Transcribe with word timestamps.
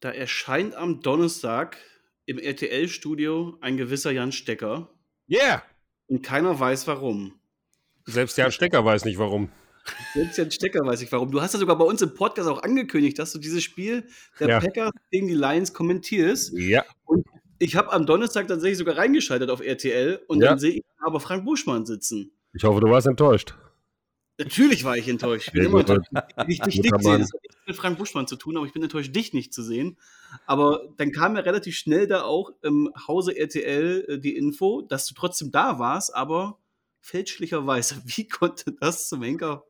Da 0.00 0.10
erscheint 0.10 0.74
am 0.74 1.02
Donnerstag 1.02 1.76
im 2.26 2.38
RTL-Studio 2.38 3.58
ein 3.60 3.76
gewisser 3.76 4.10
Jan 4.10 4.32
Stecker. 4.32 4.88
Yeah! 5.28 5.62
Und 6.06 6.22
keiner 6.22 6.58
weiß 6.58 6.86
warum. 6.86 7.34
Selbst 8.06 8.36
Jan 8.38 8.50
Stecker 8.50 8.84
weiß 8.84 9.04
nicht 9.04 9.18
warum. 9.18 9.50
Selbst 10.14 10.38
Jan 10.38 10.50
Stecker 10.50 10.80
weiß 10.84 11.00
nicht 11.00 11.12
warum. 11.12 11.30
Du 11.30 11.40
hast 11.40 11.52
ja 11.52 11.60
sogar 11.60 11.76
bei 11.76 11.84
uns 11.84 12.02
im 12.02 12.14
Podcast 12.14 12.48
auch 12.48 12.62
angekündigt, 12.62 13.18
dass 13.18 13.32
du 13.32 13.38
dieses 13.38 13.62
Spiel 13.62 14.04
der 14.38 14.48
Ja. 14.48 14.60
Packers 14.60 14.92
gegen 15.10 15.28
die 15.28 15.34
Lions 15.34 15.72
kommentierst. 15.72 16.52
Ja. 16.54 16.84
Und 17.04 17.26
ich 17.58 17.76
habe 17.76 17.92
am 17.92 18.06
Donnerstag 18.06 18.48
tatsächlich 18.48 18.78
sogar 18.78 18.96
reingeschaltet 18.96 19.50
auf 19.50 19.60
RTL 19.60 20.20
und 20.28 20.40
Ja. 20.42 20.50
dann 20.50 20.58
sehe 20.58 20.72
ich 20.72 20.82
aber 20.98 21.20
Frank 21.20 21.44
Buschmann 21.44 21.84
sitzen. 21.86 22.32
Ich 22.54 22.64
hoffe, 22.64 22.80
du 22.80 22.88
warst 22.88 23.06
enttäuscht. 23.06 23.54
Natürlich 24.40 24.84
war 24.84 24.96
ich 24.96 25.06
enttäuscht. 25.06 25.48
Ich 25.48 25.52
bin 25.52 25.62
Sehr 25.62 25.70
immer 25.70 25.80
enttäuscht, 25.80 26.10
dich 26.48 26.64
nicht 26.64 26.82
sehe. 26.82 26.90
Mann. 27.02 27.20
Das 27.20 27.32
hat 27.32 27.42
nichts 27.42 27.56
mit 27.66 27.76
Frank 27.76 27.98
Buschmann 27.98 28.26
zu 28.26 28.36
tun, 28.36 28.56
aber 28.56 28.64
ich 28.64 28.72
bin 28.72 28.82
enttäuscht, 28.82 29.14
dich 29.14 29.34
nicht 29.34 29.52
zu 29.52 29.62
sehen. 29.62 29.98
Aber 30.46 30.88
dann 30.96 31.12
kam 31.12 31.36
ja 31.36 31.42
relativ 31.42 31.76
schnell 31.76 32.06
da 32.06 32.22
auch 32.22 32.50
im 32.62 32.90
Hause 33.06 33.36
RTL 33.36 34.06
äh, 34.08 34.18
die 34.18 34.36
Info, 34.36 34.80
dass 34.80 35.06
du 35.06 35.14
trotzdem 35.14 35.50
da 35.50 35.78
warst, 35.78 36.14
aber 36.14 36.58
fälschlicherweise. 37.00 38.00
Wie 38.06 38.28
konnte 38.28 38.72
das 38.80 39.08
zum 39.10 39.22
Henker 39.22 39.64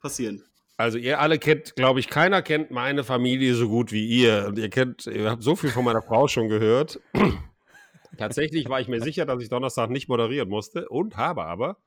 passieren? 0.00 0.44
Also 0.76 0.98
ihr 0.98 1.20
alle 1.20 1.38
kennt, 1.38 1.74
glaube 1.76 2.00
ich, 2.00 2.08
keiner 2.08 2.42
kennt 2.42 2.70
meine 2.70 3.04
Familie 3.04 3.54
so 3.54 3.68
gut 3.68 3.92
wie 3.92 4.06
ihr. 4.06 4.46
Und 4.48 4.58
ihr 4.58 4.68
kennt, 4.68 5.06
ihr 5.06 5.30
habt 5.30 5.42
so 5.42 5.56
viel 5.56 5.70
von 5.70 5.84
meiner 5.84 6.02
Frau 6.02 6.28
schon 6.28 6.48
gehört. 6.48 7.00
Tatsächlich 8.18 8.68
war 8.68 8.80
ich 8.80 8.88
mir 8.88 9.00
sicher, 9.00 9.24
dass 9.24 9.42
ich 9.42 9.48
Donnerstag 9.48 9.88
nicht 9.88 10.08
moderieren 10.08 10.48
musste 10.48 10.88
und 10.88 11.16
habe 11.16 11.44
aber, 11.44 11.78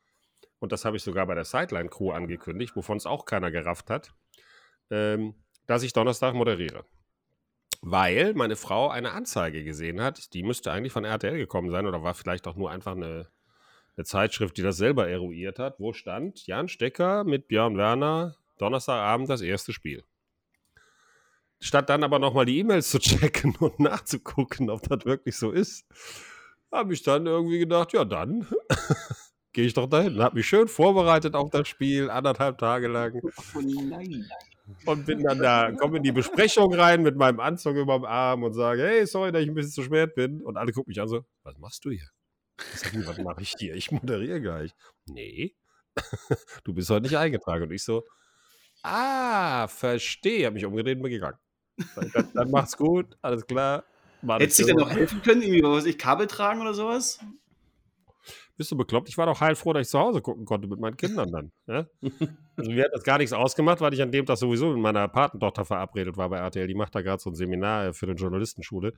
und 0.65 0.71
das 0.71 0.83
habe 0.83 0.97
ich 0.97 1.03
sogar 1.03 1.27
bei 1.27 1.35
der 1.35 1.45
Sideline-Crew 1.45 2.09
angekündigt, 2.09 2.75
wovon 2.75 2.97
es 2.97 3.05
auch 3.05 3.25
keiner 3.25 3.51
gerafft 3.51 3.91
hat, 3.91 4.15
ähm, 4.89 5.35
dass 5.67 5.83
ich 5.83 5.93
Donnerstag 5.93 6.33
moderiere. 6.33 6.85
Weil 7.81 8.33
meine 8.33 8.55
Frau 8.55 8.89
eine 8.89 9.11
Anzeige 9.11 9.63
gesehen 9.63 10.01
hat, 10.01 10.33
die 10.33 10.41
müsste 10.41 10.71
eigentlich 10.71 10.91
von 10.91 11.05
RTL 11.05 11.37
gekommen 11.37 11.69
sein 11.69 11.85
oder 11.85 12.01
war 12.01 12.15
vielleicht 12.15 12.47
auch 12.47 12.55
nur 12.55 12.71
einfach 12.71 12.93
eine, 12.93 13.29
eine 13.95 14.05
Zeitschrift, 14.05 14.57
die 14.57 14.63
das 14.63 14.77
selber 14.77 15.07
eruiert 15.07 15.59
hat, 15.59 15.79
wo 15.79 15.93
stand 15.93 16.47
Jan 16.47 16.67
Stecker 16.67 17.23
mit 17.25 17.47
Björn 17.47 17.77
Werner 17.77 18.35
Donnerstagabend 18.57 19.29
das 19.29 19.41
erste 19.41 19.71
Spiel. 19.71 20.03
Statt 21.59 21.91
dann 21.91 22.03
aber 22.03 22.17
nochmal 22.17 22.47
die 22.47 22.57
E-Mails 22.57 22.89
zu 22.89 22.97
checken 22.99 23.55
und 23.57 23.79
nachzugucken, 23.79 24.71
ob 24.71 24.81
das 24.89 25.05
wirklich 25.05 25.37
so 25.37 25.51
ist, 25.51 25.85
habe 26.71 26.95
ich 26.95 27.03
dann 27.03 27.27
irgendwie 27.27 27.59
gedacht, 27.59 27.93
ja 27.93 28.03
dann 28.03 28.47
gehe 29.55 29.65
ich 29.65 29.73
doch 29.73 29.87
dahin. 29.87 30.21
Habe 30.21 30.35
mich 30.35 30.47
schön 30.47 30.67
vorbereitet 30.67 31.33
auf 31.33 31.49
das 31.49 31.69
Spiel, 31.69 32.09
anderthalb 32.09 32.57
Tage 32.57 32.89
lang 32.89 33.13
und 34.85 35.05
bin 35.05 35.23
dann 35.23 35.39
da, 35.39 35.71
komme 35.71 35.97
in 35.97 36.03
die 36.03 36.11
Besprechung 36.11 36.73
rein 36.73 37.01
mit 37.01 37.15
meinem 37.15 37.39
Anzug 37.39 37.77
über 37.77 37.97
dem 37.97 38.03
Arm 38.03 38.43
und 38.43 38.53
sage, 38.53 38.83
hey, 38.83 39.07
sorry, 39.07 39.31
dass 39.31 39.43
ich 39.43 39.47
ein 39.47 39.53
bisschen 39.55 39.71
zu 39.71 39.83
spät 39.83 40.13
bin. 40.13 40.41
Und 40.41 40.57
alle 40.57 40.73
gucken 40.73 40.91
mich 40.91 40.99
an 40.99 41.07
so, 41.07 41.23
was 41.43 41.57
machst 41.57 41.85
du 41.85 41.91
hier? 41.91 42.09
Ich 42.73 42.81
sage, 42.81 43.07
was 43.07 43.17
mache 43.19 43.41
ich 43.41 43.53
hier? 43.57 43.75
Ich 43.75 43.91
moderiere 43.91 44.41
gleich. 44.41 44.71
Nee, 45.05 45.55
du 46.65 46.73
bist 46.73 46.89
heute 46.89 47.03
nicht 47.03 47.17
eingetragen. 47.17 47.63
Und 47.63 47.71
ich 47.71 47.83
so, 47.83 48.03
ah, 48.83 49.69
verstehe. 49.69 50.47
Habe 50.47 50.55
mich 50.55 50.65
umgedreht 50.65 50.97
und 50.97 51.03
bin 51.03 51.13
gegangen. 51.13 51.37
Dann, 51.95 52.29
dann 52.33 52.51
macht's 52.51 52.75
gut, 52.75 53.17
alles 53.21 53.47
klar. 53.47 53.85
Hättest 54.27 54.59
du 54.59 54.65
dir 54.65 54.75
noch 54.75 54.89
helfen 54.89 55.21
können? 55.21 55.41
Irgendwie, 55.41 55.63
was 55.63 55.77
weiß 55.77 55.85
ich, 55.85 55.97
Kabel 55.97 56.27
tragen 56.27 56.59
oder 56.59 56.73
sowas? 56.73 57.19
Bist 58.57 58.71
du 58.71 58.77
bekloppt? 58.77 59.09
Ich 59.09 59.17
war 59.17 59.25
doch 59.25 59.41
heilfroh, 59.41 59.73
dass 59.73 59.87
ich 59.87 59.91
zu 59.91 59.99
Hause 59.99 60.21
gucken 60.21 60.45
konnte 60.45 60.67
mit 60.67 60.79
meinen 60.79 60.95
Kindern 60.95 61.31
dann. 61.31 61.51
Ja? 61.67 61.87
Also 62.55 62.71
mir 62.71 62.85
hat 62.85 62.91
das 62.93 63.03
gar 63.03 63.17
nichts 63.17 63.33
ausgemacht, 63.33 63.81
weil 63.81 63.93
ich 63.93 64.01
an 64.01 64.11
dem 64.11 64.25
Tag 64.25 64.37
sowieso 64.37 64.71
mit 64.71 64.77
meiner 64.77 65.07
Patentochter 65.09 65.65
verabredet 65.65 66.15
war 66.15 66.29
bei 66.29 66.37
RTL. 66.37 66.67
Die 66.67 66.75
macht 66.75 66.95
da 66.95 67.01
gerade 67.01 67.21
so 67.21 67.29
ein 67.29 67.35
Seminar 67.35 67.93
für 67.93 68.05
eine 68.05 68.15
Journalistenschule. 68.15 68.93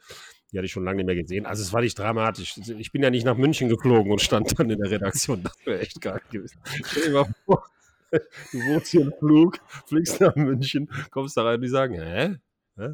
Die 0.52 0.58
hatte 0.58 0.66
ich 0.66 0.72
schon 0.72 0.84
lange 0.84 0.98
nicht 0.98 1.08
mehr 1.08 1.16
gesehen. 1.16 1.46
Also 1.48 1.64
es 1.64 1.74
war 1.74 1.82
nicht 1.82 1.98
dramatisch. 1.98 2.58
Ich 2.78 2.92
bin 2.92 3.02
ja 3.02 3.10
nicht 3.10 3.26
nach 3.26 3.38
München 3.38 3.68
geflogen 3.68 4.12
und 4.12 4.22
stand 4.22 4.60
dann 4.60 4.70
in 4.70 4.78
der 4.80 4.92
Redaktion. 4.92 5.42
Das 5.42 5.54
wäre 5.66 5.80
echt 5.80 6.00
geil 6.02 6.22
gewesen. 6.30 6.60
Stell 6.86 7.04
dir 7.06 7.12
mal 7.14 7.34
vor, 7.46 7.66
du 8.12 8.60
wohnst 8.60 8.92
hier 8.92 9.02
im 9.02 9.14
Flug, 9.18 9.58
fliegst 9.88 10.22
nach 10.22 10.36
München, 10.36 10.90
kommst 11.10 11.36
da 11.36 11.44
rein 11.44 11.56
und 11.56 11.62
die 11.62 11.70
sagen, 11.70 11.96
hä? 11.96 12.36
Hä? 12.78 12.90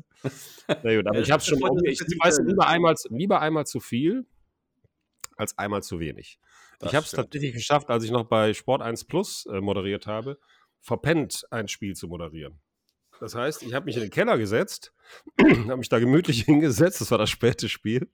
Na 0.67 0.95
gut, 0.95 1.07
aber 1.07 1.19
ich 1.19 1.29
habe 1.29 1.41
es 1.41 1.47
schon, 1.47 1.59
ich 1.85 1.99
weiß 1.99 2.39
lieber 2.45 2.67
einmal, 2.67 2.95
lieber 3.09 3.41
einmal 3.41 3.65
zu 3.65 3.81
viel 3.81 4.25
als 5.35 5.57
einmal 5.57 5.83
zu 5.83 5.99
wenig. 5.99 6.39
Das 6.83 6.91
ich 6.91 6.95
habe 6.95 7.05
es 7.05 7.11
tatsächlich 7.11 7.53
geschafft, 7.53 7.89
als 7.89 8.03
ich 8.03 8.11
noch 8.11 8.25
bei 8.25 8.53
Sport 8.53 8.81
1 8.81 9.05
Plus 9.05 9.45
äh, 9.45 9.61
moderiert 9.61 10.07
habe, 10.07 10.37
verpennt 10.81 11.45
ein 11.49 11.67
Spiel 11.67 11.95
zu 11.95 12.07
moderieren. 12.07 12.59
Das 13.19 13.35
heißt, 13.35 13.63
ich 13.63 13.73
habe 13.73 13.85
mich 13.85 13.95
in 13.95 14.01
den 14.01 14.11
Keller 14.11 14.37
gesetzt, 14.37 14.93
habe 15.41 15.77
mich 15.77 15.89
da 15.89 15.99
gemütlich 15.99 16.41
hingesetzt, 16.45 16.99
das 16.99 17.11
war 17.11 17.17
das 17.17 17.29
späte 17.29 17.69
Spiel, 17.69 18.09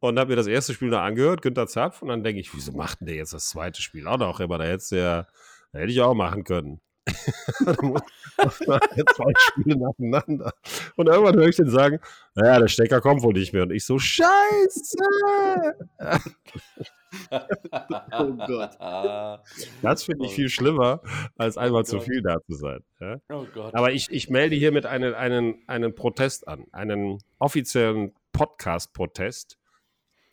und 0.00 0.18
habe 0.18 0.30
mir 0.30 0.36
das 0.36 0.48
erste 0.48 0.74
Spiel 0.74 0.88
noch 0.88 1.00
angehört, 1.00 1.42
Günter 1.42 1.66
Zapf, 1.66 2.02
und 2.02 2.08
dann 2.08 2.24
denke 2.24 2.40
ich, 2.40 2.54
wieso 2.54 2.72
macht 2.72 3.00
denn 3.00 3.06
der 3.06 3.16
jetzt 3.16 3.32
das 3.32 3.48
zweite 3.48 3.80
Spiel 3.82 4.06
auch 4.06 4.18
noch 4.18 4.40
immer? 4.40 4.58
Da 4.58 4.64
hätte 4.64 4.96
ja, 4.96 5.26
da 5.72 5.78
hätte 5.78 5.92
ich 5.92 6.00
auch 6.00 6.14
machen 6.14 6.44
können. 6.44 6.80
Da 7.64 7.74
muss- 7.82 8.02
zwei 9.16 9.32
Spiele 9.38 9.76
nacheinander. 9.78 10.52
Und 10.96 11.06
irgendwann 11.08 11.36
höre 11.36 11.48
ich 11.48 11.56
den 11.56 11.70
sagen, 11.70 11.98
naja, 12.34 12.58
der 12.60 12.68
Stecker 12.68 13.00
kommt 13.00 13.22
wohl 13.22 13.32
nicht 13.32 13.52
mehr. 13.52 13.62
Und 13.62 13.72
ich 13.72 13.84
so, 13.84 13.98
scheiße! 13.98 14.96
Oh 18.12 18.32
Gott. 18.46 18.76
Das 19.80 20.04
finde 20.04 20.26
ich 20.26 20.32
Oh. 20.32 20.34
viel 20.34 20.48
schlimmer, 20.50 21.00
als 21.38 21.56
einmal 21.56 21.84
zu 21.84 21.96
Gott. 21.96 22.04
viel 22.04 22.20
da 22.22 22.36
zu 22.46 22.54
sein. 22.56 22.80
Ja? 23.00 23.16
oh 23.30 23.46
Gott. 23.54 23.74
Aber 23.74 23.92
ich, 23.92 24.10
ich 24.10 24.28
melde 24.28 24.56
hiermit 24.56 24.84
einen, 24.86 25.14
einen, 25.14 25.62
einen 25.66 25.94
Protest 25.94 26.46
an, 26.46 26.66
einen 26.72 27.18
offiziellen 27.38 28.12
Podcast-Protest. 28.32 29.56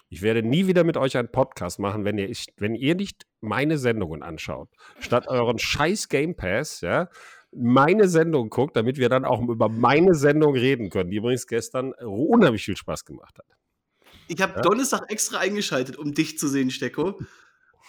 Ich 0.10 0.22
werde 0.22 0.44
nie 0.44 0.68
wieder 0.68 0.84
mit 0.84 0.98
euch 0.98 1.16
einen 1.16 1.30
Podcast 1.32 1.80
machen, 1.80 2.04
wenn 2.06 2.18
ihr, 2.18 2.30
ich, 2.30 2.48
wenn 2.58 2.76
ihr 2.76 2.96
nicht 2.96 3.24
meine 3.44 3.78
Sendungen 3.78 4.24
anschaut. 4.24 4.70
Statt 5.00 5.28
euren 5.28 5.60
scheiß 5.60 6.10
Game 6.10 6.36
Pass, 6.36 6.82
ja, 6.82 7.10
meine 7.52 8.08
Sendung 8.08 8.50
guckt, 8.50 8.76
damit 8.76 8.98
wir 8.98 9.10
dann 9.10 9.26
auch 9.26 9.42
über 9.42 9.70
meine 9.70 10.16
Sendung 10.16 10.56
reden 10.56 10.90
können, 10.90 11.12
die 11.12 11.18
übrigens 11.18 11.46
gestern 11.48 11.94
unheimlich 11.94 12.66
viel 12.66 12.78
Spaß 12.78 13.06
gemacht 13.06 13.38
hat. 13.38 13.46
Ich 14.28 14.42
habe 14.42 14.54
Ja? 14.56 14.62
Donnerstag 14.62 15.12
extra 15.12 15.40
eingeschaltet, 15.40 15.98
um 15.98 16.14
dich 16.14 16.38
zu 16.40 16.48
sehen, 16.48 16.72
Stecko. 16.72 17.20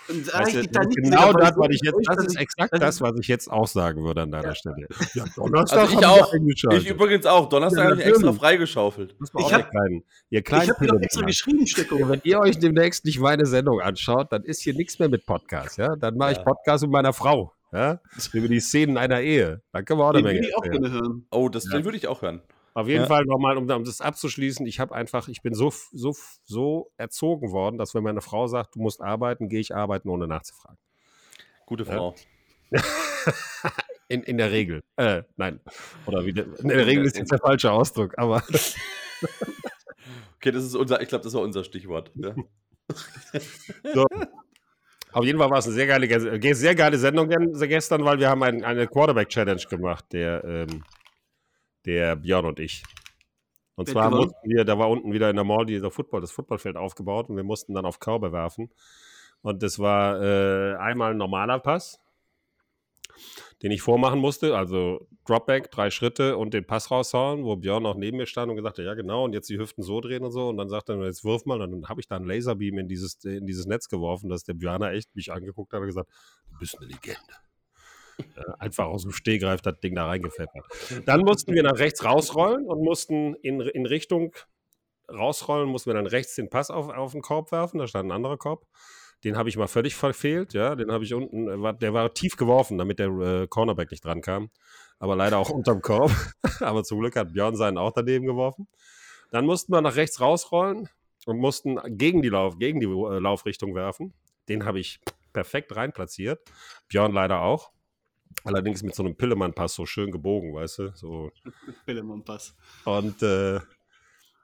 Und 0.09 0.33
Weißt 0.35 0.55
ich 0.55 0.71
da 0.71 0.83
genau 0.85 1.17
habe, 1.19 1.39
das, 1.41 1.51
ich 1.51 1.55
so 1.55 1.61
was 1.61 1.69
ich 1.71 1.81
jetzt, 1.83 1.99
das 2.09 2.17
ist 2.27 2.35
ich- 2.35 2.41
exakt 2.41 2.73
das, 2.83 3.01
was 3.01 3.13
ich 3.19 3.29
jetzt 3.29 3.51
auch 3.51 3.67
sagen 3.67 4.05
würde 4.05 4.23
an 4.23 4.31
deiner 4.31 4.49
Ja. 4.49 4.55
Stelle. 4.55 4.87
Ja, 5.15 5.25
Donnerstag 5.35 5.79
Also 5.81 5.99
ich 5.99 6.07
auch. 6.07 6.33
Ich 6.73 6.87
übrigens 6.89 7.25
auch. 7.27 7.49
Donnerstag 7.49 7.85
Ja, 7.85 7.91
habe 7.93 8.01
ich 8.03 8.07
extra 8.07 8.33
freigeschaufelt. 8.33 9.15
Ich 9.23 9.35
auch 9.35 9.53
hab- 9.53 9.61
ihr 9.61 9.67
kleinen, 9.71 10.05
ihr 10.31 10.43
Ich 10.47 10.71
habe 10.71 10.87
doch 10.87 11.01
extra 11.01 11.23
geschrieben, 11.25 11.67
Stecko. 11.67 11.97
Ja, 11.99 12.09
wenn 12.09 12.21
ihr 12.25 12.41
euch 12.41 12.59
demnächst 12.59 13.05
nicht 13.05 13.19
meine 13.21 13.47
Sendung 13.47 13.81
anschaut, 13.81 14.31
dann 14.33 14.43
ist 14.45 14.61
hier 14.63 14.75
nichts 14.75 14.99
mehr 14.99 15.09
mit 15.09 15.25
Podcast, 15.27 15.79
ja? 15.79 15.97
Dann 15.97 16.17
mache 16.17 16.33
ich 16.33 16.39
Ja. 16.39 16.45
Podcast 16.45 16.83
mit 16.85 16.91
meiner 16.93 17.13
Frau, 17.13 17.53
ja? 17.73 18.01
Über 18.33 18.49
die 18.49 18.61
Szenen 18.61 18.99
einer 18.99 19.21
Ehe. 19.21 19.63
Da 19.73 19.83
können 19.83 20.01
wir 20.01 20.05
auch 20.05 20.11
eine 20.11 20.19
Den 20.19 20.25
Menge 20.25 20.41
will 20.41 20.49
ich 20.49 20.57
auch 20.57 20.65
hören. 20.93 21.27
Oh, 21.31 21.49
das 21.49 21.65
Ja. 21.65 21.77
den 21.79 21.85
würde 21.85 21.97
ich 21.97 22.09
auch 22.09 22.21
hören. 22.23 22.43
Auf 22.75 22.89
jeden 22.89 23.03
Ja. 23.03 23.07
Fall 23.07 23.25
nochmal, 23.25 23.57
um, 23.57 23.71
um 23.71 23.85
das 23.85 24.01
abzuschließen, 24.01 24.67
ich 24.67 24.81
habe 24.81 24.95
einfach, 24.95 25.29
ich 25.29 25.43
bin 25.43 25.55
so, 25.55 25.73
so, 25.93 26.15
so 26.45 26.91
erzogen 26.97 27.53
worden, 27.53 27.79
dass 27.79 27.95
wenn 27.95 28.03
meine 28.03 28.21
Frau 28.21 28.49
sagt, 28.49 28.75
du 28.75 28.81
musst 28.81 29.01
arbeiten, 29.01 29.49
gehe 29.49 29.61
ich 29.61 29.75
arbeiten, 29.75 30.09
ohne 30.09 30.27
nachzufragen. 30.27 30.79
Gute 31.67 31.85
Ja. 31.85 31.93
Frau. 31.95 32.15
In, 34.09 34.23
in 34.23 34.37
der 34.37 34.51
Regel. 34.51 34.83
Äh, 34.97 35.23
nein. 35.37 35.61
Oder 36.05 36.27
wie, 36.27 36.35
der- 36.35 36.45
in 36.59 36.69
der 36.69 36.87
Regel 36.87 37.07
ist 37.07 37.17
jetzt 37.17 37.33
der 37.33 37.39
falsche 37.39 37.73
Ausdruck, 37.73 38.13
aber 38.19 38.43
Okay, 40.37 40.51
das 40.53 40.63
ist 40.65 40.75
unser, 40.75 41.01
ich 41.01 41.09
glaube, 41.09 41.25
das 41.25 41.33
war 41.33 41.41
unser 41.41 41.65
Stichwort. 41.65 42.11
Ja. 42.17 42.35
So. 43.95 44.07
Auf 45.13 45.25
jeden 45.25 45.39
Fall 45.39 45.49
war 45.51 45.59
es 45.59 45.65
eine 45.65 45.75
sehr 45.75 45.87
geile, 45.87 46.07
ge- 46.07 46.53
sehr 46.53 46.75
geile 46.75 46.99
Sendung 46.99 47.29
gestern, 47.29 48.05
weil 48.05 48.19
wir 48.19 48.29
haben 48.29 48.43
ein, 48.43 48.63
eine 48.63 48.87
Quarterback-Challenge 48.87 49.63
gemacht, 49.71 50.05
der, 50.13 50.45
ähm, 50.45 50.85
der 51.85 52.17
Björn 52.17 52.47
und 52.47 52.61
ich. 52.61 52.83
Und 53.77 53.89
Wer 53.89 53.93
zwar 53.93 54.11
gewonnen? 54.11 54.27
mussten 54.29 54.51
wir, 54.51 54.65
da 54.65 54.79
war 54.79 54.89
unten 54.89 55.13
wieder 55.13 55.31
in 55.31 55.37
der 55.37 55.45
Mall 55.45 55.67
dieser 55.67 55.91
Football, 55.91 56.21
das 56.21 56.31
Footballfeld 56.31 56.77
aufgebaut 56.77 57.29
und 57.29 57.37
wir 57.37 57.45
mussten 57.45 57.75
dann 57.75 57.85
auf 57.85 57.99
Körbe 57.99 58.33
werfen. 58.33 58.71
Und 59.43 59.63
das 59.63 59.79
war 59.79 60.23
äh, 60.23 60.77
einmal 60.77 61.11
ein 61.11 61.19
normaler 61.19 61.59
Pass, 61.59 62.01
den 63.63 63.73
ich 63.73 63.83
vormachen 63.83 64.19
musste, 64.19 64.57
also 64.57 65.07
Dropback, 65.27 65.71
drei 65.71 65.91
Schritte 65.91 66.37
und 66.37 66.55
den 66.55 66.67
Pass 66.67 66.91
raushauen, 66.91 67.45
wo 67.45 67.57
Björn 67.57 67.85
auch 67.85 67.97
neben 67.97 68.17
mir 68.17 68.27
stand 68.27 68.51
und 68.51 68.57
gesagt 68.57 68.79
hat, 68.79 68.85
ja 68.85 68.95
genau, 68.95 69.25
und 69.25 69.33
jetzt 69.33 69.51
die 69.51 69.59
Hüften 69.59 69.83
so 69.83 70.01
drehen 70.01 70.23
und 70.23 70.33
so. 70.33 70.49
Und 70.49 70.57
dann 70.57 70.69
sagt 70.69 70.89
er, 70.89 71.03
jetzt 71.05 71.25
wirf 71.25 71.45
mal. 71.45 71.61
Und 71.61 71.73
dann 71.73 71.89
habe 71.89 72.01
ich 72.01 72.07
da 72.07 72.17
einen 72.17 72.27
Laserbeam 72.27 72.79
in 72.79 72.89
dieses, 72.89 73.23
in 73.25 73.47
dieses 73.47 73.67
Netz 73.67 73.89
geworfen, 73.89 74.29
dass 74.29 74.45
der 74.45 74.55
Björner 74.55 74.93
echt 74.93 75.15
mich 75.17 75.33
angeguckt 75.33 75.73
hat 75.73 75.81
und 75.81 75.87
gesagt, 75.87 76.09
du 76.51 76.59
bist 76.59 76.79
eine 76.79 76.87
Legende. 76.87 77.44
Ja, 78.37 78.55
einfach 78.59 78.87
aus 78.87 79.03
dem 79.03 79.13
Stehgreif 79.13 79.61
das 79.61 79.81
Ding 79.81 79.95
da 79.95 80.07
reingepfeffert. 80.07 80.65
Dann 81.07 81.21
mussten 81.21 81.53
wir 81.53 81.63
nach 81.63 81.79
rechts 81.79 82.05
rausrollen 82.05 82.67
und 82.67 82.83
mussten 82.83 83.35
in, 83.37 83.61
in 83.61 83.87
Richtung 83.87 84.35
rausrollen, 85.09 85.69
mussten 85.69 85.91
wir 85.91 85.95
dann 85.95 86.07
rechts 86.07 86.35
den 86.35 86.49
Pass 86.49 86.71
auf, 86.71 86.89
auf 86.89 87.13
den 87.13 87.23
Korb 87.23 87.53
werfen, 87.53 87.79
da 87.79 87.87
stand 87.87 88.09
ein 88.09 88.13
anderer 88.13 88.37
Korb. 88.37 88.67
Den 89.25 89.39
habe 89.39 89.49
ich 89.49 89.57
mal 89.57 89.69
völlig 89.69 89.95
verfehlt, 89.95 90.53
ja. 90.53 90.75
Den 90.75 90.93
habe 90.93 91.05
ich 91.05 91.15
unten, 91.15 91.49
äh, 91.49 91.75
der 91.75 91.95
war 91.95 92.13
tief 92.13 92.37
geworfen, 92.37 92.77
damit 92.77 92.99
der 92.99 93.09
äh, 93.09 93.47
Cornerback 93.49 93.91
nicht 93.91 94.05
dran 94.05 94.21
kam. 94.21 94.51
aber 94.99 95.17
leider 95.17 95.39
auch 95.39 95.51
unterm 95.51 95.81
Korb. 95.81 96.13
aber 96.61 96.85
zum 96.85 97.01
Glück 97.01 97.17
hat 97.17 97.33
Björn 97.33 97.57
seinen 97.57 97.79
auch 97.79 97.93
daneben 97.93 98.27
geworfen. 98.27 98.69
Dann 99.31 99.47
mussten 99.47 99.73
wir 99.73 99.81
nach 99.81 99.97
rechts 99.97 100.21
rausrollen 100.21 100.89
und 101.27 101.39
mussten 101.39 101.79
gegen 101.97 102.23
die, 102.23 102.29
Lauf, 102.29 102.59
gegen 102.59 102.81
die 102.81 102.87
äh, 102.87 103.19
Laufrichtung 103.19 103.75
werfen. 103.75 104.13
Den 104.49 104.67
habe 104.67 104.79
ich 104.79 105.01
perfekt 105.33 105.75
rein 105.75 105.93
platziert. 105.93 106.41
Björn 106.89 107.13
leider 107.13 107.41
auch. 107.41 107.74
Allerdings 108.43 108.83
mit 108.83 108.95
so 108.95 109.03
einem 109.03 109.17
Pillemann-Pass 109.17 109.75
so 109.75 109.87
schön 109.87 110.11
gebogen, 110.11 110.55
weißt 110.55 110.79
du? 110.79 110.93
So. 110.95 111.31
Pillemann-Pass. 111.87 112.55
Und 112.85 113.23
äh, 113.23 113.61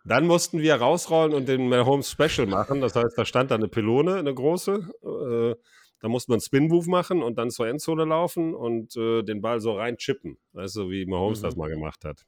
dann 0.05 0.27
mussten 0.27 0.61
wir 0.61 0.77
rausrollen 0.77 1.35
und 1.35 1.49
den 1.49 1.69
Mahomes 1.69 2.11
Special 2.11 2.47
machen. 2.47 2.81
Das 2.81 2.95
heißt, 2.97 3.19
da 3.19 3.25
stand 3.25 3.51
da 3.51 3.57
eine 3.57 3.69
Pylone, 3.69 4.15
eine 4.17 4.33
große. 4.33 4.91
Äh, 5.03 5.55
da 6.01 6.09
musste 6.09 6.31
man 6.31 6.37
einen 6.37 6.41
Spin-Move 6.41 6.89
machen 6.89 7.23
und 7.23 7.37
dann 7.37 7.51
zur 7.51 7.69
Endzone 7.69 8.05
laufen 8.07 8.55
und 8.55 8.97
äh, 8.97 9.23
den 9.23 9.43
Ball 9.43 9.61
so 9.61 9.73
rein 9.77 9.99
chippen. 9.99 10.39
Weißt 10.53 10.77
du, 10.77 10.89
wie 10.91 11.05
Mahomes 11.05 11.41
Mhm. 11.41 11.45
das 11.45 11.57
mal 11.57 11.69
gemacht 11.69 12.05
hat. 12.07 12.25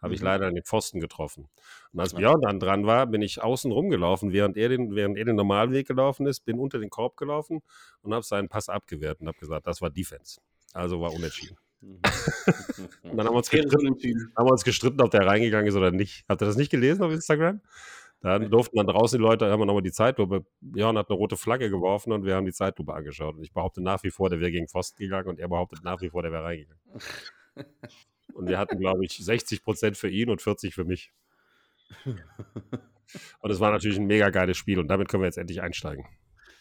Habe 0.00 0.14
ich 0.14 0.20
Mhm. 0.20 0.26
leider 0.26 0.48
in 0.48 0.54
den 0.54 0.62
Pfosten 0.64 1.00
getroffen. 1.00 1.48
Und 1.92 1.98
als. 2.00 2.14
Björn 2.14 2.40
dann 2.42 2.60
dran 2.60 2.86
war, 2.86 3.06
bin 3.08 3.22
ich 3.22 3.42
außen 3.42 3.72
rumgelaufen, 3.72 4.32
während 4.32 4.56
er, 4.56 4.68
den, 4.68 4.94
während 4.94 5.16
er 5.18 5.24
den 5.24 5.34
Normalweg 5.34 5.88
gelaufen 5.88 6.26
ist, 6.26 6.44
bin 6.44 6.60
unter 6.60 6.78
den 6.78 6.90
Korb 6.90 7.16
gelaufen 7.16 7.62
und 8.02 8.14
habe 8.14 8.24
seinen 8.24 8.48
Pass 8.48 8.68
abgewehrt 8.68 9.20
und 9.20 9.26
habe 9.26 9.38
gesagt, 9.38 9.66
das 9.66 9.80
war 9.82 9.90
Defense. 9.90 10.40
Also 10.74 11.00
war 11.00 11.12
unentschieden. 11.12 11.56
Mhm. 11.80 12.00
Und 13.02 13.16
dann 13.16 13.26
haben 13.26 13.34
wir 13.34 13.38
uns 13.38 13.50
gestritten, 13.50 14.32
haben 14.36 14.46
wir 14.46 14.52
uns 14.52 14.64
gestritten, 14.64 15.00
ob 15.00 15.10
der 15.10 15.26
reingegangen 15.26 15.66
ist 15.66 15.76
oder 15.76 15.90
nicht. 15.90 16.24
Habt 16.28 16.42
ihr 16.42 16.46
das 16.46 16.56
nicht 16.56 16.70
gelesen 16.70 17.02
auf 17.02 17.12
Instagram? 17.12 17.60
Dann 18.20 18.50
durften 18.50 18.78
dann 18.78 18.86
draußen 18.86 19.18
die 19.18 19.22
Leute, 19.22 19.50
haben 19.50 19.60
wir 19.60 19.66
nochmal 19.66 19.82
die 19.82 19.92
Zeitlupe. 19.92 20.46
Björn 20.62 20.96
hat 20.96 21.10
eine 21.10 21.18
rote 21.18 21.36
Flagge 21.36 21.68
geworfen 21.68 22.10
und 22.10 22.24
wir 22.24 22.34
haben 22.34 22.46
die 22.46 22.54
Zeitlupe 22.54 22.94
angeschaut. 22.94 23.36
Und 23.36 23.42
ich 23.42 23.52
behaupte 23.52 23.82
nach 23.82 24.02
wie 24.02 24.10
vor, 24.10 24.30
der 24.30 24.40
wäre 24.40 24.50
gegen 24.50 24.66
Pfosten 24.66 25.02
gegangen 25.02 25.28
und 25.28 25.38
er 25.38 25.48
behauptet 25.48 25.84
nach 25.84 26.00
wie 26.00 26.08
vor, 26.08 26.22
der 26.22 26.32
wäre 26.32 26.44
reingegangen. 26.44 26.80
Und 28.32 28.48
wir 28.48 28.58
hatten, 28.58 28.80
glaube 28.80 29.04
ich, 29.04 29.16
60 29.16 29.62
Prozent 29.62 29.96
für 29.96 30.08
ihn 30.08 30.28
und 30.28 30.42
40 30.42 30.74
für 30.74 30.84
mich. 30.84 31.12
Und 33.40 33.50
es 33.50 33.60
war 33.60 33.70
natürlich 33.70 33.98
ein 33.98 34.06
mega 34.06 34.30
geiles 34.30 34.56
Spiel 34.56 34.80
und 34.80 34.88
damit 34.88 35.08
können 35.08 35.22
wir 35.22 35.26
jetzt 35.26 35.38
endlich 35.38 35.62
einsteigen. 35.62 36.04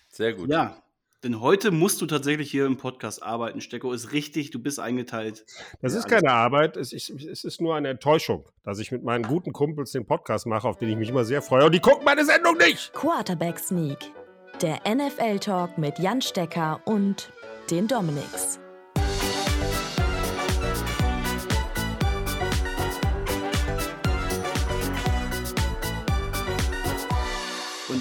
Sehr 0.09 0.33
gut. 0.33 0.49
Ja, 0.49 0.83
denn 1.23 1.39
heute 1.39 1.71
musst 1.71 2.01
du 2.01 2.05
tatsächlich 2.05 2.51
hier 2.51 2.65
im 2.65 2.77
Podcast 2.77 3.23
arbeiten. 3.23 3.61
Stecko 3.61 3.93
ist 3.93 4.11
richtig, 4.11 4.51
du 4.51 4.59
bist 4.59 4.79
eingeteilt. 4.79 5.45
Das 5.81 5.93
Ja, 5.93 5.99
ist 5.99 6.07
keine 6.07 6.31
Arbeit, 6.31 6.77
es 6.77 6.93
ist, 6.93 7.09
es 7.09 7.43
ist 7.43 7.61
nur 7.61 7.75
eine 7.75 7.89
Enttäuschung, 7.89 8.45
dass 8.63 8.79
ich 8.79 8.91
mit 8.91 9.03
meinen 9.03 9.23
guten 9.23 9.53
Kumpels 9.53 9.91
den 9.91 10.05
Podcast 10.05 10.45
mache, 10.45 10.67
auf 10.67 10.77
den 10.77 10.89
ich 10.89 10.95
mich 10.97 11.09
immer 11.09 11.23
sehr 11.23 11.41
freue. 11.41 11.65
Und 11.65 11.73
die 11.73 11.79
gucken 11.79 12.03
meine 12.05 12.25
Sendung 12.25 12.57
nicht! 12.57 12.93
Quarterback 12.93 13.57
Sneak, 13.57 13.99
der 14.61 14.79
NFL-Talk 14.87 15.77
mit 15.77 15.99
Jan 15.99 16.21
Stecker 16.21 16.81
und 16.85 17.31
den 17.71 17.87
Dominics. 17.87 18.59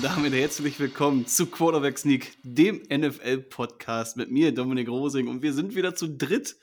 Und 0.02 0.08
damit 0.08 0.32
herzlich 0.32 0.80
willkommen 0.80 1.28
zu 1.28 1.46
Quarterback 1.46 1.96
Sneak, 1.96 2.32
dem 2.42 2.82
NFL-Podcast 2.90 4.16
mit 4.16 4.32
mir, 4.32 4.52
Dominik 4.52 4.88
Rosing. 4.88 5.28
Und 5.28 5.42
wir 5.42 5.52
sind 5.52 5.76
wieder 5.76 5.94
zu 5.94 6.08
dritt 6.08 6.56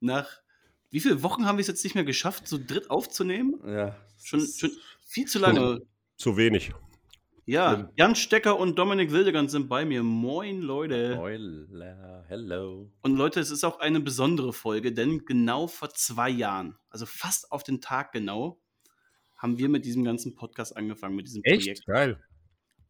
nach. 0.00 0.26
Wie 0.88 1.00
viele 1.00 1.22
Wochen 1.22 1.44
haben 1.44 1.58
wir 1.58 1.60
es 1.60 1.66
jetzt 1.66 1.84
nicht 1.84 1.94
mehr 1.94 2.04
geschafft, 2.04 2.48
zu 2.48 2.56
dritt 2.56 2.88
aufzunehmen? 2.88 3.60
Ja. 3.66 3.94
Schon, 4.24 4.40
schon 4.46 4.70
viel 5.04 5.26
zu 5.26 5.38
lange. 5.38 5.82
Zu 6.16 6.38
wenig. 6.38 6.72
Ja, 7.44 7.74
Schlimm. 7.74 7.88
Jan 7.96 8.14
Stecker 8.14 8.58
und 8.58 8.78
Dominik 8.78 9.12
Wildegans 9.12 9.52
sind 9.52 9.68
bei 9.68 9.84
mir. 9.84 10.02
Moin, 10.02 10.62
Leute. 10.62 11.18
Euler, 11.20 12.24
hello. 12.28 12.90
Und 13.02 13.16
Leute, 13.16 13.40
es 13.40 13.50
ist 13.50 13.62
auch 13.62 13.78
eine 13.78 14.00
besondere 14.00 14.54
Folge, 14.54 14.94
denn 14.94 15.26
genau 15.26 15.66
vor 15.66 15.90
zwei 15.90 16.30
Jahren, 16.30 16.78
also 16.88 17.04
fast 17.04 17.52
auf 17.52 17.62
den 17.62 17.82
Tag 17.82 18.12
genau, 18.12 18.58
haben 19.36 19.58
wir 19.58 19.68
mit 19.68 19.84
diesem 19.84 20.02
ganzen 20.02 20.34
Podcast 20.34 20.74
angefangen, 20.74 21.14
mit 21.14 21.26
diesem 21.26 21.42
Projekt. 21.42 21.66
Echt? 21.66 21.86
Geil. 21.86 22.18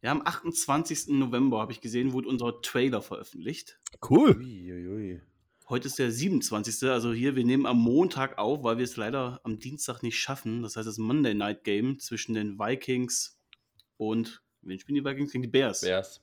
Ja, 0.07 0.13
am 0.13 0.21
28. 0.23 1.09
November, 1.09 1.59
habe 1.59 1.73
ich 1.73 1.81
gesehen, 1.81 2.13
wurde 2.13 2.29
unser 2.29 2.61
Trailer 2.61 3.01
veröffentlicht. 3.01 3.77
Cool. 4.09 4.37
Uiuiui. 4.37 5.21
Heute 5.67 5.87
ist 5.87 5.99
der 5.99 6.13
27. 6.13 6.89
Also 6.89 7.11
hier, 7.11 7.35
wir 7.35 7.43
nehmen 7.43 7.65
am 7.65 7.77
Montag 7.77 8.37
auf, 8.37 8.63
weil 8.63 8.77
wir 8.77 8.85
es 8.85 8.95
leider 8.95 9.41
am 9.43 9.59
Dienstag 9.59 10.03
nicht 10.03 10.17
schaffen. 10.17 10.61
Das 10.61 10.77
heißt, 10.77 10.87
das 10.87 10.97
Monday 10.97 11.33
Night 11.33 11.65
Game 11.65 11.99
zwischen 11.99 12.35
den 12.35 12.57
Vikings 12.57 13.37
und, 13.97 14.41
wen 14.61 14.79
spielen 14.79 14.95
die 14.95 15.03
Vikings? 15.03 15.33
Gegen 15.33 15.41
die 15.41 15.49
Bears. 15.49 15.81
Bears. 15.81 16.21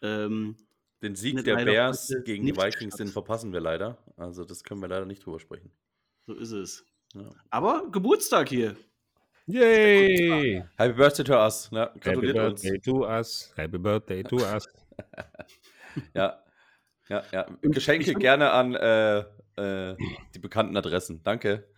Ähm, 0.00 0.56
Den 1.00 1.14
Sieg 1.14 1.44
der 1.44 1.64
Bears 1.64 2.12
gegen 2.24 2.44
die 2.44 2.56
Vikings, 2.56 2.96
den 2.96 3.06
verpassen 3.06 3.52
wir 3.52 3.60
leider. 3.60 3.98
Also 4.16 4.44
das 4.44 4.64
können 4.64 4.80
wir 4.80 4.88
leider 4.88 5.06
nicht 5.06 5.24
drüber 5.24 5.38
sprechen. 5.38 5.70
so 6.26 6.34
ist 6.34 6.50
es. 6.50 6.84
Ja. 7.14 7.30
Aber 7.50 7.88
Geburtstag 7.88 8.48
hier. 8.48 8.76
Yay! 9.46 10.62
Happy 10.76 10.92
Birthday 10.94 11.24
to 11.24 11.34
us. 11.34 11.68
Ja, 11.72 11.80
Happy 11.86 11.98
gratuliert 12.00 12.38
uns. 12.38 12.62
birthday 12.62 12.78
to 12.80 13.06
us. 13.06 13.52
Happy 13.56 13.78
birthday 13.78 14.22
to 14.22 14.36
us. 14.54 14.64
Ja. 16.14 16.38
Ja, 17.08 17.22
ja. 17.32 17.46
Geschenke 17.62 18.14
gerne 18.14 18.52
an 18.52 18.74
äh, 18.74 19.18
äh, 19.56 19.96
die 20.34 20.38
bekannten 20.38 20.76
Adressen. 20.76 21.22
Danke. 21.24 21.68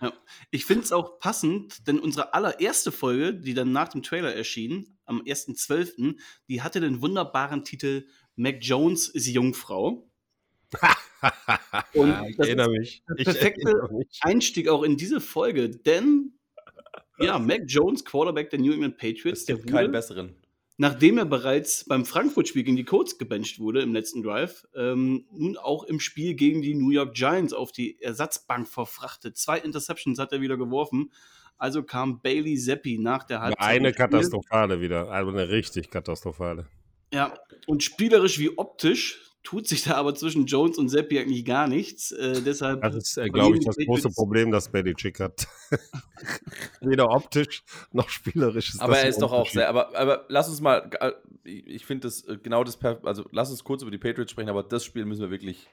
Ich 0.50 0.64
finde 0.66 0.84
es 0.84 0.92
auch 0.92 1.18
passend, 1.18 1.88
denn 1.88 1.98
unsere 1.98 2.34
allererste 2.34 2.92
Folge, 2.92 3.34
die 3.34 3.54
dann 3.54 3.72
nach 3.72 3.88
dem 3.88 4.02
Trailer 4.02 4.34
erschien, 4.34 4.98
am 5.06 5.22
1.12., 5.22 6.16
die 6.48 6.62
hatte 6.62 6.80
den 6.80 7.00
wunderbaren 7.02 7.64
Titel 7.64 8.06
Mac 8.36 8.58
Jones 8.60 9.08
ist 9.14 9.26
Jungfrau. 9.26 10.06
Und 11.94 12.10
Ah, 12.12 12.26
ich 12.28 12.38
erinnere 12.38 12.68
mich. 12.70 13.02
Ich 13.16 13.24
perfekte- 13.24 13.62
erinnere 13.68 13.92
mich. 13.94 14.18
Einstieg 14.20 14.68
auch 14.68 14.82
in 14.82 14.96
diese 14.96 15.20
Folge, 15.20 15.70
denn 15.70 16.38
ja, 17.18 17.38
Mac 17.38 17.62
Jones, 17.66 18.04
Quarterback 18.04 18.50
der 18.50 18.60
New 18.60 18.72
England 18.72 18.96
Patriots, 18.98 19.40
Es 19.40 19.46
der 19.46 19.56
gibt 19.56 19.70
keinen 19.70 19.84
wurde, 19.84 19.92
besseren. 19.92 20.34
nachdem 20.76 21.18
er 21.18 21.24
bereits 21.24 21.84
beim 21.84 22.04
Frankfurt-Spiel 22.04 22.64
gegen 22.64 22.76
die 22.76 22.84
Colts 22.84 23.18
gebencht 23.18 23.58
wurde 23.60 23.82
im 23.82 23.92
letzten 23.92 24.22
Drive, 24.22 24.66
ähm, 24.74 25.24
nun 25.30 25.56
auch 25.56 25.84
im 25.84 26.00
Spiel 26.00 26.34
gegen 26.34 26.62
die 26.62 26.74
New 26.74 26.90
York 26.90 27.14
Giants 27.14 27.52
auf 27.52 27.72
die 27.72 28.00
Ersatzbank 28.00 28.68
verfrachtet. 28.68 29.36
Zwei 29.36 29.58
Interceptions 29.58 30.18
hat 30.18 30.32
er 30.32 30.40
wieder 30.40 30.56
geworfen. 30.56 31.10
Also 31.56 31.84
kam 31.84 32.20
Bailey 32.20 32.58
Zappi 32.58 32.98
nach 32.98 33.22
der 33.24 33.40
Halbzeit. 33.40 33.64
Eine 33.64 33.92
katastrophale 33.92 34.80
wieder. 34.80 35.08
Also 35.10 35.30
eine 35.30 35.48
richtig 35.50 35.88
katastrophale. 35.90 36.66
Ja, 37.12 37.32
und 37.68 37.84
spielerisch 37.84 38.40
wie 38.40 38.58
optisch 38.58 39.20
tut 39.44 39.68
sich 39.68 39.84
da 39.84 39.94
aber 39.94 40.14
zwischen 40.16 40.46
Jones 40.46 40.78
und 40.78 40.88
Zappi 40.88 41.18
eigentlich 41.20 41.44
gar 41.44 41.68
nichts. 41.68 42.10
Äh, 42.10 42.42
deshalb 42.42 42.82
Das 42.82 42.94
ist, 42.96 43.16
äh, 43.18 43.28
glaube 43.30 43.56
ich, 43.58 43.64
das 43.64 43.76
große 43.76 44.08
Problem, 44.10 44.50
das 44.50 44.70
Belichick 44.72 45.20
hat. 45.20 45.46
Weder 46.80 47.10
optisch 47.10 47.62
noch 47.92 48.08
spielerisch. 48.08 48.70
Ist 48.74 48.80
Aber 48.80 48.94
das 48.94 49.02
er 49.02 49.08
ist 49.10 49.22
doch 49.22 49.32
auch 49.32 49.48
sehr. 49.48 49.68
Aber, 49.68 49.94
aber 49.96 50.24
lass 50.28 50.48
uns 50.48 50.60
mal. 50.60 50.90
äh, 51.00 51.12
Ich 51.44 51.84
finde 51.86 52.08
das 52.08 52.24
äh, 52.24 52.38
genau 52.42 52.64
das. 52.64 52.78
Also 53.04 53.24
lass 53.32 53.50
uns 53.50 53.62
kurz 53.64 53.82
über 53.82 53.90
die 53.90 53.98
Patriots 53.98 54.32
sprechen, 54.32 54.48
aber 54.48 54.62
das 54.62 54.84
Spiel 54.84 55.04
müssen 55.04 55.20
wir 55.22 55.30
wirklich 55.30 55.68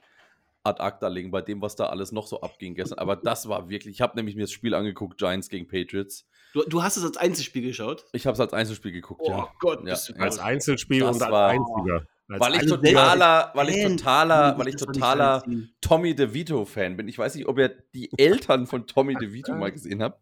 ad 0.63 0.79
acta 0.81 1.07
legen, 1.07 1.31
bei 1.31 1.41
dem, 1.41 1.59
was 1.61 1.75
da 1.75 1.87
alles 1.87 2.11
noch 2.11 2.27
so 2.27 2.41
abging 2.41 2.75
gestern. 2.75 2.99
Aber 2.99 3.15
das 3.15 3.47
war 3.49 3.69
wirklich. 3.69 3.95
Ich 3.95 4.01
habe 4.01 4.15
nämlich 4.15 4.35
mir 4.35 4.43
das 4.43 4.51
Spiel 4.51 4.75
angeguckt, 4.75 5.17
Giants 5.17 5.49
gegen 5.49 5.67
Patriots. 5.67 6.27
Du, 6.53 6.61
du 6.63 6.83
hast 6.83 6.97
es 6.97 7.03
als 7.05 7.17
Einzelspiel 7.17 7.63
geschaut? 7.63 8.05
Ich 8.11 8.27
habe 8.27 8.33
es 8.35 8.39
als 8.39 8.53
Einzelspiel 8.53 8.91
geguckt, 8.91 9.21
Oh 9.23 9.29
ja. 9.29 9.47
Gott, 9.59 9.79
Ja, 9.85 9.91
bist 9.93 10.09
du 10.09 10.13
ja. 10.13 10.19
Als. 10.19 10.37
Einzelspiel 10.37 10.99
Das 10.99 11.15
und 11.15 11.21
als 11.23 11.31
war- 11.31 11.49
einziger. 11.49 12.05
Weil 12.39 12.55
ich 12.55 12.65
totaler, 12.67 13.51
weil 13.53 13.69
ich 13.69 13.81
Fan. 13.83 13.97
totaler, 13.97 14.57
weil 14.57 14.67
ich 14.69 14.75
totaler. 14.75 15.43
Tommy 15.81 16.15
DeVito-Fan 16.15 16.97
bin. 16.97 17.07
Ich 17.07 17.17
weiß 17.17 17.35
nicht, 17.35 17.47
ob 17.47 17.57
ihr 17.59 17.69
die 17.93 18.09
Eltern 18.17 18.67
von 18.67 18.87
Tommy 18.87 19.15
DeVito 19.15 19.53
mal 19.53 19.71
gesehen 19.71 20.01
habt. 20.01 20.21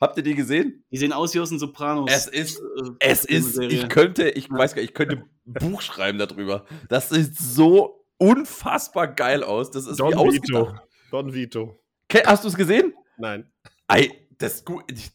Habt 0.00 0.16
ihr 0.16 0.22
die 0.24 0.34
gesehen? 0.34 0.84
Die 0.90 0.96
sehen 0.98 1.12
aus 1.12 1.34
wie 1.34 1.40
aus 1.40 1.50
den 1.50 1.58
Sopranos. 1.58 2.10
Es 2.12 2.26
ist- 2.26 2.58
äh, 2.60 2.90
Es 3.10 3.24
ist, 3.24 3.54
Serie. 3.54 3.68
ich 3.70 3.88
könnte, 3.88 4.28
ich 4.30 4.48
Ja. 4.50 4.58
weiß 4.58 4.74
gar 4.74 4.82
nicht, 4.82 4.90
ich 4.90 4.94
könnte 4.94 5.16
ein 5.46 5.52
Buch 5.70 5.80
schreiben 5.82 6.18
darüber. 6.18 6.66
Das 6.88 7.10
sieht 7.10 7.36
so 7.38 8.04
unfassbar 8.18 9.08
geil 9.08 9.42
aus. 9.44 9.70
Das 9.70 9.86
ist 9.86 9.98
Don 10.00 10.12
wie 10.12 10.34
Vito. 10.34 10.58
ausgedacht. 10.60 10.88
Don 11.10 11.32
Vito. 11.32 11.80
Hast 12.26 12.44
du 12.44 12.48
es 12.48 12.56
gesehen? 12.56 12.92
Nein. 13.18 13.50
Ey, 13.88 14.10
das, 14.38 14.64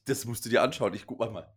das 0.06 0.26
musst 0.26 0.46
du 0.46 0.50
dir 0.50 0.64
anschauen. 0.64 0.94
Ich 0.94 1.06
guck 1.06 1.20
mal. 1.20 1.48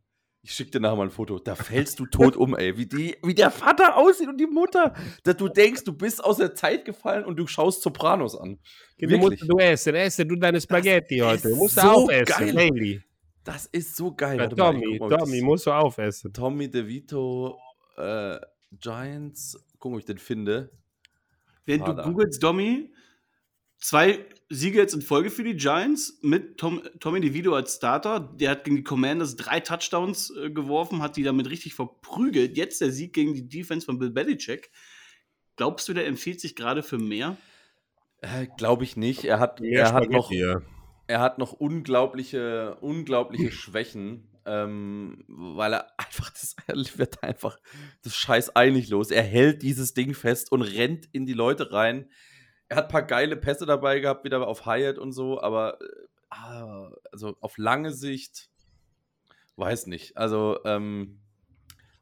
Ich 0.44 0.52
schick 0.54 0.72
dir 0.72 0.80
nachher 0.80 0.96
mal 0.96 1.04
ein 1.04 1.11
Foto. 1.11 1.38
Da 1.38 1.54
fällst 1.54 2.00
du 2.00 2.06
tot 2.06 2.37
um, 2.37 2.56
ey. 2.56 2.76
Wie, 2.76 2.87
die, 2.87 3.16
wie 3.22 3.34
der 3.34 3.52
Vater 3.52 3.96
aussieht 3.96 4.28
und 4.28 4.38
die 4.38 4.46
Mutter. 4.46 4.92
Dass 5.22 5.37
du 5.37 5.49
denkst, 5.49 5.84
du 5.84 5.92
bist 5.92 6.22
aus 6.22 6.38
der 6.38 6.52
Zeit 6.54 6.84
gefallen 6.84 7.25
und 7.25 7.37
du 7.37 7.46
schaust 7.46 7.80
Sopranos 7.82 8.37
an. 8.37 8.58
Du 8.99 9.16
musst 9.18 9.40
du 9.42 9.56
essen, 9.58 9.94
essen 9.94 10.28
du 10.28 10.34
deine 10.34 10.61
Spaghetti 10.61 11.18
ist 11.18 11.25
heute. 11.25 11.49
Du 11.50 11.56
musst 11.56 11.76
so 11.76 11.82
aufessen, 11.82 12.25
geil. 12.25 12.54
Bailey. 12.54 13.02
Das 13.44 13.66
ist 13.66 13.94
so 13.96 14.12
geil. 14.14 14.38
Ja, 14.38 14.49
mal, 14.49 14.54
Tommy, 14.56 14.99
guck 14.99 15.11
mal, 15.11 15.14
ich 15.16 15.20
Tommy, 15.20 15.37
das- 15.38 15.44
musst 15.44 15.66
du 15.66 15.70
aufessen. 15.70 16.32
Tommy 16.32 16.68
DeVito, 16.68 17.56
äh, 17.96 18.38
Giants. 18.72 19.56
Gucken, 19.78 19.94
ob 19.94 20.00
ich 20.00 20.06
den 20.06 20.18
finde. 20.18 20.72
Du 21.66 21.78
Vater. 21.78 22.02
googelst, 22.02 22.42
Domi, 22.42 22.92
zwei 23.78 24.26
Siege 24.54 24.78
jetzt 24.78 24.92
in 24.92 25.00
Folge 25.00 25.30
für 25.30 25.44
die 25.44 25.56
Giants 25.56 26.18
mit 26.21 26.59
Tom, 26.59 26.82
Tommy 27.00 27.21
DeVito 27.21 27.54
als 27.54 27.76
Starter. 27.76 28.21
Der 28.21 28.50
hat 28.50 28.64
gegen 28.64 28.76
die 28.76 28.85
Commanders 28.85 29.37
drei 29.37 29.61
Touchdowns 29.61 30.30
äh, 30.37 30.50
geworfen, 30.50 31.00
hat 31.00 31.16
die 31.16 31.23
damit 31.23 31.49
richtig 31.49 31.75
verprügelt. 31.75 32.56
Jetzt 32.56 32.80
der 32.80 32.90
Sieg 32.90 33.14
gegen 33.14 33.35
die 33.35 33.49
Defense 33.49 33.87
von 33.87 33.99
Bill 33.99 34.11
Belichick. 34.11 34.71
Glaubst 35.56 35.88
du, 35.88 35.94
der 35.94 36.06
empfiehlt 36.06 36.40
sich 36.40 36.54
gerade 36.54 36.82
für 36.82 36.99
mehr? 36.99 37.37
Äh, 38.18 38.47
Glaube 38.59 38.85
ich 38.85 38.97
nicht. 38.97 39.25
Er 39.25 39.40
hat, 39.40 39.61
er 39.62 39.92
hat 39.92 40.11
noch. 40.11 40.30
Er 41.09 41.21
hat 41.21 41.38
noch 41.38 41.52
unglaubliche, 41.52 42.76
unglaubliche 42.80 43.50
Schwächen, 43.52 44.28
ähm, 44.47 45.25
weil 45.28 45.75
er 45.75 45.99
einfach, 45.99 46.30
das 46.30 46.56
er 46.66 46.76
wird 46.99 47.23
einfach 47.23 47.59
das 48.02 48.16
Scheiß 48.16 48.54
einig 48.54 48.88
los. 48.88 49.11
Er 49.11 49.23
hält 49.23 49.62
dieses 49.62 49.94
Ding 49.94 50.14
fest 50.14 50.52
und 50.52 50.62
rennt 50.62 51.09
in 51.12 51.26
die 51.26 51.32
Leute 51.32 51.73
rein. 51.73 52.09
Er 52.73 52.76
hat 52.76 52.85
ein 52.87 52.91
paar 52.91 53.02
geile 53.02 53.37
Pässe 53.37 53.67
dabei 53.67 54.00
gehabt, 54.00 54.25
wieder 54.25 54.49
auf 54.49 54.64
Hyatt 54.64 54.97
und 54.97 55.12
so, 55.12 55.38
aber 55.38 55.79
äh, 55.83 55.87
ah, 56.31 56.91
also 57.12 57.37
auf 57.41 57.59
lange 57.59 57.93
Sicht, 57.93 58.49
weiß 59.57 59.88
nicht. 59.88 60.17
Also, 60.17 60.59
ähm, 60.64 61.21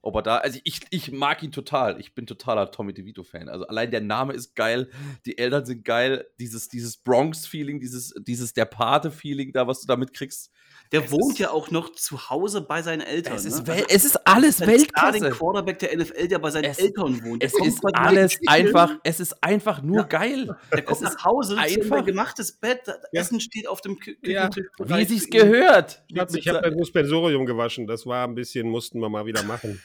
ob 0.02 0.14
er 0.16 0.22
da, 0.22 0.36
also 0.38 0.58
ich, 0.64 0.80
ich 0.90 1.12
mag 1.12 1.42
ihn 1.42 1.52
total. 1.52 2.00
Ich 2.00 2.14
bin 2.14 2.26
totaler 2.26 2.70
Tommy 2.70 2.94
DeVito-Fan. 2.94 3.48
Also 3.48 3.66
allein 3.66 3.90
der 3.90 4.00
Name 4.00 4.32
ist 4.32 4.54
geil, 4.56 4.88
die 5.26 5.36
Eltern 5.38 5.66
sind 5.66 5.84
geil, 5.84 6.26
dieses, 6.38 6.68
dieses 6.68 6.96
Bronx-Feeling, 6.96 7.80
dieses, 7.80 8.14
dieses 8.20 8.54
der 8.54 8.64
Pate-Feeling 8.64 9.52
da, 9.52 9.66
was 9.66 9.80
du 9.80 9.86
da 9.86 9.96
mitkriegst. 9.96 10.50
Der 10.92 11.04
Es 11.04 11.10
wohnt 11.12 11.34
ist- 11.34 11.38
ja 11.38 11.50
auch 11.50 11.70
noch 11.70 11.92
zu 11.92 12.30
Hause 12.30 12.62
bei 12.62 12.82
seinen 12.82 13.02
Eltern. 13.02 13.34
Es 13.34 13.44
ist, 13.44 13.60
ne? 13.60 13.66
Wel 13.68 13.84
es 13.88 14.04
ist 14.04 14.16
alles 14.26 14.60
als 14.62 14.82
Starting 14.82 15.22
Weltklasse. 15.22 15.30
Quarterback 15.38 15.78
der 15.78 15.96
NFL, 15.96 16.28
der 16.28 16.38
bei 16.38 16.50
seinen 16.50 16.64
Es- 16.64 16.78
Eltern 16.78 17.22
wohnt. 17.24 17.42
Der 17.42 17.48
Es 17.48 17.66
ist 17.66 17.80
alles 17.94 18.38
einfach, 18.46 18.96
es 19.04 19.20
ist 19.20 19.42
einfach 19.44 19.82
nur 19.82 19.98
Ja. 19.98 20.02
geil. 20.04 20.56
Der 20.72 20.82
kommt 20.82 21.00
es 21.02 21.08
ist 21.08 21.14
nach 21.16 21.24
Hause, 21.24 21.56
einfach 21.58 21.76
einfach- 21.82 21.96
ein 21.98 22.04
gemachtes 22.06 22.52
Bett, 22.52 22.80
das 22.86 22.96
Ja. 23.12 23.20
Essen 23.20 23.40
steht 23.40 23.68
auf 23.68 23.80
dem 23.82 23.98
Kü 23.98 24.16
Ja. 24.22 24.48
Küchentisch. 24.48 24.66
Wie 24.78 25.04
sich's 25.04 25.30
gehört. 25.30 26.02
Ich 26.08 26.18
habe 26.18 26.58
hab 26.58 26.64
ein 26.64 26.78
Suspensorium 26.78 27.46
gewaschen. 27.46 27.86
Das 27.86 28.06
war 28.06 28.26
ein 28.26 28.34
bisschen, 28.34 28.68
mussten 28.68 29.00
wir 29.00 29.08
mal 29.08 29.26
wieder 29.26 29.42
machen. 29.44 29.80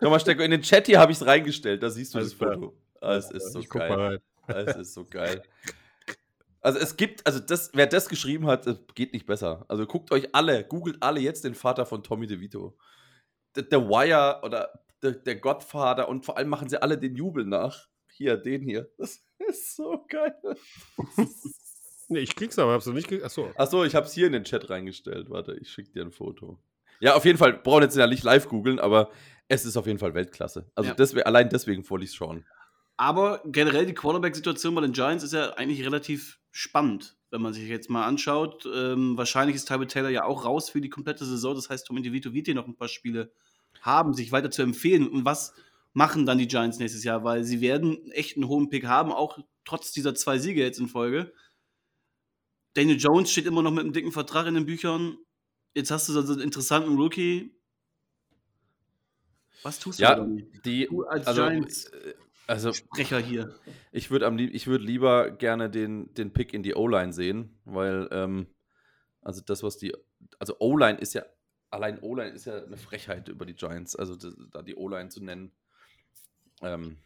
Nochmal, 0.00 0.20
Stecko, 0.20 0.42
in 0.42 0.50
den 0.50 0.62
Chat 0.62 0.86
hier 0.86 0.98
habe 1.00 1.12
ich 1.12 1.18
es 1.20 1.26
reingestellt, 1.26 1.82
da 1.82 1.90
siehst 1.90 2.14
du 2.14 2.18
Alles 2.18 2.30
das 2.30 2.38
klar. 2.38 2.54
Foto. 2.54 2.76
Ah, 3.00 3.16
es 3.16 3.30
ist 3.30 3.52
so 3.52 3.60
ich 3.60 3.68
geil. 3.68 3.92
rein. 3.92 4.18
Es 4.46 4.76
ist 4.76 4.94
so 4.94 5.04
geil. 5.04 5.42
Also 6.60 6.78
es 6.78 6.96
gibt, 6.96 7.26
also 7.26 7.40
das, 7.40 7.70
wer 7.74 7.86
das 7.86 8.08
geschrieben 8.08 8.46
hat, 8.46 8.66
es 8.66 8.78
geht 8.94 9.12
nicht 9.12 9.26
besser. 9.26 9.66
Also 9.68 9.86
guckt 9.86 10.10
euch 10.12 10.34
alle, 10.34 10.64
googelt 10.64 11.02
alle 11.02 11.20
jetzt 11.20 11.44
den 11.44 11.54
Vater 11.54 11.84
von 11.84 12.02
Tommy 12.02 12.26
DeVito. 12.26 12.76
Der, 13.54 13.64
der 13.64 13.88
Wire 13.88 14.40
oder 14.42 14.70
der, 15.02 15.12
der 15.12 15.36
Godfather 15.36 16.08
und 16.08 16.24
vor 16.24 16.38
allem 16.38 16.48
machen 16.48 16.68
sie 16.68 16.80
alle 16.80 16.96
den 16.96 17.14
Jubel 17.14 17.44
nach. 17.44 17.88
Hier, 18.10 18.36
den 18.36 18.62
hier. 18.62 18.88
Das 18.96 19.22
ist 19.48 19.76
so 19.76 20.04
geil. 20.08 20.34
Nee, 22.08 22.20
ich 22.20 22.36
krieg's 22.36 22.58
aber, 22.58 22.72
hab's 22.72 22.84
du 22.84 22.92
nicht 22.92 23.08
gekriegt? 23.08 23.24
Achso. 23.24 23.50
Achso, 23.56 23.84
ich 23.84 23.94
habe 23.94 24.06
es 24.06 24.12
hier 24.12 24.26
in 24.26 24.34
den 24.34 24.44
Chat 24.44 24.68
reingestellt. 24.68 25.30
Warte, 25.30 25.54
ich 25.54 25.70
schicke 25.70 25.90
dir 25.90 26.02
ein 26.02 26.10
Foto. 26.10 26.58
Ja, 27.00 27.14
auf 27.14 27.24
jeden 27.24 27.38
Fall, 27.38 27.54
brauchen 27.54 27.82
jetzt 27.82 27.96
ja 27.96 28.06
nicht 28.06 28.22
live 28.22 28.46
googeln, 28.48 28.78
aber 28.78 29.10
es 29.48 29.64
ist 29.64 29.76
auf 29.76 29.86
jeden 29.86 29.98
Fall 29.98 30.14
Weltklasse. 30.14 30.70
Also 30.74 30.90
Ja. 30.90 30.94
deswe 30.94 31.26
allein 31.26 31.48
deswegen 31.48 31.88
wollte 31.88 32.04
ich 32.04 32.10
es 32.10 32.16
schauen. 32.16 32.44
Aber 32.96 33.42
generell 33.44 33.86
die 33.86 33.94
Quarterback-Situation 33.94 34.74
bei 34.74 34.80
den 34.80 34.92
Giants 34.92 35.24
ist 35.24 35.32
ja 35.32 35.50
eigentlich 35.54 35.84
relativ 35.84 36.38
spannend, 36.52 37.16
wenn 37.30 37.42
man 37.42 37.52
sich 37.52 37.68
jetzt 37.68 37.90
mal 37.90 38.04
anschaut. 38.06 38.66
Ähm, 38.72 39.16
wahrscheinlich 39.16 39.56
ist 39.56 39.66
Tyrell 39.66 39.88
Taylor 39.88 40.10
ja 40.10 40.24
auch 40.24 40.44
raus 40.44 40.70
für 40.70 40.80
die 40.80 40.90
komplette 40.90 41.24
Saison. 41.24 41.54
Das 41.56 41.68
heißt, 41.68 41.86
Tommy 41.86 42.02
DeVito 42.02 42.32
wird 42.32 42.46
hier 42.46 42.54
noch 42.54 42.68
ein 42.68 42.76
paar 42.76 42.88
Spiele 42.88 43.32
haben, 43.80 44.14
sich 44.14 44.30
weiter 44.30 44.50
zu 44.50 44.62
empfehlen. 44.62 45.08
Und 45.08 45.24
was 45.24 45.54
machen 45.92 46.24
dann 46.24 46.38
die 46.38 46.46
Giants 46.46 46.78
nächstes 46.78 47.02
Jahr? 47.02 47.24
Weil 47.24 47.42
sie 47.42 47.60
werden 47.60 48.10
echt 48.12 48.36
einen 48.36 48.46
hohen 48.46 48.68
Pick 48.68 48.86
haben, 48.86 49.10
auch 49.10 49.38
trotz 49.64 49.90
dieser 49.90 50.14
zwei 50.14 50.38
Siege 50.38 50.60
jetzt 50.62 50.78
in 50.78 50.86
Folge. 50.88 51.32
Daniel 52.74 52.98
Jones 52.98 53.30
steht 53.30 53.46
immer 53.46 53.62
noch 53.62 53.70
mit 53.72 53.84
einem 53.84 53.92
dicken 53.92 54.12
Vertrag 54.12 54.46
in 54.46 54.54
den 54.54 54.66
Büchern. 54.66 55.16
Jetzt 55.74 55.90
hast 55.90 56.08
du 56.08 56.12
so 56.12 56.32
einen 56.32 56.40
interessanten 56.42 56.96
Rookie. 56.96 57.56
Was 59.62 59.78
tust 59.78 59.98
du 59.98 60.02
Ja, 60.02 60.14
Donny? 60.16 60.50
Die, 60.64 60.86
Du 60.86 61.04
als 61.04 61.26
also, 61.26 61.42
Giants- 61.42 61.86
äh, 61.86 62.14
also 62.46 62.72
Sprecher 62.72 63.18
hier. 63.18 63.54
ich 63.92 64.10
würde 64.10 64.26
würde 64.66 64.84
lieber 64.84 65.30
gerne 65.30 65.70
den, 65.70 66.12
den 66.14 66.32
Pick 66.32 66.52
in 66.52 66.62
die 66.62 66.74
O-Line 66.74 67.12
sehen, 67.12 67.58
weil 67.64 68.08
ähm, 68.10 68.46
also 69.22 69.40
das 69.40 69.62
was 69.62 69.78
die 69.78 69.94
also 70.38 70.56
O-Line 70.58 70.98
ist 70.98 71.14
ja 71.14 71.24
allein 71.70 71.98
O-Line 72.00 72.30
ist 72.30 72.44
ja 72.44 72.62
eine 72.62 72.76
Frechheit 72.76 73.28
über 73.28 73.46
die 73.46 73.54
Giants, 73.54 73.96
also 73.96 74.14
das, 74.16 74.36
da 74.50 74.62
die 74.62 74.76
O-Line 74.76 75.08
zu 75.08 75.24
nennen. 75.24 75.52
Ähm, 76.60 76.98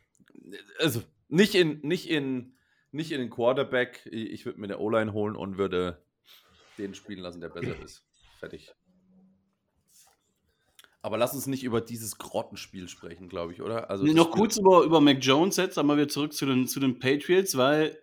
also 0.80 1.02
nicht 1.28 1.54
in 1.54 1.80
nicht 1.82 2.08
in 2.10 2.54
nicht 2.90 3.12
in 3.12 3.20
den 3.20 3.30
Quarterback. 3.30 4.06
Ich 4.10 4.44
würde 4.44 4.58
mir 4.60 4.66
eine 4.66 4.78
O-Line 4.78 5.12
holen 5.12 5.36
und 5.36 5.56
würde 5.58 6.02
den 6.78 6.94
spielen 6.94 7.20
lassen, 7.20 7.40
der 7.40 7.48
besser 7.50 7.78
ist. 7.82 8.04
Fertig. 8.40 8.72
Aber 11.00 11.16
lass 11.16 11.32
uns 11.34 11.46
nicht 11.46 11.62
über 11.62 11.80
dieses 11.80 12.18
Grottenspiel 12.18 12.88
sprechen, 12.88 13.28
glaube 13.28 13.52
ich, 13.52 13.62
oder? 13.62 13.88
Also 13.88 14.04
Nee, 14.04 14.14
noch 14.14 14.26
Spiel- 14.28 14.40
kurz 14.40 14.58
über, 14.58 14.82
über 14.82 15.00
Mac 15.00 15.18
Jones 15.20 15.56
jetzt, 15.56 15.78
einmal 15.78 15.96
wieder 15.96 16.08
zurück 16.08 16.32
zu 16.32 16.44
den, 16.46 16.66
zu 16.66 16.80
den 16.80 16.98
Patriots, 16.98 17.56
weil 17.56 17.96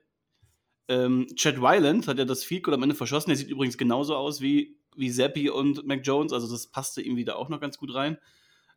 ähm, 0.88 1.28
Chad 1.36 1.60
Wyland 1.62 2.08
hat 2.08 2.18
ja 2.20 2.25
das 2.25 2.44
Field 2.44 2.64
Goal 2.64 2.75
am 2.75 2.84
Ende 2.84 2.96
verschossen. 2.96 3.30
Der 3.30 3.38
sieht 3.38 3.50
übrigens 3.50 3.78
genauso 3.78 4.16
aus 4.16 4.40
wie, 4.40 4.78
wie 4.96 5.12
Zappi 5.12 5.50
und 5.50 5.86
Mac 5.86 6.02
Jones, 6.04 6.32
also 6.32 6.50
das 6.50 6.68
passte 6.68 7.02
irgendwie 7.02 7.25
da 7.25 7.36
auch 7.36 7.50
noch 7.50 7.60
ganz 7.60 7.78
gut 7.78 7.94
rein. 7.94 8.18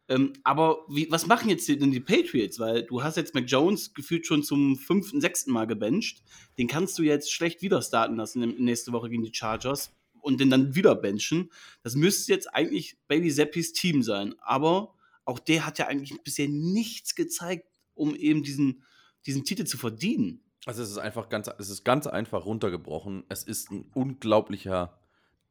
Ähm, 0.09 0.33
aber 0.43 0.87
wie, 0.89 1.11
was 1.11 1.27
machen 1.27 1.51
jetzt 1.51 1.69
denn 1.69 1.93
die 1.93 2.01
Patriots? 2.01 2.59
Weil 2.59 2.83
du 2.85 3.03
hast 3.03 3.17
jetzt 3.19 3.35
Mac 3.35 3.45
Jones 3.47 3.93
gefühlt 3.93 4.27
schon 4.27 4.43
zum 4.43 4.77
fünften, 4.77 5.21
sechsten 5.21 5.53
Mal 5.53 5.67
gebencht. 5.67 6.23
Den 6.57 6.67
kannst 6.67 6.99
du 6.99 7.03
jetzt 7.03 7.31
schlecht 7.31 7.61
wieder 7.63 7.83
starten 7.83 8.17
lassen 8.17 8.41
nächste 8.59 8.93
Woche 8.93 9.11
gegen 9.11 9.23
die 9.23 9.35
Chargers 9.35 9.95
und 10.21 10.41
den 10.41 10.51
dann 10.51 10.75
wieder 10.75 10.95
benchen. 10.95 11.51
Das 11.83 11.95
müsste 11.95 12.33
jetzt 12.33 12.55
eigentlich 12.55 12.99
Baby 13.09 13.33
Zappis 13.33 13.73
Team 13.73 14.03
sein. 14.03 14.35
Aber 14.41 14.95
auch 15.25 15.39
der 15.39 15.67
hat 15.67 15.79
ja 15.79 15.87
eigentlich 15.87 16.17
bisher 16.23 16.49
nichts 16.49 17.15
gezeigt, 17.15 17.67
um 17.95 18.15
eben 18.15 18.43
diesen, 18.43 18.83
diesen 19.27 19.45
Titel 19.45 19.65
zu 19.65 19.77
verdienen. 19.77 20.41
Also 20.67 20.83
es 20.83 20.91
ist 20.91 20.99
einfach 20.99 21.29
ganz, 21.29 21.51
es 21.59 21.71
ist 21.71 21.85
ganz 21.85 22.07
einfach 22.07 22.45
runtergebrochen. 22.45 23.25
Es 23.29 23.43
ist 23.43 23.71
ein 23.71 23.91
unglaublicher 23.95 24.99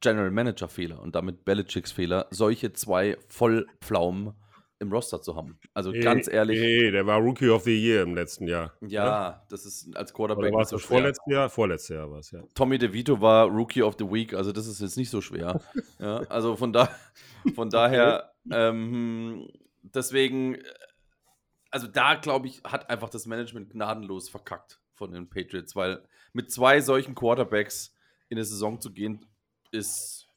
General 0.00 0.30
Manager 0.30 0.68
Fehler 0.68 1.00
und 1.02 1.14
damit 1.14 1.44
Belichicks 1.44 1.92
Fehler, 1.92 2.28
solche 2.30 2.72
zwei 2.72 3.16
Vollpflaumen 3.28 4.34
im 4.80 4.92
Roster 4.92 5.20
zu 5.20 5.34
haben. 5.34 5.58
Also 5.74 5.92
ganz 5.92 6.28
ehrlich, 6.28 6.60
Nee, 6.60 6.90
der 6.90 7.06
war 7.06 7.18
Rookie 7.20 7.48
of 7.48 7.64
the 7.64 7.74
Year 7.76 8.02
im 8.02 8.14
letzten 8.14 8.46
Jahr. 8.46 8.72
ja, 8.80 9.44
das 9.48 9.66
ist 9.66 9.94
als 9.96 10.14
Oder 10.14 10.34
Quarterback 10.34 10.54
nicht 10.54 10.68
so 10.68 10.76
das 10.76 10.82
schwer. 10.84 10.98
vorletzte 10.98 11.32
Jahr? 11.32 11.50
Vorletztes 11.50 11.88
Jahr 11.96 12.10
war 12.10 12.18
es, 12.20 12.30
ja. 12.30 12.42
Tommy 12.54 12.78
DeVito 12.78 13.20
war 13.20 13.46
Rookie 13.48 13.82
of 13.82 13.96
the 13.98 14.04
Week, 14.04 14.34
also 14.34 14.52
das 14.52 14.66
ist 14.66 14.80
jetzt 14.80 14.96
nicht 14.96 15.10
so 15.10 15.20
schwer. 15.20 15.60
ja, 15.98 16.18
also 16.28 16.54
von, 16.56 16.72
da, 16.72 16.88
von 17.54 17.70
daher, 17.70 18.32
ähm, 18.52 19.48
deswegen, 19.82 20.54
äh, 20.54 20.62
also 21.70 21.86
da 21.88 22.14
glaube 22.14 22.46
ich, 22.46 22.62
hat 22.64 22.88
einfach 22.88 23.10
das 23.10 23.26
Management 23.26 23.70
gnadenlos 23.70 24.28
verkackt 24.28 24.80
von 24.94 25.12
den 25.12 25.28
Patriots, 25.28 25.74
weil 25.76 26.02
mit 26.32 26.52
zwei 26.52 26.80
solchen 26.80 27.14
Quarterbacks 27.14 27.94
in 28.28 28.36
eine 28.38 28.44
Saison 28.44 28.80
zu 28.80 28.92
gehen, 28.92 29.26
ist, 29.72 30.28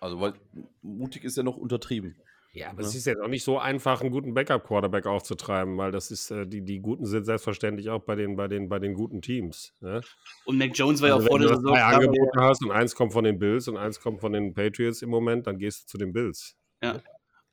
also 0.00 0.20
weil 0.20 0.32
mutig 0.80 1.24
ist 1.24 1.36
ja 1.36 1.42
noch 1.42 1.56
untertrieben. 1.56 2.16
Ja, 2.54 2.68
aber 2.70 2.82
Ja. 2.82 2.88
es 2.88 2.94
ist 2.94 3.06
jetzt 3.06 3.20
auch 3.22 3.28
nicht 3.28 3.44
so 3.44 3.58
einfach, 3.58 4.02
einen 4.02 4.10
guten 4.10 4.34
Backup-Quarterback 4.34 5.06
aufzutreiben, 5.06 5.78
weil 5.78 5.90
das 5.90 6.10
ist, 6.10 6.30
äh, 6.30 6.46
die, 6.46 6.62
die 6.62 6.80
Guten 6.80 7.06
sind 7.06 7.24
selbstverständlich 7.24 7.88
auch 7.88 8.02
bei 8.02 8.14
den, 8.14 8.36
bei 8.36 8.46
den, 8.46 8.68
bei 8.68 8.78
den 8.78 8.92
guten 8.94 9.22
Teams. 9.22 9.72
Ne? 9.80 10.02
Und 10.44 10.58
Mac 10.58 10.72
Jones 10.76 11.00
war 11.00 11.08
ja 11.08 11.14
Also 11.14 11.26
auch 11.26 11.30
vor 11.30 11.38
wenn 11.40 11.42
du 11.44 11.48
der 11.48 11.56
Saison. 11.56 11.72
zwei 11.74 11.78
klar, 11.78 11.92
weil 11.98 12.08
Angebote 12.08 12.40
hast 12.40 12.64
und 12.64 12.70
eins 12.70 12.94
kommt 12.94 13.12
von 13.14 13.24
den 13.24 13.38
Bills 13.38 13.68
und 13.68 13.76
eins 13.78 14.00
kommt 14.00 14.20
von 14.20 14.32
den 14.32 14.52
Patriots 14.52 15.00
im 15.00 15.08
Moment, 15.10 15.46
dann 15.46 15.56
gehst 15.58 15.84
du 15.84 15.86
zu 15.86 15.98
den 15.98 16.12
Bills. 16.12 16.54
Ja. 16.82 17.00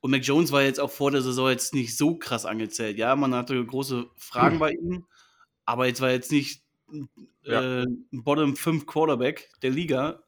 Und 0.01 0.11
Mac 0.11 0.23
Jones 0.23 0.51
war 0.51 0.63
jetzt 0.63 0.79
auch 0.79 0.91
vor 0.91 1.11
der 1.11 1.21
Saison 1.21 1.49
jetzt 1.49 1.73
nicht 1.73 1.95
so 1.97 2.17
krass 2.17 2.45
angezählt. 2.45 2.97
Ja, 2.97 3.15
man 3.15 3.33
hatte 3.35 3.65
große 3.65 4.05
Fragen 4.17 4.59
bei 4.59 4.71
ihm, 4.71 5.05
aber 5.65 5.87
jetzt 5.87 6.01
war 6.01 6.11
jetzt 6.11 6.31
nicht 6.31 6.63
Ja. 7.43 7.81
äh, 7.81 7.83
ein 7.85 8.23
Bottom 8.23 8.55
5 8.57 8.85
Quarterback 8.85 9.49
der 9.61 9.71
Liga. 9.71 10.23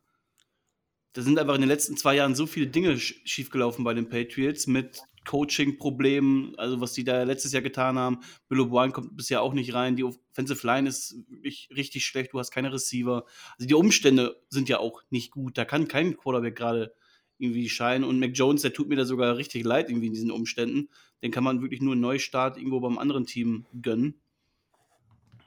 Da 1.13 1.21
sind 1.21 1.37
einfach 1.37 1.55
in 1.55 1.61
den 1.61 1.69
letzten 1.69 1.97
zwei 1.97 2.15
Jahren 2.15 2.35
so 2.35 2.45
viele 2.45 2.67
Dinge 2.67 2.97
sch 2.97 3.21
schiefgelaufen 3.25 3.83
bei 3.83 3.93
den 3.93 4.09
Patriots 4.09 4.67
mit 4.67 5.01
Coaching-Problemen, 5.25 6.55
also 6.57 6.81
was 6.81 6.93
die 6.93 7.03
da 7.03 7.23
letztes 7.23 7.51
Jahr 7.51 7.61
getan 7.61 7.99
haben. 7.99 8.19
Bill 8.47 8.61
O'Brien 8.61 8.91
kommt 8.91 9.15
bisher 9.15 9.41
auch 9.41 9.53
nicht 9.53 9.73
rein. 9.73 9.95
Die 9.95 10.03
Offensive 10.03 10.65
Line 10.65 10.89
ist 10.89 11.15
richtig 11.43 12.05
schlecht. 12.05 12.33
Du 12.33 12.39
hast 12.39 12.51
keine 12.51 12.73
Receiver. 12.73 13.25
Also 13.57 13.67
die 13.67 13.73
Umstände 13.73 14.41
sind 14.49 14.69
ja 14.69 14.79
auch 14.79 15.03
nicht 15.09 15.31
gut. 15.31 15.57
Da 15.57 15.65
kann 15.65 15.87
kein 15.87 16.17
Quarterback 16.17 16.55
gerade 16.55 16.93
irgendwie 17.37 17.69
scheinen. 17.69 18.03
Und 18.03 18.19
Mac 18.19 18.31
Jones, 18.33 18.61
der 18.61 18.73
tut 18.73 18.87
mir 18.87 18.95
da 18.95 19.05
sogar 19.05 19.37
richtig 19.37 19.63
leid 19.63 19.89
irgendwie 19.89 20.07
in 20.07 20.13
diesen 20.13 20.31
Umständen. 20.31 20.89
Den 21.21 21.31
kann 21.31 21.43
man 21.43 21.61
wirklich 21.61 21.81
nur 21.81 21.93
einen 21.93 22.01
Neustart 22.01 22.57
irgendwo 22.57 22.79
beim 22.79 22.97
anderen 22.97 23.25
Team 23.25 23.65
gönnen. 23.81 24.21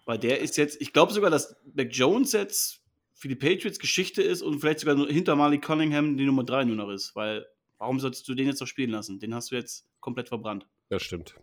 Weil 0.05 0.19
der 0.19 0.41
ist 0.41 0.57
jetzt, 0.57 0.81
ich 0.81 0.93
glaube 0.93 1.13
sogar, 1.13 1.31
dass 1.31 1.57
Mac 1.75 1.89
Jones 1.91 2.33
jetzt 2.33 2.84
für 3.25 3.29
die 3.29 3.37
Patriots 3.37 3.79
Geschichte 3.79 4.21
ist 4.23 4.43
und 4.43 4.61
vielleicht 4.61 4.81
sogar 4.81 4.95
nur 4.97 5.09
hinter 5.09 5.35
Malik 5.35 5.63
Cunningham 5.63 6.19
die 6.19 6.27
Nummer 6.27 6.45
3 6.45 6.65
nur 6.65 6.77
noch 6.77 6.91
ist. 6.91 7.17
Weil 7.17 7.47
warum 7.79 7.99
solltest 7.99 8.29
du 8.29 8.35
den 8.35 8.47
jetzt 8.47 8.61
noch 8.61 8.67
spielen 8.67 8.91
lassen? 8.91 9.19
Den 9.19 9.35
hast 9.35 9.51
du 9.51 9.55
jetzt 9.55 9.87
komplett 10.01 10.29
verbrannt. 10.29 10.67
Das 10.91 11.03
stimmt. 11.03 11.35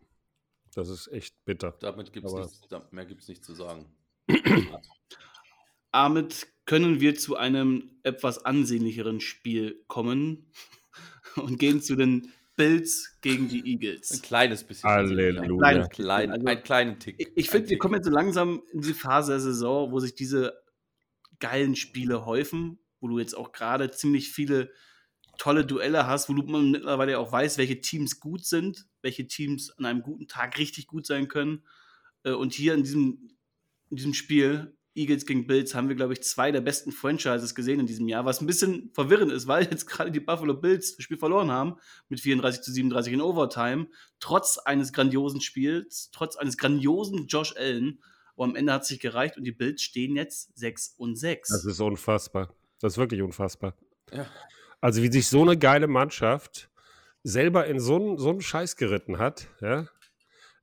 Das 0.75 0.89
ist 0.89 1.07
echt 1.07 1.33
bitter. 1.43 1.75
Damit 1.79 2.13
gibt's 2.13 2.31
nichts, 2.31 2.61
mehr 2.91 3.05
gibt 3.07 3.23
es 3.23 3.27
nicht 3.29 3.43
zu 3.43 3.55
sagen. 3.55 3.87
Damit 5.91 6.47
können 6.65 7.01
wir 7.01 7.15
zu 7.15 7.35
einem 7.35 7.89
etwas 8.03 8.45
ansehnlicheren 8.45 9.19
Spiel 9.19 9.83
kommen 9.87 10.51
und 11.35 11.57
gehen 11.57 11.81
zu 11.81 11.95
den 11.95 12.31
Bills 12.55 13.17
gegen 13.21 13.47
die 13.49 13.61
Ein 13.61 13.65
Eagles. 13.65 14.21
kleines 14.21 14.63
bisschen. 14.63 14.87
Halleluja. 14.87 15.65
Ein, 15.67 15.89
klein, 15.89 16.31
Also- 16.31 16.61
kleinen 16.61 16.99
Tick. 16.99 17.15
Ich, 17.17 17.31
ich 17.35 17.47
Ein 17.47 17.51
finde, 17.53 17.69
wir 17.71 17.77
kommen 17.79 17.95
jetzt 17.95 18.05
so 18.05 18.11
langsam 18.11 18.61
in 18.71 18.81
die 18.81 18.93
Phase 18.93 19.31
der 19.31 19.39
Saison, 19.39 19.91
wo 19.91 19.99
sich 19.99 20.13
diese 20.13 20.60
geilen 21.41 21.75
Spiele 21.75 22.25
häufen. 22.25 22.79
wo 23.03 23.07
du 23.07 23.17
jetzt 23.17 23.35
auch 23.35 23.51
gerade 23.51 23.89
ziemlich 23.89 24.31
viele 24.31 24.71
tolle 25.39 25.65
Duelle 25.65 26.05
hast, 26.05 26.29
wo 26.29 26.33
du 26.33 26.43
mittlerweile 26.43 27.17
auch 27.17 27.31
weißt, 27.31 27.57
welche 27.57 27.81
Teams 27.81 28.19
gut 28.19 28.45
sind, 28.45 28.85
welche 29.01 29.27
Teams 29.27 29.71
an 29.71 29.85
einem 29.85 30.03
guten 30.03 30.27
Tag 30.27 30.59
richtig 30.59 30.85
gut 30.85 31.07
sein 31.07 31.27
können. 31.27 31.63
Äh, 32.23 32.33
und 32.33 32.53
hier 32.53 32.75
in 32.75 32.83
diesem, 32.83 33.31
in 33.89 33.97
diesem 33.97 34.13
Spiel, 34.13 34.77
Eagles 34.93 35.25
gegen 35.25 35.47
Bills, 35.47 35.73
haben 35.73 35.87
wir, 35.87 35.95
glaube 35.95 36.13
ich, 36.13 36.21
zwei 36.21 36.51
der 36.51 36.61
besten 36.61 36.91
Franchises 36.91 37.55
gesehen 37.55 37.79
in 37.79 37.87
diesem 37.87 38.07
Jahr, 38.07 38.25
was 38.25 38.41
ein 38.41 38.45
bisschen 38.45 38.91
verwirrend 38.93 39.31
ist, 39.31 39.47
weil 39.47 39.63
jetzt 39.63 39.87
gerade 39.87 40.11
die 40.11 40.19
Buffalo 40.19 40.53
Bills 40.53 40.95
das 40.95 41.03
Spiel 41.03 41.17
verloren 41.17 41.49
haben 41.49 41.77
mit 42.09 42.19
34 42.19 42.61
zu 42.61 42.71
37 42.71 43.13
in 43.13 43.21
Overtime, 43.21 43.87
trotz 44.19 44.57
eines 44.57 44.91
grandiosen 44.91 45.41
Spiels, 45.41 46.09
trotz 46.11 46.35
eines 46.35 46.57
grandiosen 46.57 47.27
Josh 47.27 47.55
Allen. 47.55 48.03
Aber 48.41 48.49
am 48.49 48.55
Ende 48.55 48.73
hat 48.73 48.81
es 48.81 48.87
sich 48.87 48.99
gereicht 48.99 49.37
und 49.37 49.43
die 49.43 49.51
Bills 49.51 49.83
stehen 49.83 50.15
jetzt 50.15 50.57
6 50.57 50.95
und 50.97 51.15
6. 51.15 51.49
Das 51.49 51.63
ist 51.63 51.79
unfassbar. 51.79 52.51
Das 52.79 52.93
ist 52.93 52.97
wirklich 52.97 53.21
unfassbar. 53.21 53.75
Ja. 54.11 54.25
Also 54.79 55.03
wie 55.03 55.11
sich 55.11 55.27
so 55.27 55.43
eine 55.43 55.59
geile 55.59 55.85
Mannschaft 55.85 56.71
selber 57.21 57.67
in 57.67 57.79
so 57.79 57.97
einen, 57.97 58.17
so 58.17 58.31
einen 58.31 58.41
Scheiß 58.41 58.77
geritten 58.77 59.19
hat, 59.19 59.47
ja. 59.61 59.85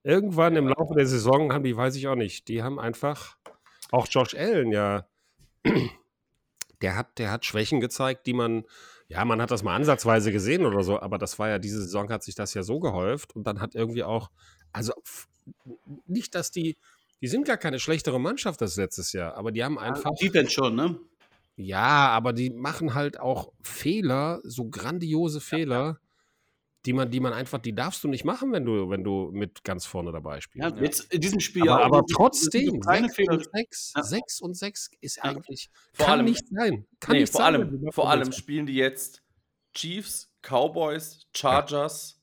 Irgendwann 0.02 0.56
im 0.56 0.66
Laufe 0.66 0.94
der 0.94 1.06
Saison 1.06 1.52
haben 1.52 1.62
die, 1.62 1.76
weiß 1.76 1.94
ich 1.94 2.08
auch 2.08 2.16
nicht, 2.16 2.48
die 2.48 2.64
haben 2.64 2.80
einfach, 2.80 3.36
auch 3.92 4.08
Josh 4.10 4.34
Allen, 4.34 4.72
ja, 4.72 5.06
der 6.82 6.96
hat, 6.96 7.16
der 7.20 7.30
hat 7.30 7.44
Schwächen 7.44 7.78
gezeigt, 7.78 8.26
die 8.26 8.32
man, 8.32 8.64
ja, 9.06 9.24
man 9.24 9.40
hat 9.40 9.52
das 9.52 9.62
mal 9.62 9.76
ansatzweise 9.76 10.32
gesehen 10.32 10.66
oder 10.66 10.82
so, 10.82 10.98
aber 10.98 11.16
das 11.16 11.38
war 11.38 11.48
ja, 11.48 11.60
diese 11.60 11.80
Saison 11.82 12.10
hat 12.10 12.24
sich 12.24 12.34
das 12.34 12.54
ja 12.54 12.64
so 12.64 12.80
gehäuft 12.80 13.36
und 13.36 13.46
dann 13.46 13.60
hat 13.60 13.76
irgendwie 13.76 14.02
auch, 14.02 14.32
also 14.72 14.94
nicht, 16.06 16.34
dass 16.34 16.50
die, 16.50 16.76
die 17.20 17.28
sind 17.28 17.46
gar 17.46 17.56
keine 17.56 17.78
schlechtere 17.78 18.20
Mannschaft 18.20 18.60
als 18.62 18.76
letztes 18.76 19.12
Jahr, 19.12 19.34
aber 19.34 19.52
die 19.52 19.64
haben 19.64 19.78
einfach. 19.78 20.10
Defense 20.20 20.50
schon, 20.52 20.74
ne? 20.76 20.98
Ja, 21.56 22.08
aber 22.10 22.32
die 22.32 22.50
machen 22.50 22.94
halt 22.94 23.18
auch 23.18 23.52
Fehler, 23.62 24.40
so 24.44 24.66
grandiose 24.68 25.40
Fehler, 25.40 25.98
die 26.86 26.92
man, 26.92 27.10
die 27.10 27.18
man 27.18 27.32
einfach, 27.32 27.58
die 27.58 27.74
darfst 27.74 28.04
du 28.04 28.08
nicht 28.08 28.24
machen, 28.24 28.52
wenn 28.52 28.64
du, 28.64 28.88
wenn 28.88 29.02
du 29.02 29.30
mit 29.32 29.64
ganz 29.64 29.84
vorne 29.84 30.12
dabei 30.12 30.40
spielst. 30.40 30.76
Ja, 30.76 30.82
jetzt 30.82 31.12
in 31.12 31.20
diesem 31.20 31.40
Spiel 31.40 31.68
aber, 31.68 31.80
auch. 31.82 31.86
aber 31.86 32.04
trotzdem, 32.06 32.78
keine 32.80 33.08
6 33.08 33.16
Fehler. 33.16 33.32
und 33.32 33.48
6, 33.52 33.92
Ja. 33.96 34.02
6 34.04 34.40
und 34.40 34.54
6 34.56 34.90
ist 35.00 35.16
Ja. 35.16 35.24
eigentlich, 35.24 35.70
Vor 35.92 36.06
kann 36.06 36.18
allem- 36.20 36.26
nicht 36.26 36.46
sein. 36.48 36.86
Kann 37.00 37.14
nee, 37.14 37.20
nicht 37.22 37.32
vor 37.32 37.40
sein. 37.40 37.54
allem, 37.54 37.92
vor 37.92 38.08
allem 38.10 38.30
spielen 38.32 38.66
die 38.66 38.74
jetzt 38.76 39.22
Chiefs, 39.74 40.32
Cowboys, 40.42 41.26
Chargers, 41.34 42.20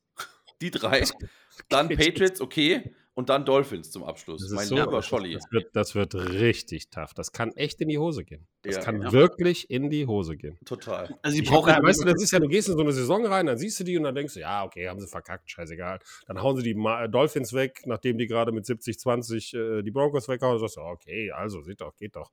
die 0.61 0.71
drei, 0.71 1.03
dann 1.69 1.89
Patriots, 1.89 2.39
okay, 2.39 2.95
und 3.15 3.29
dann 3.29 3.43
Dolphins 3.45 3.89
zum 3.91 4.03
Abschluss. 4.03 4.41
Das 4.41 4.51
ist 4.51 4.55
mein 4.55 4.67
so- 4.67 4.75
lieber 4.75 5.01
Scholli. 5.01 5.33
Das 5.33 5.45
wird, 5.51 5.75
das 5.75 5.95
wird 5.95 6.13
richtig 6.15 6.89
tough. 6.89 7.13
Das 7.15 7.31
kann 7.31 7.51
echt 7.53 7.81
in 7.81 7.87
die 7.87 7.97
Hose 7.97 8.23
gehen. 8.23 8.45
Das 8.61 8.75
Ja, 8.75 8.81
kann 8.81 9.01
ja. 9.01 9.11
wirklich 9.11 9.69
in 9.69 9.89
die 9.89 10.05
Hose 10.05 10.35
gehen. 10.37 10.59
Total. 10.65 11.17
Also, 11.23 11.37
die 11.37 11.43
Ich 11.43 11.49
brauchen 11.49 11.73
hab, 11.73 11.81
weißt 11.83 12.01
du, 12.01 12.05
das 12.05 12.21
ist 12.21 12.31
ja, 12.31 12.39
du 12.39 12.47
gehst 12.47 12.67
in 12.69 12.75
so 12.75 12.81
eine 12.81 12.91
Saison 12.91 13.25
rein, 13.25 13.45
dann 13.47 13.57
siehst 13.57 13.79
du 13.79 13.83
die 13.83 13.97
und 13.97 14.03
dann 14.03 14.13
denkst 14.15 14.33
du, 14.35 14.41
ja, 14.41 14.63
okay, 14.63 14.87
haben 14.89 14.99
sie 14.99 15.07
verkackt, 15.07 15.49
scheißegal. 15.49 15.99
Dann 16.27 16.41
hauen 16.41 16.55
sie 16.57 16.63
die 16.63 16.75
Ma- 16.75 17.07
Dolphins 17.07 17.53
weg, 17.53 17.81
nachdem 17.85 18.17
die 18.17 18.27
gerade 18.27 18.51
mit 18.51 18.65
70-20 18.65 19.55
äh, 19.79 19.81
die 19.81 19.91
Broncos 19.91 20.27
weghauen. 20.27 20.53
Und 20.53 20.59
sagst 20.59 20.77
du, 20.77 20.81
okay, 20.81 21.31
also, 21.31 21.61
sieht 21.61 21.81
doch, 21.81 21.95
geht 21.95 22.15
doch. 22.15 22.31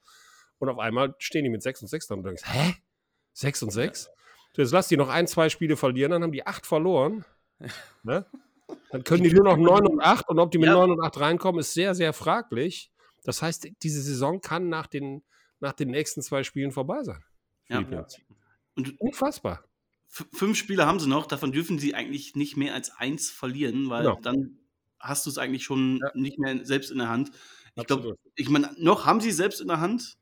Und 0.58 0.68
auf 0.68 0.78
einmal 0.78 1.14
stehen 1.18 1.44
die 1.44 1.50
mit 1.50 1.62
6 1.62 1.82
und 1.82 1.88
6 1.88 2.06
da 2.08 2.14
und 2.14 2.22
du 2.22 2.28
denkst, 2.28 2.42
hä? 2.46 2.74
6 3.34 3.62
und 3.62 3.70
6? 3.70 4.10
Du, 4.54 4.62
jetzt 4.62 4.72
lass 4.72 4.88
die 4.88 4.96
noch 4.96 5.08
ein, 5.08 5.26
zwei 5.26 5.48
Spiele 5.48 5.76
verlieren, 5.76 6.10
dann 6.12 6.22
haben 6.22 6.32
die 6.32 6.46
8 6.46 6.66
verloren. 6.66 7.24
Ne? 8.02 8.26
Dann 8.92 9.04
können 9.04 9.25
die 9.25 9.32
nur 9.32 9.44
noch 9.44 9.56
9 9.56 9.87
und 9.87 10.00
8 10.00 10.28
und 10.28 10.38
ob 10.38 10.50
die 10.50 10.58
mit 10.58 10.68
Ja. 10.68 10.75
9 10.75 10.90
und 10.92 11.00
8 11.00 11.18
reinkommen, 11.20 11.61
ist 11.61 11.75
sehr, 11.75 11.94
sehr 11.94 12.12
fraglich. 12.12 12.90
Das 13.25 13.42
heißt, 13.42 13.68
diese 13.82 14.02
Saison 14.02 14.40
kann 14.40 14.68
nach 14.68 14.87
den, 14.87 15.22
nach 15.61 15.72
den 15.72 15.88
nächsten 15.90 16.22
zwei 16.22 16.44
Spielen 16.44 16.72
vorbei 16.72 17.02
sein. 17.02 17.25
Ja. 17.68 17.78
Und 18.76 19.00
Unfassbar. 19.00 19.64
fünf 20.08 20.58
Spiele 20.58 20.87
haben 20.87 21.00
sie 21.00 21.08
noch, 21.08 21.26
davon 21.26 21.52
dürfen 21.52 21.78
sie 21.78 21.94
eigentlich 21.94 22.34
nicht 22.37 22.56
mehr 22.56 22.75
als 22.75 22.90
eins 22.90 23.30
verlieren, 23.30 23.88
weil 23.88 24.02
Genau. 24.04 24.20
dann 24.20 24.58
hast 24.99 25.25
du 25.26 25.30
es 25.30 25.38
eigentlich 25.38 25.64
schon 25.64 25.98
Ja. 26.02 26.11
nicht 26.14 26.38
mehr 26.38 26.64
selbst 26.64 26.90
in 26.90 26.98
der 26.98 27.09
Hand. 27.09 27.31
Ich 27.74 27.87
glaube, 27.87 28.16
ich 28.35 28.48
meine, 28.50 28.74
noch 28.78 29.07
haben 29.07 29.20
sie 29.20 29.31
es 29.31 29.37
selbst 29.38 29.61
in 29.62 29.68
der 29.68 29.81
Hand. 29.81 30.18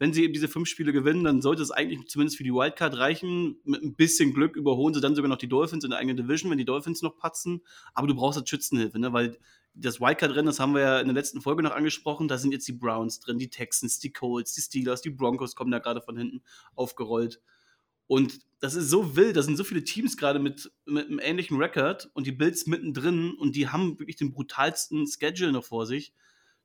Wenn 0.00 0.14
sie 0.14 0.24
eben 0.24 0.32
diese 0.32 0.48
fünf 0.48 0.66
Spiele 0.66 0.94
gewinnen, 0.94 1.24
dann 1.24 1.42
sollte 1.42 1.60
es 1.60 1.70
eigentlich 1.70 2.08
zumindest 2.08 2.38
für 2.38 2.42
die 2.42 2.54
Wildcard 2.54 2.96
reichen. 2.96 3.60
Mit 3.64 3.82
ein 3.82 3.94
bisschen 3.94 4.32
Glück 4.32 4.56
überholen 4.56 4.94
sie 4.94 5.02
dann 5.02 5.14
sogar 5.14 5.28
noch 5.28 5.36
die 5.36 5.46
Dolphins 5.46 5.84
in 5.84 5.90
der 5.90 5.98
eigenen 5.98 6.16
Division, 6.16 6.50
wenn 6.50 6.56
die 6.56 6.64
Dolphins 6.64 7.02
noch 7.02 7.18
patzen. 7.18 7.60
Aber 7.92 8.06
du 8.06 8.14
brauchst 8.14 8.38
halt 8.38 8.48
Schützenhilfe, 8.48 8.98
ne? 8.98 9.12
weil 9.12 9.36
das 9.74 10.00
Wildcard-Rennen, 10.00 10.46
das 10.46 10.58
haben 10.58 10.74
wir 10.74 10.80
ja 10.80 11.00
in 11.00 11.06
der 11.06 11.14
letzten 11.14 11.42
Folge 11.42 11.62
noch 11.62 11.72
angesprochen, 11.72 12.28
da 12.28 12.38
sind 12.38 12.52
jetzt 12.52 12.66
die 12.66 12.72
Browns 12.72 13.20
drin, 13.20 13.38
die 13.38 13.50
Texans, 13.50 13.98
die 13.98 14.10
Colts, 14.10 14.54
die 14.54 14.62
Steelers, 14.62 15.02
die 15.02 15.10
Broncos 15.10 15.54
kommen 15.54 15.70
da 15.70 15.80
gerade 15.80 16.00
von 16.00 16.16
hinten 16.16 16.42
aufgerollt. 16.74 17.42
Und 18.06 18.40
das 18.58 18.74
ist 18.74 18.88
so 18.88 19.16
wild, 19.16 19.36
da 19.36 19.42
sind 19.42 19.56
so 19.56 19.64
viele 19.64 19.84
Teams 19.84 20.16
gerade 20.16 20.38
mit, 20.38 20.72
mit 20.86 21.08
einem 21.08 21.20
ähnlichen 21.20 21.58
Rekord 21.58 22.10
und 22.14 22.26
die 22.26 22.32
Bills 22.32 22.66
mittendrin 22.66 23.34
und 23.34 23.54
die 23.54 23.68
haben 23.68 23.98
wirklich 23.98 24.16
den 24.16 24.32
brutalsten 24.32 25.06
Schedule 25.06 25.52
noch 25.52 25.64
vor 25.64 25.86
sich. 25.86 26.14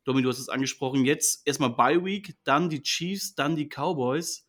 Domi, 0.05 0.21
du 0.21 0.29
hast 0.29 0.39
es 0.39 0.49
angesprochen, 0.49 1.03
jetzt 1.03 1.45
erstmal 1.45 1.71
Bye 1.71 2.05
Week, 2.05 2.35
dann 2.43 2.69
die 2.69 2.81
Chiefs, 2.81 3.35
dann 3.35 3.55
die 3.55 3.67
Cowboys, 3.67 4.47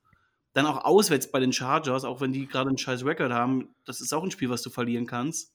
dann 0.53 0.67
auch 0.67 0.85
auswärts 0.85 1.31
bei 1.31 1.41
den 1.41 1.53
Chargers, 1.53 2.05
auch 2.05 2.21
wenn 2.21 2.33
die 2.33 2.47
gerade 2.47 2.69
einen 2.69 2.79
scheiß 2.79 3.05
Rekord 3.05 3.33
haben, 3.33 3.75
das 3.85 4.01
ist 4.01 4.13
auch 4.13 4.23
ein 4.23 4.31
Spiel, 4.31 4.51
was 4.51 4.63
du 4.63 4.71
verlieren 4.71 5.07
kannst. 5.07 5.55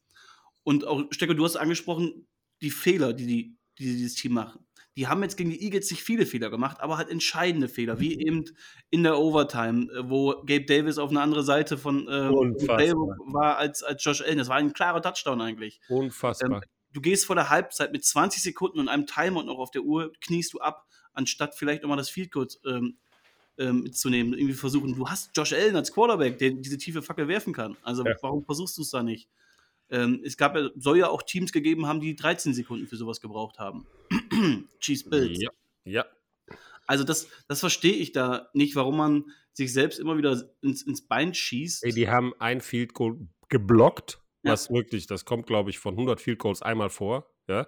Und 0.63 0.85
auch, 0.85 1.03
Stecker, 1.11 1.33
du 1.33 1.45
hast 1.45 1.55
angesprochen, 1.55 2.27
die 2.61 2.71
Fehler, 2.71 3.13
die, 3.13 3.25
die, 3.25 3.57
die 3.79 3.85
dieses 3.97 4.15
Team 4.15 4.33
machen. 4.33 4.65
Die 4.97 5.07
haben 5.07 5.23
jetzt 5.23 5.37
gegen 5.37 5.49
die 5.49 5.63
Eagles 5.63 5.89
nicht 5.89 6.03
viele 6.03 6.25
Fehler 6.25 6.49
gemacht, 6.49 6.81
aber 6.81 6.97
halt 6.97 7.09
entscheidende 7.09 7.69
Fehler, 7.69 7.99
wie 7.99 8.19
eben 8.19 8.43
in 8.89 9.03
der 9.03 9.17
Overtime, 9.17 9.91
äh, 9.91 10.09
wo 10.09 10.31
Gabe 10.45 10.65
Davis 10.65 10.97
auf 10.97 11.11
eine 11.11 11.21
andere 11.21 11.43
Seite 11.43 11.77
von 11.77 12.07
äh. 12.07 12.65
Play 12.65 12.91
war 12.93 13.57
als, 13.57 13.83
als 13.83 14.03
Josh 14.03 14.21
Allen. 14.21 14.37
Das 14.37 14.49
war 14.49 14.57
ein 14.57 14.73
klarer 14.73 15.01
Touchdown 15.01 15.41
eigentlich. 15.41 15.79
Unfassbar. 15.87 16.61
Du 16.93 17.01
gehst 17.01 17.25
vor 17.25 17.35
der 17.35 17.49
Halbzeit 17.49 17.91
mit 17.91 18.03
20 18.03 18.41
Sekunden 18.41 18.79
und 18.79 18.89
einem 18.89 19.05
Timeout 19.05 19.43
noch 19.43 19.59
auf 19.59 19.71
der 19.71 19.83
Uhr, 19.83 20.11
kniest 20.21 20.53
du 20.53 20.59
ab, 20.59 20.85
anstatt 21.13 21.55
vielleicht 21.55 21.83
nochmal 21.83 21.97
das 21.97 22.09
Field 22.09 22.31
Goal 22.31 22.47
ähm, 22.65 22.97
ähm, 23.57 23.83
mitzunehmen, 23.83 24.33
irgendwie 24.33 24.53
versuchen. 24.53 24.95
Du 24.95 25.07
hast 25.07 25.31
Josh 25.35 25.53
Allen 25.53 25.75
als 25.75 25.93
Quarterback, 25.93 26.37
der 26.37 26.51
diese 26.51 26.77
tiefe 26.77 27.01
Fackel 27.01 27.27
werfen 27.27 27.53
kann. 27.53 27.77
Also 27.83 28.05
Ja. 28.05 28.15
warum 28.21 28.43
versuchst 28.43 28.77
du 28.77 28.81
es 28.81 28.89
da 28.89 29.03
nicht? 29.03 29.29
Ähm, 29.89 30.21
es 30.23 30.37
gab 30.37 30.57
soll 30.75 30.97
ja 30.97 31.09
auch 31.09 31.21
Teams 31.21 31.51
gegeben 31.51 31.85
haben, 31.85 31.99
die 31.99 32.15
13 32.15 32.53
Sekunden 32.53 32.87
für 32.87 32.95
sowas 32.95 33.19
gebraucht 33.19 33.59
haben. 33.59 33.85
Cheese 34.79 35.09
Bills. 35.09 35.41
ja. 35.41 35.49
ja. 35.85 36.05
Also 36.87 37.03
das, 37.03 37.27
das 37.47 37.59
verstehe 37.59 37.93
ich 37.93 38.11
da 38.11 38.49
nicht, 38.53 38.75
warum 38.75 38.97
man 38.97 39.25
sich 39.53 39.71
selbst 39.71 39.99
immer 39.99 40.17
wieder 40.17 40.43
ins, 40.61 40.81
ins 40.81 41.01
Bein 41.07 41.33
schießt. 41.33 41.83
Ey, 41.83 41.93
die 41.93 42.09
haben 42.09 42.33
ein 42.39 42.61
Field 42.61 42.93
Goal 42.93 43.27
geblockt, 43.49 44.20
Ja. 44.43 44.55
was 44.55 44.69
wirklich, 44.69 45.07
das 45.07 45.25
kommt, 45.25 45.47
glaube 45.47 45.69
ich, 45.69 45.79
von 45.79 45.95
100 45.97 46.21
Field 46.21 46.39
Goals 46.39 46.61
einmal 46.61 46.89
vor, 46.89 47.31
ja. 47.47 47.67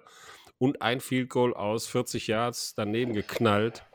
Und 0.58 0.82
ein 0.82 1.00
Field 1.00 1.30
Goal 1.30 1.54
aus 1.54 1.86
40 1.88 2.26
Yards 2.28 2.74
daneben 2.76 3.14
geknallt. 3.14 3.86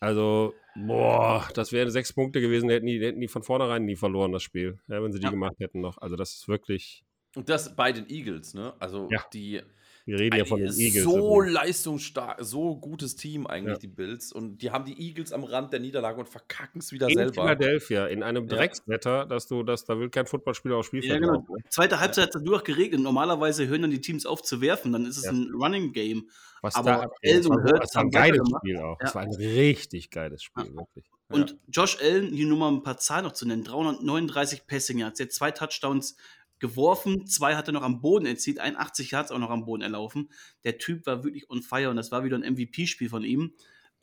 Also, 0.00 0.62
boah, 0.74 1.48
das 1.54 1.72
wären 1.72 1.90
sechs 1.90 2.12
Punkte 2.14 2.40
gewesen, 2.40 2.68
die 2.68 2.74
hätten 2.76 2.86
die, 2.86 2.98
die 3.00 3.06
hätten 3.06 3.20
die 3.20 3.28
von 3.28 3.42
vornherein 3.44 3.84
nie 3.86 3.96
verloren, 3.96 4.32
das 4.32 4.42
Spiel, 4.44 4.80
ja, 4.88 5.02
wenn 5.02 5.12
sie 5.12 5.20
die 5.20 5.28
Ja. 5.28 5.30
gemacht 5.30 5.56
hätten 5.60 5.80
noch. 5.80 5.98
Also, 5.98 6.16
das 6.16 6.34
ist 6.34 6.48
wirklich, 6.48 7.04
Und 7.34 7.48
das 7.48 7.74
bei 7.76 7.92
den 7.92 8.08
Eagles, 8.10 8.54
ne? 8.54 8.74
Also 8.80 9.10
Ja. 9.10 9.32
die 9.32 9.62
wir 10.04 10.18
reden 10.18 10.36
ja 10.36 10.44
von 10.44 10.58
den 10.60 10.72
Eagles. 10.72 11.04
so 11.04 11.36
übrigens. 11.38 11.54
leistungsstark, 11.54 12.38
so 12.42 12.76
gutes 12.76 13.16
Team 13.16 13.46
eigentlich, 13.46 13.74
Ja. 13.74 13.78
die 13.78 13.88
Bills. 13.88 14.32
Und 14.32 14.58
die 14.62 14.70
haben 14.70 14.84
die 14.84 15.00
Eagles 15.00 15.32
am 15.32 15.44
Rand 15.44 15.72
der 15.72 15.80
Niederlage 15.80 16.18
und 16.20 16.28
verkacken 16.28 16.80
es 16.80 16.92
wieder 16.92 17.08
in 17.08 17.14
selber. 17.14 17.34
Philadelphia, 17.42 18.06
in 18.06 18.22
einem 18.22 18.48
Ja. 18.48 18.56
Dreckswetter, 18.56 19.26
dass 19.26 19.46
du, 19.46 19.62
dass 19.62 19.84
da 19.84 19.98
will 19.98 20.10
kein 20.10 20.26
Footballspieler 20.26 20.76
aufs 20.76 20.88
Spielfeld 20.88 21.12
Ja, 21.12 21.18
genau. 21.18 21.46
Zweite 21.68 22.00
Halbzeit 22.00 22.28
hat 22.28 22.34
es 22.34 22.42
nur 22.42 22.56
noch 22.56 22.64
geregnet. 22.64 23.00
Normalerweise 23.00 23.66
hören 23.68 23.82
dann 23.82 23.90
die 23.90 24.00
Teams 24.00 24.26
auf 24.26 24.42
zu 24.42 24.60
werfen, 24.60 24.92
dann 24.92 25.06
ist 25.06 25.18
es 25.18 25.24
Ja. 25.24 25.30
ein 25.32 25.50
Running 25.54 25.92
Game. 25.92 26.28
Was 26.62 26.74
Aber 26.76 27.08
da 27.22 27.42
so- 27.42 27.50
Hurts 27.54 27.80
das 27.80 27.94
war 27.96 28.02
ein 28.02 28.10
geiles. 28.10 28.40
Spiel 28.60 28.76
auch. 28.78 28.96
Ja. 29.00 29.06
Das 29.06 29.14
war 29.14 29.22
ein 29.22 29.34
richtig 29.34 30.10
geiles 30.10 30.42
Spiel, 30.42 30.66
Ja. 30.66 30.74
wirklich. 30.74 31.04
Und 31.28 31.56
Josh 31.68 31.98
Allen, 32.02 32.32
hier 32.34 32.46
nur 32.46 32.58
mal 32.58 32.68
ein 32.70 32.82
paar 32.82 32.98
Zahlen 32.98 33.24
noch 33.24 33.32
zu 33.32 33.48
nennen: 33.48 33.64
339 33.64 34.66
Passing 34.66 34.98
Yards, 34.98 35.18
er 35.18 35.26
hat 35.26 35.32
zwei 35.32 35.50
Touchdowns 35.50 36.16
geworfen, 36.62 37.26
zwei 37.26 37.56
hat 37.56 37.66
er 37.68 37.72
noch 37.72 37.82
am 37.82 38.00
Boden 38.00 38.24
erzielt, 38.24 38.58
81 38.60 39.10
Yards 39.10 39.30
auch 39.30 39.38
noch 39.38 39.50
am 39.50 39.66
Boden 39.66 39.82
erlaufen. 39.82 40.30
Der 40.64 40.78
Typ 40.78 41.04
war 41.04 41.24
wirklich 41.24 41.50
on 41.50 41.60
fire 41.62 41.90
und 41.90 41.96
das 41.96 42.10
war 42.10 42.24
wieder 42.24 42.36
ein 42.38 42.54
MVP-Spiel 42.54 43.10
von 43.10 43.24
ihm. 43.24 43.52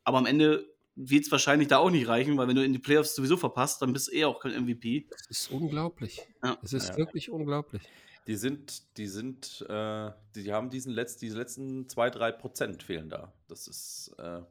Aber 0.03 0.19
am 0.19 0.27
Ende 0.27 0.69
wird 0.95 1.25
es 1.25 1.31
wahrscheinlich 1.31 1.69
da 1.69 1.77
auch 1.77 1.89
nicht 1.89 2.07
reichen, 2.07 2.37
weil 2.37 2.47
wenn 2.49 2.55
du 2.57 2.63
in 2.63 2.73
die 2.73 2.79
Playoffs 2.79 3.15
sowieso 3.15 3.37
verpasst, 3.37 3.81
dann 3.81 3.93
bist 3.93 4.09
du 4.09 4.11
eh 4.11 4.25
auch 4.25 4.39
kein 4.41 4.51
MVP. 4.63 5.07
Es 5.29 5.29
ist 5.29 5.51
unglaublich. 5.51 6.21
Ja. 6.43 6.57
Es 6.61 6.73
ist 6.73 6.89
Ja. 6.89 6.97
wirklich 6.97 7.29
unglaublich. 7.31 7.81
Die 8.27 8.35
sind, 8.35 8.83
die 8.97 9.07
sind, 9.07 9.65
äh, 9.69 10.11
die, 10.35 10.51
haben 10.51 10.69
diesen 10.69 10.93
letzt, 10.93 11.21
diese 11.21 11.37
letzten 11.37 11.87
zwei, 11.89 12.09
drei 12.09 12.31
Prozent 12.31 12.83
fehlen 12.83 13.09
da. 13.09 13.33
Das 13.47 13.67
ist, 13.67 14.13
äh, 14.19 14.41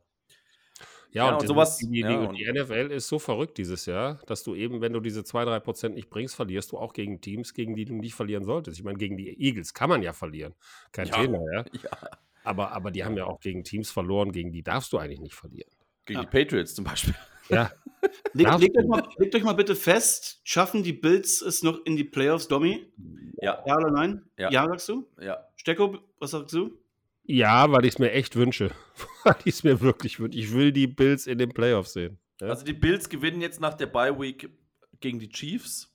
Ja, 1.10 1.24
Ja, 1.24 1.28
und, 1.28 1.34
und 1.34 1.42
die- 1.42 1.46
sowas- 1.48 1.78
Die, 1.78 1.86
die, 1.90 2.00
ja, 2.00 2.18
und 2.20 2.34
die 2.36 2.44
NFL 2.52 2.90
ist 2.92 3.08
so 3.08 3.18
verrückt 3.18 3.56
dieses 3.58 3.86
Jahr, 3.86 4.20
dass 4.26 4.42
du 4.42 4.54
eben, 4.54 4.80
wenn 4.80 4.92
du 4.92 5.00
diese 5.00 5.22
2-3 5.22 5.60
Prozent 5.60 5.94
nicht 5.94 6.10
bringst, 6.10 6.34
verlierst 6.36 6.72
du 6.72 6.78
auch 6.78 6.92
gegen 6.92 7.20
Teams, 7.20 7.54
gegen 7.54 7.74
die 7.74 7.84
du 7.86 7.94
nicht 7.94 8.14
verlieren 8.14 8.44
solltest. 8.44 8.78
Ich 8.78 8.84
meine, 8.84 8.98
gegen 8.98 9.16
die 9.16 9.28
Eagles 9.40 9.72
kann 9.74 9.88
man 9.88 10.02
ja 10.02 10.12
verlieren. 10.12 10.54
Kein 10.92 11.06
Ja. 11.08 11.14
Thema, 11.22 11.38
ja. 11.52 11.64
ja, 11.82 11.90
Aber, 12.44 12.72
aber 12.72 12.90
die 12.90 13.04
haben 13.04 13.16
ja 13.16 13.24
auch 13.26 13.40
gegen 13.40 13.64
Teams 13.64 13.90
verloren, 13.90 14.32
gegen 14.32 14.52
die 14.52 14.62
darfst 14.62 14.92
du 14.92 14.98
eigentlich 14.98 15.20
nicht 15.20 15.34
verlieren. 15.34 15.70
gegen 16.04 16.20
Ja. 16.20 16.24
die 16.26 16.30
Patriots 16.30 16.74
zum 16.74 16.84
Beispiel. 16.84 17.14
Ja. 17.50 17.72
Legt, 18.34 18.60
legt, 18.60 18.76
euch 18.76 18.86
mal, 18.86 19.02
legt 19.16 19.34
euch 19.34 19.42
mal 19.42 19.54
bitte 19.54 19.74
fest, 19.74 20.42
schaffen 20.44 20.82
die 20.82 20.92
Bills 20.92 21.40
es 21.40 21.62
noch 21.62 21.82
in 21.86 21.96
die 21.96 22.04
Playoffs, 22.04 22.46
Domi? 22.46 22.92
Ja, 23.40 23.62
Ja 23.66 23.76
oder 23.78 23.90
nein? 23.90 24.22
Ja. 24.36 24.50
ja 24.50 24.66
sagst 24.68 24.86
du? 24.90 25.08
ja. 25.18 25.38
Stecko, 25.56 25.96
was 26.18 26.32
sagst 26.32 26.52
du? 26.54 26.78
Ja, 27.30 27.70
weil 27.70 27.84
ich 27.84 27.94
es 27.94 27.98
mir 27.98 28.10
echt 28.12 28.36
wünsche. 28.36 28.70
weil 29.24 29.36
ich 29.44 29.54
es 29.56 29.62
mir 29.62 29.80
wirklich 29.82 30.18
wünsche. 30.18 30.38
Ich 30.38 30.52
will 30.52 30.72
die 30.72 30.86
Bills 30.86 31.26
in 31.26 31.36
den 31.36 31.50
Playoffs 31.50 31.92
sehen. 31.92 32.18
Ja? 32.40 32.48
Also 32.48 32.64
die 32.64 32.72
Bills 32.72 33.08
gewinnen 33.08 33.42
jetzt 33.42 33.60
nach 33.60 33.74
der 33.74 33.86
Bye 33.86 34.18
Week 34.18 34.48
gegen 35.00 35.18
die 35.18 35.28
Chiefs. 35.28 35.94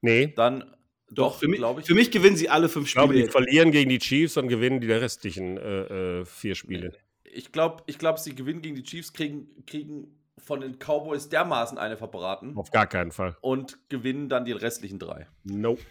nee, 0.00 0.32
Dann 0.34 0.74
doch, 1.10 1.38
für 1.38 1.48
mich, 1.48 1.58
glaube 1.58 1.82
ich. 1.82 1.86
Für 1.86 1.94
mich 1.94 2.10
gewinnen 2.10 2.36
sie 2.36 2.48
alle 2.48 2.68
fünf 2.68 2.88
ich 2.88 2.94
glaube, 2.94 3.12
Spiele. 3.12 3.26
die 3.26 3.30
verlieren 3.30 3.70
gegen 3.70 3.90
die 3.90 3.98
Chiefs 3.98 4.36
und 4.38 4.48
gewinnen 4.48 4.80
die 4.80 4.90
restlichen 4.90 5.56
äh, 5.58 6.20
äh, 6.20 6.24
vier 6.24 6.54
Spiele. 6.54 6.92
Ich 7.22 7.52
glaube, 7.52 7.84
ich 7.86 7.98
glaub, 7.98 8.18
sie 8.18 8.34
gewinnen 8.34 8.62
gegen 8.62 8.74
die 8.74 8.82
Chiefs, 8.82 9.12
kriegen, 9.12 9.64
kriegen 9.66 10.16
von 10.38 10.62
den 10.62 10.78
Cowboys 10.78 11.28
dermaßen 11.28 11.76
eine 11.78 11.96
verbraten 11.96 12.56
Auf 12.56 12.70
gar 12.70 12.86
keinen 12.86 13.12
Fall. 13.12 13.36
und 13.42 13.78
gewinnen 13.90 14.28
dann 14.28 14.44
die 14.46 14.52
restlichen 14.52 14.98
drei. 14.98 15.28
Nope. 15.44 15.82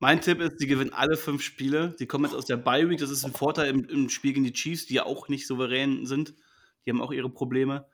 Mein 0.00 0.20
Tipp 0.20 0.40
ist, 0.40 0.58
sie 0.58 0.66
gewinnen 0.66 0.92
alle 0.92 1.16
fünf 1.16 1.42
Spiele. 1.42 1.96
Die 1.98 2.06
kommen 2.06 2.24
jetzt 2.24 2.34
aus 2.34 2.46
der 2.46 2.56
Bye 2.56 2.88
Week. 2.88 2.98
Das 2.98 3.10
ist 3.10 3.24
ein 3.24 3.32
Vorteil 3.32 3.68
im, 3.70 3.84
im 3.84 4.08
Spiel 4.08 4.32
gegen 4.32 4.44
die 4.44 4.52
Chiefs, 4.52 4.86
die 4.86 4.94
ja 4.94 5.06
auch 5.06 5.28
nicht 5.28 5.46
souverän 5.46 6.06
sind. 6.06 6.34
Die 6.84 6.90
haben 6.90 7.00
auch 7.00 7.12
ihre 7.12 7.30
Probleme. 7.30 7.86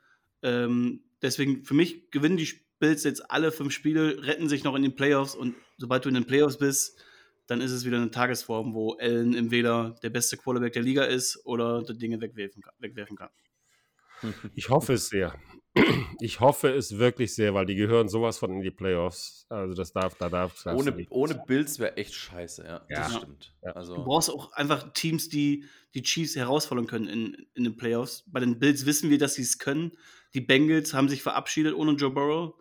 Ähm, 0.43 1.03
deswegen, 1.21 1.65
für 1.65 1.73
mich 1.73 2.11
gewinnen 2.11 2.37
die 2.37 2.49
Bills 2.79 3.03
jetzt 3.03 3.31
alle 3.31 3.51
fünf 3.51 3.73
Spiele, 3.73 4.23
retten 4.23 4.49
sich 4.49 4.63
noch 4.63 4.75
in 4.75 4.83
den 4.83 4.95
Playoffs 4.95 5.33
und 5.33 5.55
sobald 5.77 6.05
du 6.05 6.09
in 6.09 6.15
den 6.15 6.25
Playoffs 6.25 6.57
bist, 6.57 7.01
dann 7.47 7.61
ist 7.61 7.71
es 7.71 7.85
wieder 7.85 7.97
eine 7.97 8.11
Tagesform, 8.11 8.73
wo 8.73 8.93
Allen 8.93 9.35
entweder 9.35 9.95
der 10.03 10.09
beste 10.09 10.37
Quarterback 10.37 10.73
der 10.73 10.83
Liga 10.83 11.03
ist 11.05 11.45
oder 11.45 11.83
die 11.83 11.97
Dinge. 11.97 12.19
Wegwerfen 12.19 13.15
kann. 13.15 13.29
Ich 14.55 14.69
hoffe 14.69 14.93
es 14.93 15.09
sehr. 15.09 15.35
Ich 16.21 16.39
hoffe 16.39 16.69
es 16.69 16.97
wirklich 16.97 17.35
sehr, 17.35 17.53
weil 17.53 17.65
die 17.65 17.75
gehören 17.75 18.07
sowas 18.07 18.37
von 18.37 18.51
in 18.51 18.61
die 18.61 18.71
Playoffs. 18.71 19.45
Also 19.49 19.73
das 19.75 19.91
darf, 19.91 20.15
da 20.15 20.29
darf 20.29 20.63
du 20.63 20.69
Ohne, 20.71 20.91
nicht. 20.91 21.11
ohne 21.11 21.35
Bills 21.35 21.79
wäre 21.79 21.97
echt 21.97 22.13
scheiße, 22.13 22.63
ja. 22.65 22.79
Das 22.89 23.11
Ja. 23.11 23.19
stimmt. 23.19 23.53
Ja. 23.61 23.71
Du 23.73 23.79
Also, 23.79 24.03
brauchst 24.05 24.29
auch 24.29 24.51
einfach 24.53 24.93
Teams, 24.93 25.29
die 25.29 25.65
die 25.93 26.01
Chiefs 26.03 26.35
herausfordern 26.35 26.87
können 26.87 27.07
in, 27.07 27.47
in 27.53 27.63
den 27.63 27.77
Playoffs. 27.77 28.23
Bei 28.27 28.39
den 28.39 28.59
Bills 28.59 28.85
wissen 28.85 29.09
wir, 29.09 29.17
dass 29.17 29.35
sie 29.35 29.43
es 29.43 29.59
können. 29.59 29.91
Die 30.33 30.41
Bengals 30.41 30.93
haben 30.93 31.07
sich 31.09 31.21
verabschiedet 31.23 31.73
ohne 31.75 31.93
Joe 31.93 32.11
Burrow. 32.11 32.53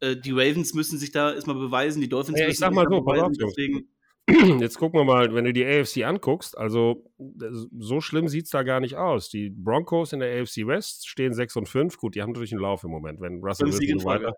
Äh, 0.00 0.16
die 0.16 0.30
Ravens 0.32 0.72
müssen 0.74 0.98
sich 0.98 1.12
da 1.12 1.32
erstmal 1.32 1.56
beweisen. 1.56 2.00
Die 2.00 2.08
Dolphins 2.08 2.38
Ja, 2.38 2.44
ich 2.44 2.48
müssen 2.48 2.60
sag 2.60 2.68
sich 2.70 2.76
mal 2.76 2.84
da 2.84 2.90
so, 2.90 3.00
beweisen. 3.02 3.34
Deswegen, 3.38 3.88
Jetzt 4.60 4.78
gucken 4.78 5.00
wir 5.00 5.04
mal, 5.04 5.34
wenn 5.34 5.44
du 5.44 5.52
die 5.52 5.64
AFC 5.64 6.04
anguckst, 6.04 6.56
also 6.56 7.04
so 7.78 8.00
schlimm 8.00 8.28
sieht 8.28 8.44
es 8.46 8.50
da 8.50 8.62
gar 8.62 8.80
nicht 8.80 8.96
aus. 8.96 9.28
Die 9.28 9.50
Broncos 9.50 10.12
in 10.12 10.20
der 10.20 10.40
AFC 10.40 10.66
West 10.66 11.08
stehen 11.08 11.32
6 11.34 11.56
und 11.56 11.68
5. 11.68 11.96
Gut, 11.98 12.14
die 12.14 12.22
haben 12.22 12.30
natürlich 12.32 12.52
einen 12.52 12.62
Lauf 12.62 12.84
im 12.84 12.90
Moment. 12.90 13.20
Wenn 13.20 13.40
Russell 13.42 13.68
Wilson 13.68 14.04
weiter, 14.04 14.34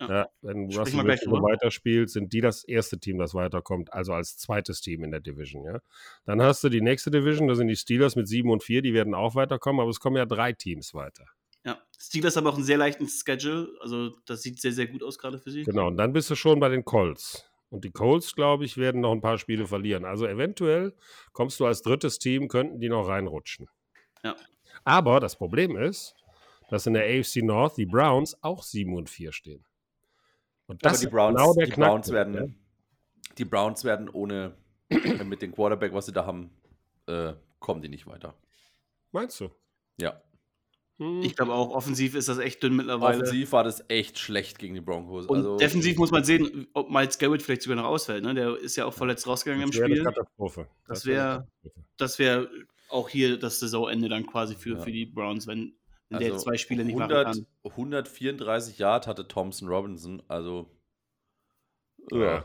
Ja. 0.00 0.08
ja, 0.08 0.28
wenn 0.42 0.64
Russell 0.72 1.04
gleich 1.04 1.20
Wilson 1.22 1.42
weiterspielt, 1.42 2.10
sind 2.10 2.32
die 2.32 2.40
das 2.40 2.64
erste 2.64 2.98
Team, 2.98 3.18
das 3.18 3.34
weiterkommt, 3.34 3.92
also 3.92 4.12
als 4.12 4.36
zweites 4.36 4.80
Team 4.80 5.04
in 5.04 5.10
der 5.10 5.20
Division. 5.20 5.64
Ja. 5.64 5.80
Dann 6.24 6.42
hast 6.42 6.64
du 6.64 6.68
die 6.68 6.80
nächste 6.80 7.10
Division, 7.10 7.48
da 7.48 7.54
sind 7.54 7.68
die 7.68 7.76
Steelers 7.76 8.16
mit 8.16 8.26
7 8.28 8.50
und 8.50 8.62
4, 8.62 8.82
die 8.82 8.94
werden 8.94 9.14
auch 9.14 9.34
weiterkommen, 9.34 9.80
aber 9.80 9.90
es 9.90 10.00
kommen 10.00 10.16
ja 10.16 10.26
drei 10.26 10.52
Teams 10.52 10.94
weiter. 10.94 11.24
ja. 11.64 11.78
Steelers 11.98 12.36
haben 12.36 12.46
auch 12.46 12.56
einen 12.56 12.64
sehr 12.64 12.76
leichten 12.76 13.08
Schedule. 13.08 13.68
Also, 13.80 14.10
das 14.26 14.42
sieht 14.42 14.60
sehr, 14.60 14.72
sehr 14.72 14.86
gut 14.86 15.02
aus 15.02 15.16
gerade 15.18 15.38
für 15.38 15.50
sie. 15.50 15.62
Genau, 15.62 15.86
und 15.86 15.96
dann 15.96 16.12
bist 16.12 16.28
du 16.28 16.34
schon 16.34 16.60
bei 16.60 16.68
den 16.68 16.84
Colts. 16.84 17.48
Und 17.70 17.84
die 17.84 17.90
Colts, 17.90 18.34
glaube 18.34 18.64
ich, 18.64 18.76
werden 18.76 19.00
noch 19.00 19.12
ein 19.12 19.20
paar 19.20 19.38
Spiele 19.38 19.66
verlieren. 19.66 20.04
Also 20.04 20.26
eventuell 20.26 20.94
kommst 21.32 21.58
du 21.58 21.66
als 21.66 21.82
drittes 21.82 22.18
Team, 22.18 22.48
könnten 22.48 22.80
die 22.80 22.88
noch 22.88 23.08
reinrutschen. 23.08 23.68
Ja. 24.22 24.36
Aber 24.84 25.20
das 25.20 25.36
Problem 25.36 25.76
ist, 25.76 26.14
dass 26.68 26.86
in 26.86 26.94
der 26.94 27.04
AFC 27.04 27.42
North 27.42 27.76
die 27.76 27.86
Browns 27.86 28.36
auch 28.42 28.62
7 28.62 28.94
und 28.94 29.10
4 29.10 29.32
stehen. 29.32 29.64
Und 30.66 30.82
aber 30.84 30.90
das 30.90 31.00
die 31.00 31.06
ist 31.06 31.12
Browns, 31.12 31.36
genau 31.36 31.54
der 31.54 31.66
die 31.66 31.72
Browns 31.72 32.08
Knackpunkt, 32.08 32.12
werden, 32.12 32.64
die 33.38 33.44
Browns 33.44 33.84
werden 33.84 34.08
ohne, 34.08 34.56
äh, 34.88 35.24
mit 35.24 35.42
dem 35.42 35.52
Quarterback, 35.52 35.92
was 35.92 36.06
sie 36.06 36.12
da 36.12 36.24
haben, 36.24 36.50
äh, 37.06 37.34
kommen 37.58 37.82
die 37.82 37.88
nicht 37.88 38.06
weiter. 38.06 38.34
Meinst 39.12 39.40
du? 39.40 39.50
Ja. 39.98 40.20
Hm. 40.98 41.22
Ich 41.22 41.34
glaube 41.34 41.52
auch, 41.52 41.70
offensiv 41.70 42.14
ist 42.14 42.28
das 42.28 42.38
echt 42.38 42.62
dünn 42.62 42.76
mittlerweile. 42.76 43.16
Offensiv 43.22 43.50
war 43.52 43.64
das 43.64 43.84
echt 43.88 44.18
schlecht 44.18 44.58
gegen 44.60 44.74
die 44.74 44.80
Broncos. 44.80 45.26
Und 45.26 45.38
also, 45.38 45.56
defensiv 45.56 45.96
muss 45.98 46.12
man 46.12 46.22
sehen, 46.22 46.68
ob 46.72 46.88
Miles 46.90 47.18
Garrett 47.18 47.42
vielleicht 47.42 47.62
sogar 47.62 47.76
noch 47.76 47.86
ausfällt. 47.88 48.22
Ne? 48.22 48.32
Der 48.34 48.56
ist 48.56 48.76
ja 48.76 48.84
auch 48.84 48.94
verletzt 48.94 49.26
rausgegangen 49.26 49.64
im 49.64 49.70
das 49.70 49.78
wäre 49.78 49.86
eine 49.86 49.94
Spiel. 49.96 50.04
Katastrophe. 50.04 50.68
Das 50.86 51.04
wäre 51.06 51.16
wär- 51.18 51.32
eine 51.32 51.38
Katastrophe. 51.62 51.86
Das 51.96 52.18
wäre 52.20 52.50
auch 52.90 53.08
hier 53.08 53.38
das 53.38 53.58
Saisonende 53.58 54.08
dann 54.08 54.24
quasi 54.26 54.54
für, 54.54 54.74
Ja. 54.74 54.78
für 54.78 54.92
die 54.92 55.06
Browns, 55.06 55.48
wenn, 55.48 55.74
wenn 56.10 56.20
der 56.20 56.32
also 56.32 56.44
zwei 56.44 56.56
Spiele 56.56 56.84
nicht 56.84 56.96
machen 56.96 57.10
100, 57.10 57.34
kann. 57.34 57.46
134 57.64 58.78
Yard 58.78 59.08
hatte 59.08 59.26
Thompson 59.26 59.68
Robinson, 59.68 60.22
also. 60.28 60.70
Ja. 62.12 62.44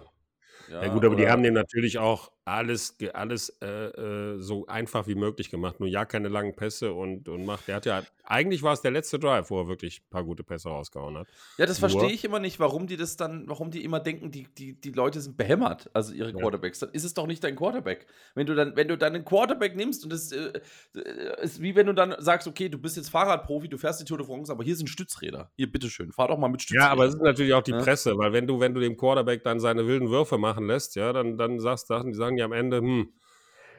Ja, 0.70 0.88
gut, 0.88 1.04
aber 1.04 1.16
die 1.16 1.28
haben 1.28 1.42
dem 1.44 1.54
natürlich 1.56 1.98
auch 1.98 2.32
alles, 2.46 2.98
alles 3.14 3.50
äh, 3.62 3.68
äh, 3.68 4.40
so 4.40 4.66
einfach 4.68 5.06
wie 5.08 5.16
möglich 5.16 5.50
gemacht. 5.52 5.80
Nur 5.80 5.88
ja, 5.88 6.06
keine 6.06 6.30
langen 6.30 6.56
Pässe 6.56 6.94
und, 6.94 7.30
und 7.30 7.46
macht. 7.46 7.68
Der 7.68 7.76
hat 7.76 7.86
ja, 7.86 8.04
eigentlich 8.24 8.64
war 8.64 8.74
es 8.74 8.82
der 8.82 8.92
letzte 8.92 9.20
Drive, 9.20 9.50
wo 9.52 9.60
er 9.62 9.68
wirklich 9.68 10.02
ein 10.02 10.10
paar 10.10 10.24
gute 10.24 10.44
Pässe 10.44 10.70
rausgehauen 10.70 11.18
hat. 11.18 11.28
Ja, 11.58 11.66
das 11.66 11.80
Nur- 11.80 11.90
verstehe 11.90 12.12
ich 12.14 12.24
immer 12.26 12.40
nicht, 12.40 12.60
warum 12.60 12.88
die 12.88 12.98
das 12.98 13.18
dann, 13.18 13.48
warum 13.48 13.70
die 13.72 13.84
immer 13.84 14.00
denken, 14.00 14.32
die, 14.32 14.48
die, 14.58 14.74
die 14.80 14.92
Leute 14.92 15.22
sind 15.22 15.38
behämmert, 15.38 15.90
also 15.94 16.14
ihre 16.14 16.32
Ja. 16.32 16.38
Quarterbacks. 16.38 16.80
Dann 16.80 16.90
ist 16.92 17.04
es 17.04 17.14
doch 17.14 17.28
nicht 17.28 17.44
dein 17.44 17.56
Quarterback. 17.56 18.08
Wenn 18.36 18.48
du 18.48 18.56
dann, 18.56 18.76
wenn 18.76 18.88
du 18.88 18.98
dann 18.98 19.14
einen 19.14 19.26
Quarterback 19.26 19.76
nimmst 19.76 20.04
und 20.04 20.12
das 20.12 20.32
äh, 20.32 20.52
äh, 20.96 21.44
ist 21.44 21.62
wie 21.62 21.76
wenn 21.76 21.86
du 21.86 21.94
dann 21.94 22.16
sagst, 22.20 22.48
okay, 22.48 22.68
du 22.70 22.78
bist 22.80 22.98
jetzt 22.98 23.10
Fahrradprofi, 23.10 23.70
du 23.70 23.78
fährst 23.78 24.00
die 24.02 24.06
Tour 24.06 24.18
de 24.18 24.26
France, 24.26 24.52
aber 24.52 24.64
hier 24.64 24.76
sind 24.76 24.88
Stützräder. 24.90 25.52
Hier, 25.56 25.72
bitteschön, 25.72 26.12
fahr 26.12 26.30
doch 26.30 26.38
mal 26.38 26.48
mit 26.50 26.62
Stützrädern. 26.64 26.88
Ja, 26.88 26.92
aber 26.92 27.06
es 27.06 27.14
ist 27.16 27.22
natürlich 27.22 27.54
auch 27.54 27.62
die 27.64 27.72
Ja. 27.72 27.80
Presse, 27.82 28.18
weil 28.18 28.34
wenn 28.34 28.48
du, 28.48 28.60
wenn 28.60 28.74
du 28.74 28.80
dem 28.80 28.98
Quarterback 28.98 29.44
dann 29.44 29.60
seine 29.60 29.86
wilden 29.86 30.10
Würfe 30.10 30.38
machen 30.40 30.66
lässt, 30.68 30.96
ja, 30.96 31.14
dann, 31.14 31.38
dann 31.38 31.60
sagst, 31.60 31.88
sagen, 31.88 32.12
die 32.12 32.18
sagen 32.18 32.29
ja 32.38 32.46
am 32.46 32.54
Ende, 32.54 32.78
hm, 32.78 33.14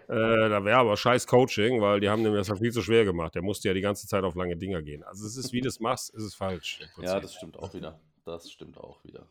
äh, 0.09 0.49
da 0.49 0.65
wäre 0.65 0.79
aber 0.79 0.97
scheiß 0.97 1.27
Coaching, 1.27 1.81
weil 1.81 2.01
die 2.01 2.09
haben 2.09 2.25
dem 2.25 2.35
das 2.35 2.49
ja 2.49 2.57
viel 2.57 2.73
zu 2.73 2.83
schwer 2.83 3.05
gemacht. 3.05 3.35
Der 3.35 3.43
musste 3.43 3.69
ja 3.69 3.75
die 3.75 3.81
ganze 3.81 4.09
Zeit 4.09 4.25
auf 4.25 4.35
lange 4.35 4.57
Dinger 4.57 4.83
gehen. 4.83 5.05
Also 5.05 5.27
es 5.27 5.37
ist, 5.37 5.53
wie 5.53 5.61
du 5.61 5.69
es 5.69 5.79
machst, 5.79 6.11
ist 6.15 6.25
es 6.25 6.35
falsch. 6.35 6.81
ja, 7.01 7.21
das 7.21 7.35
stimmt 7.35 7.59
auch 7.59 7.73
wieder. 7.75 8.01
Das 8.25 8.51
stimmt 8.51 8.79
auch 8.79 9.03
wieder. 9.05 9.27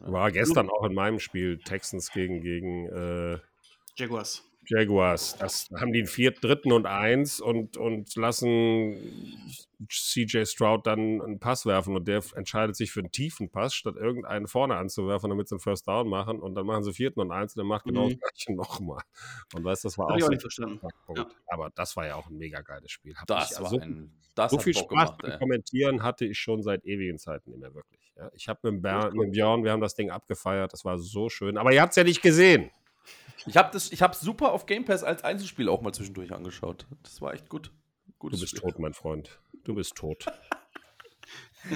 War 0.00 0.32
gestern 0.32 0.70
auch 0.70 0.84
in 0.84 0.94
meinem 0.94 1.20
Spiel 1.20 1.58
Texans 1.58 2.10
gegen, 2.10 2.40
gegen 2.40 2.88
äh, 2.88 3.38
Jaguars. 3.96 4.42
Jaguars. 4.66 5.36
Das 5.38 5.68
haben 5.78 5.92
die 5.92 6.00
einen 6.00 6.08
viert, 6.08 6.42
dritten 6.42 6.72
und 6.72 6.86
eins 6.86 7.40
und, 7.40 7.76
und 7.76 8.14
lassen 8.16 8.96
CJ 9.90 10.44
Stroud 10.46 10.86
dann 10.86 11.20
einen 11.20 11.38
Pass 11.40 11.66
werfen 11.66 11.94
und 11.96 12.08
der 12.08 12.22
entscheidet 12.36 12.74
sich 12.76 12.90
für 12.90 13.00
einen 13.00 13.10
tiefen 13.12 13.50
Pass, 13.50 13.74
statt 13.74 13.96
irgendeinen 13.96 14.46
vorne 14.46 14.76
anzuwerfen, 14.76 15.28
damit 15.30 15.48
sie 15.48 15.54
einen 15.56 15.60
First 15.60 15.86
Down 15.86 16.08
machen 16.08 16.40
und 16.40 16.54
dann 16.54 16.64
machen 16.66 16.84
sie 16.84 16.92
vierten 16.92 17.20
und 17.20 17.30
eins 17.32 17.54
und 17.54 17.60
dann 17.60 17.66
macht 17.66 17.84
genau 17.84 18.06
Mhm. 18.06 18.18
das 18.20 18.20
gleiche 18.20 18.52
nochmal. 18.56 19.02
Und 19.54 19.64
weißt 19.64 19.84
das 19.84 19.98
war 19.98 20.06
Hab 20.06 20.12
auch 20.12 20.16
ich 20.16 20.22
auch 20.22 20.26
so 20.26 20.32
nicht 20.32 20.40
verstanden. 20.42 20.78
Knackpunkt. 20.78 21.36
Aber 21.48 21.70
das 21.74 21.96
war 21.96 22.06
ja 22.06 22.14
auch 22.16 22.28
ein 22.28 22.36
mega 22.36 22.60
geiles 22.62 22.90
Spiel. 22.90 23.14
Hab 23.16 23.26
Das 23.26 23.52
war 23.60 23.64
also 23.64 23.78
ein. 23.80 24.10
Das 24.34 24.50
so 24.50 24.58
viel 24.58 24.72
Bock 24.74 24.90
Spaß 24.90 25.18
gemacht. 25.18 25.38
Kommentieren 25.38 26.02
hatte 26.02 26.24
ich 26.24 26.38
schon 26.38 26.62
seit 26.62 26.84
ewigen 26.84 27.18
Zeiten 27.18 27.50
nicht 27.50 27.60
mehr 27.60 27.72
wirklich. 27.74 28.00
Ja, 28.16 28.30
ich 28.34 28.48
habe 28.48 28.72
mit, 28.72 28.82
mit 29.14 29.32
Björn, 29.32 29.62
wir 29.64 29.70
haben 29.72 29.80
das 29.80 29.94
Ding 29.94 30.10
abgefeiert, 30.10 30.72
das 30.72 30.84
war 30.84 30.98
so 30.98 31.28
schön. 31.28 31.56
Aber 31.56 31.72
ihr 31.72 31.80
habt 31.82 31.90
es 31.90 31.96
ja 31.96 32.04
nicht 32.04 32.20
gesehen. 32.22 32.70
Ich 33.46 33.56
habe 33.56 33.70
das, 33.72 33.92
ich 33.92 34.02
habe 34.02 34.14
super 34.14 34.52
auf 34.52 34.66
Game 34.66 34.84
Pass 34.84 35.04
als 35.04 35.22
Einzelspiel 35.24 35.68
auch 35.68 35.82
mal 35.82 35.92
zwischendurch 35.92 36.32
angeschaut. 36.32 36.86
Das 37.02 37.20
war 37.20 37.34
echt 37.34 37.48
gut. 37.48 37.66
Du 38.06 38.12
Gutes 38.18 38.40
bist 38.40 38.56
Spiel. 38.56 38.70
tot, 38.70 38.78
mein 38.78 38.94
Freund. 38.94 39.38
Du 39.64 39.74
bist 39.74 39.94
tot. 39.94 40.26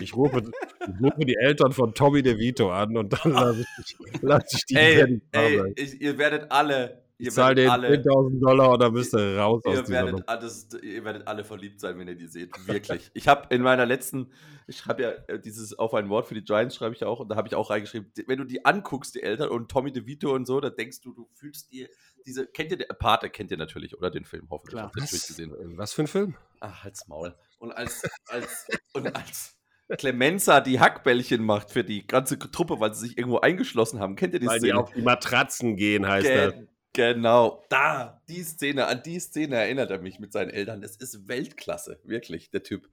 Ich 0.01 0.14
rufe, 0.14 0.42
ich 0.42 1.01
rufe 1.03 1.25
die 1.25 1.37
Eltern 1.37 1.73
von 1.73 1.94
Tommy 1.94 2.23
DeVito 2.23 2.71
an 2.71 2.94
und 2.99 3.11
dann 3.11 3.33
lasse 3.33 3.64
ich, 3.79 3.97
lass 4.21 4.44
ich 4.53 4.66
die 4.66 4.77
Ey, 4.77 5.21
ey, 5.33 5.73
ich, 5.77 5.99
ihr 6.01 6.18
werdet 6.18 6.53
alle, 6.53 7.03
ihr 7.18 7.28
ich 7.28 7.35
zahle 7.35 7.57
werdet 7.57 7.64
den 7.64 7.70
alle, 7.70 7.88
10.000 7.96 8.40
Dollar 8.40 8.70
und 8.72 8.81
dann 8.81 8.92
bist 8.94 9.12
du 9.12 9.38
raus 9.38 9.62
aus 9.64 9.74
ihr 9.76 9.83
dieser 9.83 10.00
Nummer. 10.02 10.12
werdet, 10.12 10.28
alles, 10.28 10.68
ihr 10.83 11.04
werdet 11.04 11.26
alle 11.28 11.44
verliebt 11.44 11.81
sein, 11.81 11.98
wenn 11.98 12.09
ihr 12.09 12.14
die 12.14 12.26
seht. 12.26 12.50
Wirklich. 12.66 13.11
Ich 13.14 13.28
habe 13.28 13.52
in 13.54 13.62
meiner 13.62 13.87
letzten, 13.87 14.31
ich 14.66 14.78
schreibe 14.78 15.02
ja 15.02 15.11
äh, 15.26 15.38
dieses 15.40 15.78
auf 15.78 15.94
ein 15.94 16.09
Wort 16.09 16.26
für 16.26 16.35
die 16.35 16.44
Giants, 16.44 16.76
schreibe 16.76 16.94
ich 16.94 17.00
ja 17.00 17.09
auch, 17.09 17.20
und 17.20 17.28
da 17.28 17.37
habe 17.37 17.48
ich 17.48 17.54
auch 17.54 17.70
reingeschrieben, 17.70 18.12
die- 18.16 18.26
wenn 18.28 18.38
du 18.38 18.44
die 18.44 18.64
anguckst, 18.64 19.14
die 19.14 19.22
Eltern 19.22 19.48
und 19.50 19.70
Tommy 19.70 19.92
DeVito 19.92 20.33
und 20.35 20.46
so, 20.46 20.61
da 20.61 20.70
denkst 20.70 21.00
du, 21.00 21.12
du 21.12 21.28
fühlst 21.35 21.72
dir 21.72 21.88
diese, 22.26 22.46
kennt 22.46 22.70
ihr, 22.70 22.76
der 22.78 22.87
Pate 22.87 23.31
kennt 23.31 23.50
ihr 23.50 23.57
natürlich, 23.57 23.96
oder 23.96 24.11
den 24.11 24.24
Film, 24.24 24.46
hoffentlich, 24.50 24.74
Klar. 24.78 24.90
Was, 24.94 25.11
durchgesehen. 25.11 25.52
was 25.78 25.92
für 25.94 26.02
ein 26.02 26.09
Film? 26.09 26.37
Ach, 26.61 26.85
halt's 26.85 27.07
Maul. 27.09 27.35
Und 27.59 27.72
als, 27.72 28.02
als, 28.28 28.66
und 28.92 29.14
als 29.16 29.57
Clemenza 29.96 30.61
die 30.61 30.78
Hackbällchen 30.78 31.42
macht 31.42 31.70
für 31.70 31.83
die 31.85 32.07
ganze 32.07 32.38
Truppe, 32.38 32.78
weil 32.81 32.92
sie 32.94 33.09
sich 33.09 33.18
irgendwo 33.18 33.38
eingeschlossen 33.38 33.98
haben, 34.00 34.16
kennt 34.16 34.35
ihr 34.35 34.40
die 34.40 34.46
Weil 34.46 34.59
die 34.61 34.66
Szene? 34.66 34.78
auf 34.81 34.92
die 34.92 35.00
Matratzen 35.02 35.76
gehen, 35.76 36.07
heißt 36.07 36.28
das. 36.28 36.54
Ge 36.98 37.14
genau, 37.14 37.64
da, 37.68 38.20
die 38.28 38.42
Szene, 38.42 38.87
an 38.88 39.00
die 39.04 39.20
Szene 39.20 39.54
erinnert 39.54 39.88
er 39.92 40.00
mich 40.00 40.18
mit 40.18 40.32
seinen 40.32 40.50
Eltern. 40.50 40.80
Das 40.82 40.96
ist 40.96 41.28
Weltklasse, 41.28 42.00
wirklich, 42.02 42.50
der 42.50 42.64
Typ. 42.64 42.88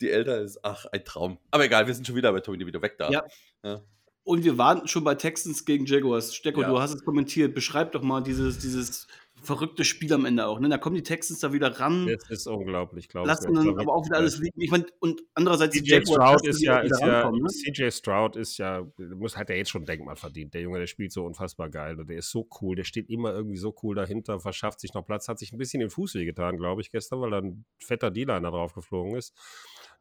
Die 0.00 0.10
Eltern 0.10 0.44
ist, 0.44 0.60
ach, 0.62 0.86
ein 0.92 1.04
Traum. 1.04 1.38
Aber 1.50 1.64
egal, 1.64 1.88
wir 1.88 1.94
sind 1.94 2.06
schon 2.06 2.14
wieder 2.14 2.32
bei 2.32 2.38
Tommy 2.38 2.64
wieder 2.64 2.80
weg 2.82 2.98
da. 2.98 3.10
Ja. 3.10 3.82
Und 4.22 4.44
wir 4.44 4.58
waren 4.58 4.86
schon 4.86 5.02
bei 5.02 5.16
Texans 5.16 5.64
gegen 5.64 5.86
Jaguars. 5.86 6.36
Stecko, 6.36 6.62
Ja. 6.62 6.68
du 6.68 6.78
hast 6.80 6.94
es 6.94 7.04
kommentiert. 7.04 7.52
Beschreib 7.52 7.90
doch 7.90 8.02
mal 8.02 8.20
dieses, 8.20 8.58
dieses 8.58 9.08
verrücktes 9.42 9.86
Spiel 9.86 10.12
am 10.12 10.24
Ende 10.24 10.46
auch. 10.46 10.60
Ne? 10.60 10.68
Da 10.68 10.78
kommen 10.78 10.96
die 10.96 11.02
Texans 11.02 11.40
da 11.40 11.52
wieder 11.52 11.80
ran. 11.80 12.06
Das 12.06 12.30
ist 12.30 12.46
unglaublich, 12.46 13.08
glaube 13.08 13.26
ich. 13.26 13.34
Lassen 13.34 13.54
dann 13.54 13.78
aber 13.78 13.94
auch 13.94 14.04
wieder 14.04 14.16
alles 14.16 14.38
liegen. 14.38 14.60
Ich 14.60 14.70
mein, 14.70 14.84
und 15.00 15.22
andererseits 15.34 15.76
CJ 15.76 16.02
Stroud 16.02 16.46
ist 16.46 16.62
ja, 16.62 16.78
ist 16.78 17.00
ja 17.00 17.30
ne? 17.30 17.48
CJ 17.48 17.90
Stroud 17.90 18.36
ist 18.36 18.58
ja, 18.58 18.86
muss 19.16 19.36
hat 19.36 19.50
er 19.50 19.56
jetzt 19.56 19.70
schon 19.70 19.84
Denkmal 19.84 20.16
verdient. 20.16 20.54
Der 20.54 20.62
Junge, 20.62 20.78
der 20.78 20.86
spielt 20.86 21.12
so 21.12 21.24
unfassbar 21.24 21.70
geil 21.70 21.98
und 21.98 22.08
der 22.08 22.18
ist 22.18 22.30
so 22.30 22.48
cool. 22.60 22.76
Der 22.76 22.84
steht 22.84 23.08
immer 23.10 23.32
irgendwie 23.32 23.58
so 23.58 23.74
cool 23.82 23.94
dahinter, 23.94 24.40
verschafft 24.40 24.80
sich 24.80 24.94
noch 24.94 25.06
Platz, 25.06 25.28
hat 25.28 25.38
sich 25.38 25.52
ein 25.52 25.58
bisschen 25.58 25.80
den 25.80 25.90
Fuß 25.90 26.14
wehgetan, 26.14 26.56
glaube 26.56 26.80
ich, 26.80 26.90
gestern, 26.90 27.20
weil 27.20 27.30
da 27.30 27.38
ein 27.38 27.64
fetter 27.78 28.10
D-Liner 28.10 28.50
drauf 28.50 28.74
geflogen 28.74 29.16
ist. 29.16 29.34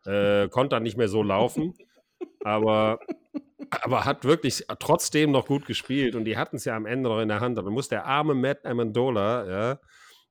Äh, 0.05 0.49
konnte 0.49 0.75
dann 0.75 0.83
nicht 0.83 0.97
mehr 0.97 1.09
so 1.09 1.23
laufen. 1.23 1.73
aber 2.43 2.99
aber 3.69 4.05
hat 4.05 4.23
wirklich 4.23 4.65
trotzdem 4.79 5.31
noch 5.31 5.47
gut 5.47 5.65
gespielt 5.65 6.15
und 6.15 6.25
die 6.25 6.37
hatten 6.37 6.57
es 6.57 6.65
ja 6.65 6.75
am 6.75 6.85
Ende 6.85 7.09
noch 7.09 7.19
in 7.19 7.27
der 7.27 7.39
Hand. 7.39 7.57
Aber 7.57 7.71
muss 7.71 7.89
der 7.89 8.05
arme 8.05 8.33
Matt 8.33 8.65
Amendola, 8.65 9.47
ja, 9.49 9.79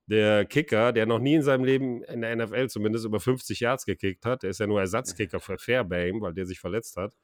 der 0.07 0.45
Kicker, 0.47 0.92
der 0.92 1.07
noch 1.07 1.19
nie 1.19 1.35
in 1.35 1.42
seinem 1.42 1.64
Leben 1.64 2.03
in 2.05 2.21
der 2.21 2.37
NFL 2.37 2.69
zumindest 2.69 3.05
über 3.05 3.21
50 3.21 3.61
Yards 3.61 3.85
gekickt 3.85 4.25
hat, 4.25 4.42
der 4.42 4.51
ist 4.51 4.61
ja 4.61 4.66
nur 4.66 4.81
Ersatzkicker 4.81 5.40
für 5.40 5.59
Fairbaim, 5.59 6.21
weil 6.21 6.33
der 6.33 6.47
sich 6.47 6.61
verletzt 6.61 6.97
hat, 6.97 7.14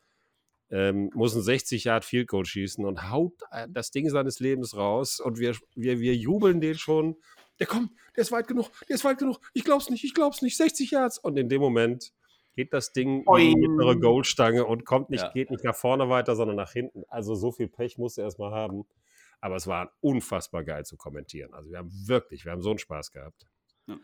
ähm, 0.71 1.11
muss 1.15 1.35
ein 1.37 1.43
60 1.43 1.85
Yard 1.85 2.05
Field 2.05 2.29
Goal 2.29 2.45
schießen 2.45 2.85
und 2.85 3.11
haut 3.11 3.35
äh, 3.53 3.69
das 3.71 3.91
Ding 3.91 4.09
seines 4.09 4.41
Lebens 4.41 4.77
raus 4.77 5.21
und 5.21 5.39
wir, 5.39 5.55
wir, 5.77 6.01
wir 6.01 6.17
jubeln 6.17 6.61
den 6.61 6.77
schon. 6.77 7.17
Der 7.61 7.67
kommt, 7.67 7.93
der 8.17 8.23
ist 8.23 8.33
weit 8.33 8.49
genug, 8.49 8.71
der 8.89 8.97
ist 8.97 9.05
weit 9.05 9.19
genug, 9.19 9.39
ich 9.53 9.63
glaub's 9.63 9.91
nicht, 9.91 10.03
ich 10.03 10.15
glaub's 10.15 10.43
nicht, 10.43 10.57
60 10.57 10.91
Yards. 10.91 11.19
Und 11.19 11.37
in 11.37 11.49
dem 11.49 11.61
Moment 11.61 12.13
geht 12.55 12.73
das 12.73 12.93
Ding 12.93 13.25
in 13.25 13.37
die 13.37 13.57
mittlere 13.57 13.97
Goldstange 13.97 14.65
und 14.65 14.85
kommt 14.85 15.11
nicht, 15.11 15.23
ja. 15.23 15.33
geht 15.33 15.51
nicht 15.51 15.65
nach 15.65 15.75
vorne 15.75 16.09
weiter, 16.09 16.37
sondern 16.37 16.57
nach 16.57 16.73
hinten. 16.73 17.05
Also 17.09 17.35
so 17.35 17.53
viel 17.53 17.69
Pech 17.69 17.99
musste 17.99 18.23
er 18.23 18.27
erstmal 18.27 18.53
haben. 18.53 18.85
Aber 19.41 19.57
es 19.57 19.67
war 19.67 19.93
unfassbar 20.01 20.63
geil 20.63 20.85
zu 20.85 20.97
kommentieren. 20.97 21.53
Also 21.53 21.71
wir 21.71 21.79
haben 21.79 21.91
wirklich, 22.07 22.45
wir 22.45 22.53
haben 22.53 22.63
so 22.63 22.71
einen 22.71 22.79
Spaß 22.79 23.11
gehabt. 23.11 23.47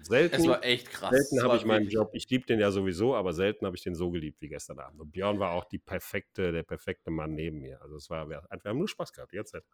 Selten, 0.01 0.35
es 0.35 0.47
war 0.49 0.65
echt 0.65 0.91
krass. 0.91 1.11
Selten 1.11 1.43
habe 1.45 1.57
ich 1.57 1.65
meinen 1.65 1.89
Job, 1.89 2.11
ich 2.13 2.29
liebe 2.29 2.45
den 2.47 2.59
ja 2.59 2.73
sowieso, 2.73 3.15
aber 3.15 3.33
selten 3.33 3.65
habe 3.65 3.77
ich 3.77 3.83
den 3.83 3.95
so 3.95 4.11
geliebt 4.11 4.41
wie 4.41 4.49
gestern 4.49 4.81
Abend. 4.81 5.01
Und 5.01 5.13
Björn 5.13 5.39
war 5.39 5.53
auch 5.53 5.65
die 5.65 5.79
perfekte, 5.79 6.51
der 6.51 6.65
perfekte 6.65 7.11
Mann 7.13 7.35
neben 7.35 7.61
mir. 7.61 7.81
Also 7.81 7.97
es 7.97 8.11
war, 8.11 8.29
wir, 8.29 8.43
wir 8.51 8.71
haben 8.71 8.79
nur 8.79 8.89
Spaß 8.89 9.13
gehabt, 9.13 9.33
die 9.33 9.37
ganze 9.37 9.53
Zeit. 9.53 9.65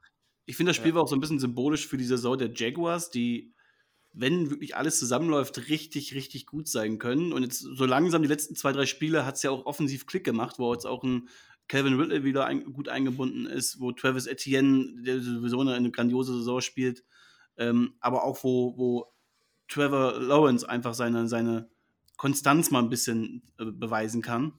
Ich 0.44 0.56
finde, 0.56 0.70
das 0.70 0.76
Spiel 0.76 0.90
ja. 0.90 0.96
war 0.96 1.02
auch 1.04 1.08
so 1.08 1.16
ein 1.16 1.20
bisschen 1.20 1.38
symbolisch 1.38 1.88
für 1.88 1.96
die 1.96 2.04
Saison 2.04 2.36
der 2.36 2.50
Jaguars, 2.52 3.10
die 3.10 3.54
wenn 4.14 4.50
wirklich 4.50 4.76
alles 4.76 4.98
zusammenläuft, 4.98 5.68
richtig, 5.68 6.14
richtig 6.14 6.46
gut 6.46 6.68
sein 6.68 6.98
können. 6.98 7.32
Und 7.32 7.42
jetzt 7.42 7.58
so 7.58 7.84
langsam 7.84 8.22
die 8.22 8.28
letzten 8.28 8.54
zwei, 8.54 8.72
drei 8.72 8.86
Spiele 8.86 9.26
hat 9.26 9.36
es 9.36 9.42
ja 9.42 9.50
auch 9.50 9.66
offensiv 9.66 10.06
Klick 10.06 10.24
gemacht, 10.24 10.58
wo 10.58 10.72
jetzt 10.72 10.86
auch 10.86 11.02
ein 11.02 11.28
Calvin 11.66 11.98
Ridley 11.98 12.24
wieder 12.24 12.46
ein, 12.46 12.72
gut 12.72 12.88
eingebunden 12.88 13.46
ist, 13.46 13.80
wo 13.80 13.90
Travis 13.92 14.26
Etienne, 14.26 15.02
der 15.02 15.20
sowieso 15.20 15.60
eine, 15.60 15.74
eine 15.74 15.90
grandiose 15.90 16.36
Saison 16.36 16.60
spielt, 16.60 17.02
ähm, 17.56 17.94
aber 18.00 18.24
auch 18.24 18.44
wo, 18.44 18.76
wo 18.76 19.12
Trevor 19.68 20.20
Lawrence 20.20 20.68
einfach 20.68 20.94
seine, 20.94 21.26
seine 21.26 21.68
Konstanz 22.16 22.70
mal 22.70 22.80
ein 22.80 22.90
bisschen 22.90 23.42
äh, 23.58 23.64
beweisen 23.64 24.22
kann. 24.22 24.52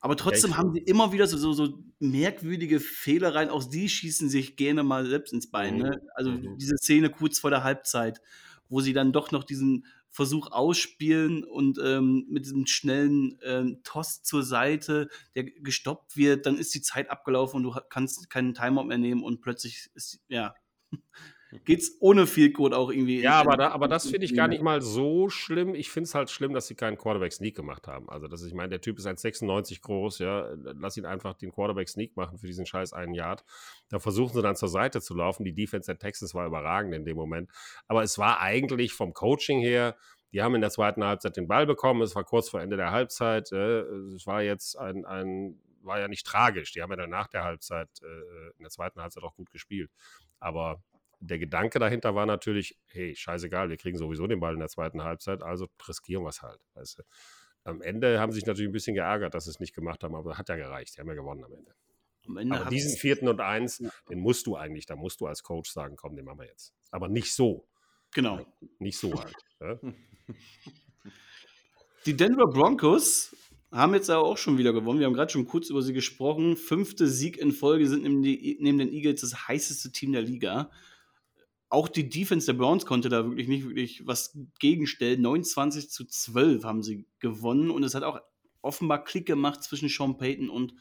Aber 0.00 0.16
trotzdem 0.16 0.50
ja, 0.50 0.56
haben 0.56 0.72
sie 0.72 0.80
immer 0.80 1.12
wieder 1.12 1.28
so, 1.28 1.38
so, 1.38 1.52
so, 1.52 1.78
merkwürdige 2.00 2.80
Fehler 2.80 3.36
rein. 3.36 3.50
Auch 3.50 3.62
sie 3.62 3.88
schießen 3.88 4.28
sich 4.28 4.56
gerne 4.56 4.82
mal 4.82 5.06
selbst 5.06 5.32
ins 5.32 5.48
Bein. 5.48 5.76
Ne? 5.76 6.00
Mhm. 6.02 6.08
Also 6.14 6.30
mhm. 6.32 6.58
diese 6.58 6.76
Szene 6.76 7.08
kurz 7.08 7.38
vor 7.38 7.50
der 7.50 7.62
Halbzeit, 7.62 8.20
wo 8.72 8.80
sie 8.80 8.94
dann 8.94 9.12
doch 9.12 9.30
noch 9.32 9.44
diesen 9.44 9.84
Versuch 10.08 10.50
ausspielen 10.50 11.44
und 11.44 11.78
ähm, 11.78 12.24
mit 12.28 12.46
diesem 12.46 12.66
schnellen 12.66 13.38
ähm, 13.44 13.80
Toss 13.84 14.22
zur 14.22 14.42
Seite, 14.42 15.08
der 15.34 15.44
gestoppt 15.44 16.16
wird, 16.16 16.46
dann 16.46 16.56
ist 16.56 16.74
die 16.74 16.80
Zeit 16.80 17.10
abgelaufen 17.10 17.58
und 17.58 17.62
du 17.64 17.80
kannst 17.90 18.30
keinen 18.30 18.54
Timeout 18.54 18.84
mehr 18.84 18.96
nehmen 18.96 19.22
und 19.22 19.42
plötzlich 19.42 19.90
ist, 19.94 20.20
ja, 20.28 20.54
geht's 21.64 21.96
ohne 22.00 22.26
viel 22.26 22.52
Code 22.52 22.76
auch 22.76 22.90
irgendwie. 22.90 23.20
Ja, 23.20 23.40
aber, 23.40 23.56
da, 23.56 23.70
aber 23.70 23.88
das 23.88 24.08
finde 24.08 24.24
ich 24.24 24.34
gar 24.34 24.48
nicht 24.48 24.62
mal 24.62 24.80
so 24.80 25.28
schlimm. 25.28 25.74
Ich 25.74 25.90
finde 25.90 26.08
es 26.08 26.14
halt 26.14 26.30
schlimm, 26.30 26.52
dass 26.54 26.66
sie 26.66 26.74
keinen 26.74 26.96
Quarterback 26.96 27.32
Sneak 27.32 27.56
gemacht 27.56 27.86
haben. 27.88 28.08
Also, 28.08 28.28
dass 28.28 28.42
ich 28.42 28.54
meine, 28.54 28.70
der 28.70 28.80
Typ 28.80 28.98
ist 28.98 29.06
1,96 29.06 29.80
groß, 29.80 30.18
ja. 30.20 30.48
Lass 30.62 30.96
ihn 30.96 31.06
einfach 31.06 31.34
den 31.34 31.52
Quarterback 31.52 31.88
Sneak 31.88 32.16
machen 32.16 32.38
für 32.38 32.46
diesen 32.46 32.66
scheiß 32.66 32.92
einen 32.92 33.14
Yard. 33.14 33.44
Da 33.88 33.98
versuchen 33.98 34.34
sie 34.34 34.42
dann 34.42 34.56
zur 34.56 34.68
Seite 34.68 35.00
zu 35.00 35.14
laufen. 35.14 35.44
Die 35.44 35.54
Defense 35.54 35.86
der 35.86 35.98
Texans 35.98 36.34
war 36.34 36.46
überragend 36.46 36.94
in 36.94 37.04
dem 37.04 37.16
Moment. 37.16 37.50
Aber 37.86 38.02
es 38.02 38.18
war 38.18 38.40
eigentlich 38.40 38.92
vom 38.92 39.12
Coaching 39.12 39.60
her, 39.60 39.96
die 40.32 40.42
haben 40.42 40.54
in 40.54 40.62
der 40.62 40.70
zweiten 40.70 41.04
Halbzeit 41.04 41.36
den 41.36 41.46
Ball 41.46 41.66
bekommen. 41.66 42.00
Es 42.02 42.14
war 42.16 42.24
kurz 42.24 42.48
vor 42.48 42.60
Ende 42.60 42.76
der 42.76 42.90
Halbzeit. 42.90 43.52
Äh, 43.52 43.82
es 44.14 44.26
war 44.26 44.42
jetzt 44.42 44.78
ein, 44.78 45.04
ein 45.04 45.60
war 45.84 46.00
ja 46.00 46.08
nicht 46.08 46.26
tragisch. 46.26 46.72
Die 46.72 46.82
haben 46.82 46.90
ja 46.90 46.96
dann 46.96 47.10
nach 47.10 47.28
der 47.28 47.44
Halbzeit, 47.44 47.88
äh, 48.02 48.50
in 48.56 48.62
der 48.62 48.70
zweiten 48.70 49.00
Halbzeit 49.00 49.22
auch 49.22 49.34
gut 49.34 49.50
gespielt. 49.50 49.90
Aber 50.38 50.82
der 51.22 51.38
Gedanke 51.38 51.78
dahinter 51.78 52.14
war 52.14 52.26
natürlich, 52.26 52.76
hey, 52.88 53.14
scheißegal, 53.14 53.70
wir 53.70 53.76
kriegen 53.76 53.96
sowieso 53.96 54.26
den 54.26 54.40
Ball 54.40 54.54
in 54.54 54.58
der 54.58 54.68
zweiten 54.68 55.02
Halbzeit, 55.02 55.42
also 55.42 55.68
riskieren 55.86 56.24
wir 56.24 56.30
es 56.30 56.42
halt. 56.42 56.60
Weißt 56.74 56.98
du? 56.98 57.02
Am 57.64 57.80
Ende 57.80 58.18
haben 58.18 58.32
sie 58.32 58.40
sich 58.40 58.46
natürlich 58.46 58.68
ein 58.68 58.72
bisschen 58.72 58.96
geärgert, 58.96 59.34
dass 59.34 59.44
sie 59.44 59.50
es 59.50 59.60
nicht 59.60 59.72
gemacht 59.74 60.02
haben, 60.02 60.16
aber 60.16 60.36
hat 60.36 60.48
ja 60.48 60.56
gereicht. 60.56 60.96
Die 60.96 61.00
haben 61.00 61.08
ja 61.08 61.14
gewonnen 61.14 61.44
am 61.44 61.54
Ende. 61.54 61.74
Am 62.26 62.36
Ende 62.36 62.60
aber 62.60 62.70
diesen 62.70 62.96
vierten 62.96 63.28
und 63.28 63.40
eins, 63.40 63.78
ja. 63.78 63.88
den 64.10 64.18
musst 64.18 64.46
du 64.46 64.56
eigentlich, 64.56 64.86
da 64.86 64.96
musst 64.96 65.20
du 65.20 65.26
als 65.26 65.44
Coach 65.44 65.70
sagen, 65.70 65.94
komm, 65.96 66.16
den 66.16 66.24
machen 66.24 66.40
wir 66.40 66.46
jetzt. 66.46 66.74
Aber 66.90 67.08
nicht 67.08 67.32
so. 67.32 67.68
Genau. 68.14 68.44
Nicht 68.80 68.98
so 68.98 69.14
halt. 69.14 69.36
ja? 69.60 69.78
Die 72.04 72.16
Denver 72.16 72.48
Broncos 72.48 73.36
haben 73.70 73.94
jetzt 73.94 74.10
aber 74.10 74.24
auch 74.24 74.36
schon 74.36 74.58
wieder 74.58 74.72
gewonnen. 74.72 74.98
Wir 74.98 75.06
haben 75.06 75.14
gerade 75.14 75.30
schon 75.30 75.46
kurz 75.46 75.70
über 75.70 75.82
sie 75.82 75.92
gesprochen. 75.92 76.56
Fünfte 76.56 77.06
Sieg 77.06 77.38
in 77.38 77.52
Folge 77.52 77.86
sind 77.86 78.02
neben 78.02 78.78
den 78.78 78.92
Eagles 78.92 79.20
das 79.20 79.46
heißeste 79.46 79.92
Team 79.92 80.10
der 80.12 80.22
Liga 80.22 80.72
auch 81.72 81.88
die 81.88 82.08
Defense 82.08 82.46
der 82.46 82.52
Browns 82.52 82.84
konnte 82.84 83.08
da 83.08 83.24
wirklich 83.24 83.48
nicht 83.48 83.64
wirklich 83.66 84.06
was 84.06 84.36
gegenstellen. 84.60 85.22
29 85.22 85.88
zu 85.88 86.04
12 86.04 86.64
haben 86.64 86.82
sie 86.82 87.06
gewonnen 87.18 87.70
und 87.70 87.82
es 87.82 87.94
hat 87.94 88.02
auch 88.02 88.20
offenbar 88.60 89.02
Klick 89.04 89.26
gemacht 89.26 89.62
zwischen 89.62 89.88
Sean 89.88 90.18
Payton 90.18 90.50
und 90.50 90.74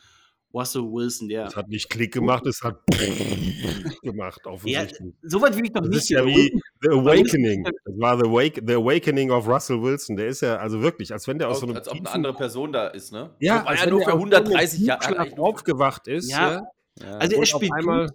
Russell 0.53 0.81
Wilson. 0.81 1.29
Der 1.29 1.45
es 1.45 1.55
hat 1.55 1.69
nicht 1.69 1.89
Klick 1.89 2.13
gemacht, 2.13 2.45
es 2.45 2.61
hat 2.61 2.81
gemacht, 4.01 4.45
offensichtlich. 4.45 4.99
Ja, 4.99 5.29
Soweit 5.29 5.55
will 5.55 5.63
ich 5.63 5.71
doch 5.71 5.81
nicht. 5.81 5.95
Das 5.95 6.03
ist 6.03 6.09
ja 6.09 6.25
wie 6.25 6.61
The 6.81 6.89
Awakening. 6.89 7.63
Das 7.63 7.97
war 7.97 8.17
the, 8.17 8.29
Wake, 8.29 8.61
the 8.67 8.73
Awakening 8.73 9.31
of 9.31 9.47
Russell 9.47 9.81
Wilson. 9.81 10.17
Der 10.17 10.27
ist 10.27 10.41
ja 10.41 10.57
also 10.57 10.81
wirklich, 10.81 11.13
als 11.13 11.25
wenn 11.25 11.39
der 11.39 11.47
aus 11.47 11.61
so 11.61 11.67
einem. 11.67 11.77
Als 11.77 11.87
ob 11.87 11.95
eine 11.95 12.11
andere 12.11 12.33
Person 12.33 12.73
da 12.73 12.87
ist, 12.87 13.13
ne? 13.13 13.33
Ja, 13.39 13.63
als 13.63 13.81
er 13.81 13.91
nur 13.91 14.01
für 14.01 14.11
130 14.11 14.81
Jahre 14.81 15.37
aufgewacht 15.37 16.09
ist. 16.09 16.29
Ja. 16.29 16.63
ja. 16.99 17.17
Also 17.17 17.37
er 17.37 17.45
spielt 17.45 17.71
einmal 17.73 18.09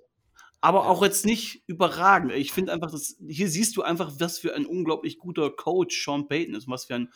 aber 0.66 0.88
auch 0.88 1.00
jetzt 1.04 1.24
nicht 1.24 1.62
überragend. 1.68 2.32
Ich 2.32 2.50
finde 2.50 2.72
einfach, 2.72 2.90
dass 2.90 3.16
hier 3.28 3.48
siehst 3.48 3.76
du 3.76 3.82
einfach, 3.82 4.10
was 4.18 4.40
für 4.40 4.52
ein 4.52 4.66
unglaublich 4.66 5.16
guter 5.16 5.48
Coach 5.48 6.04
Sean 6.04 6.26
Payton 6.26 6.56
ist, 6.56 6.66
was 6.66 6.86
für 6.86 6.96
ein 6.96 7.08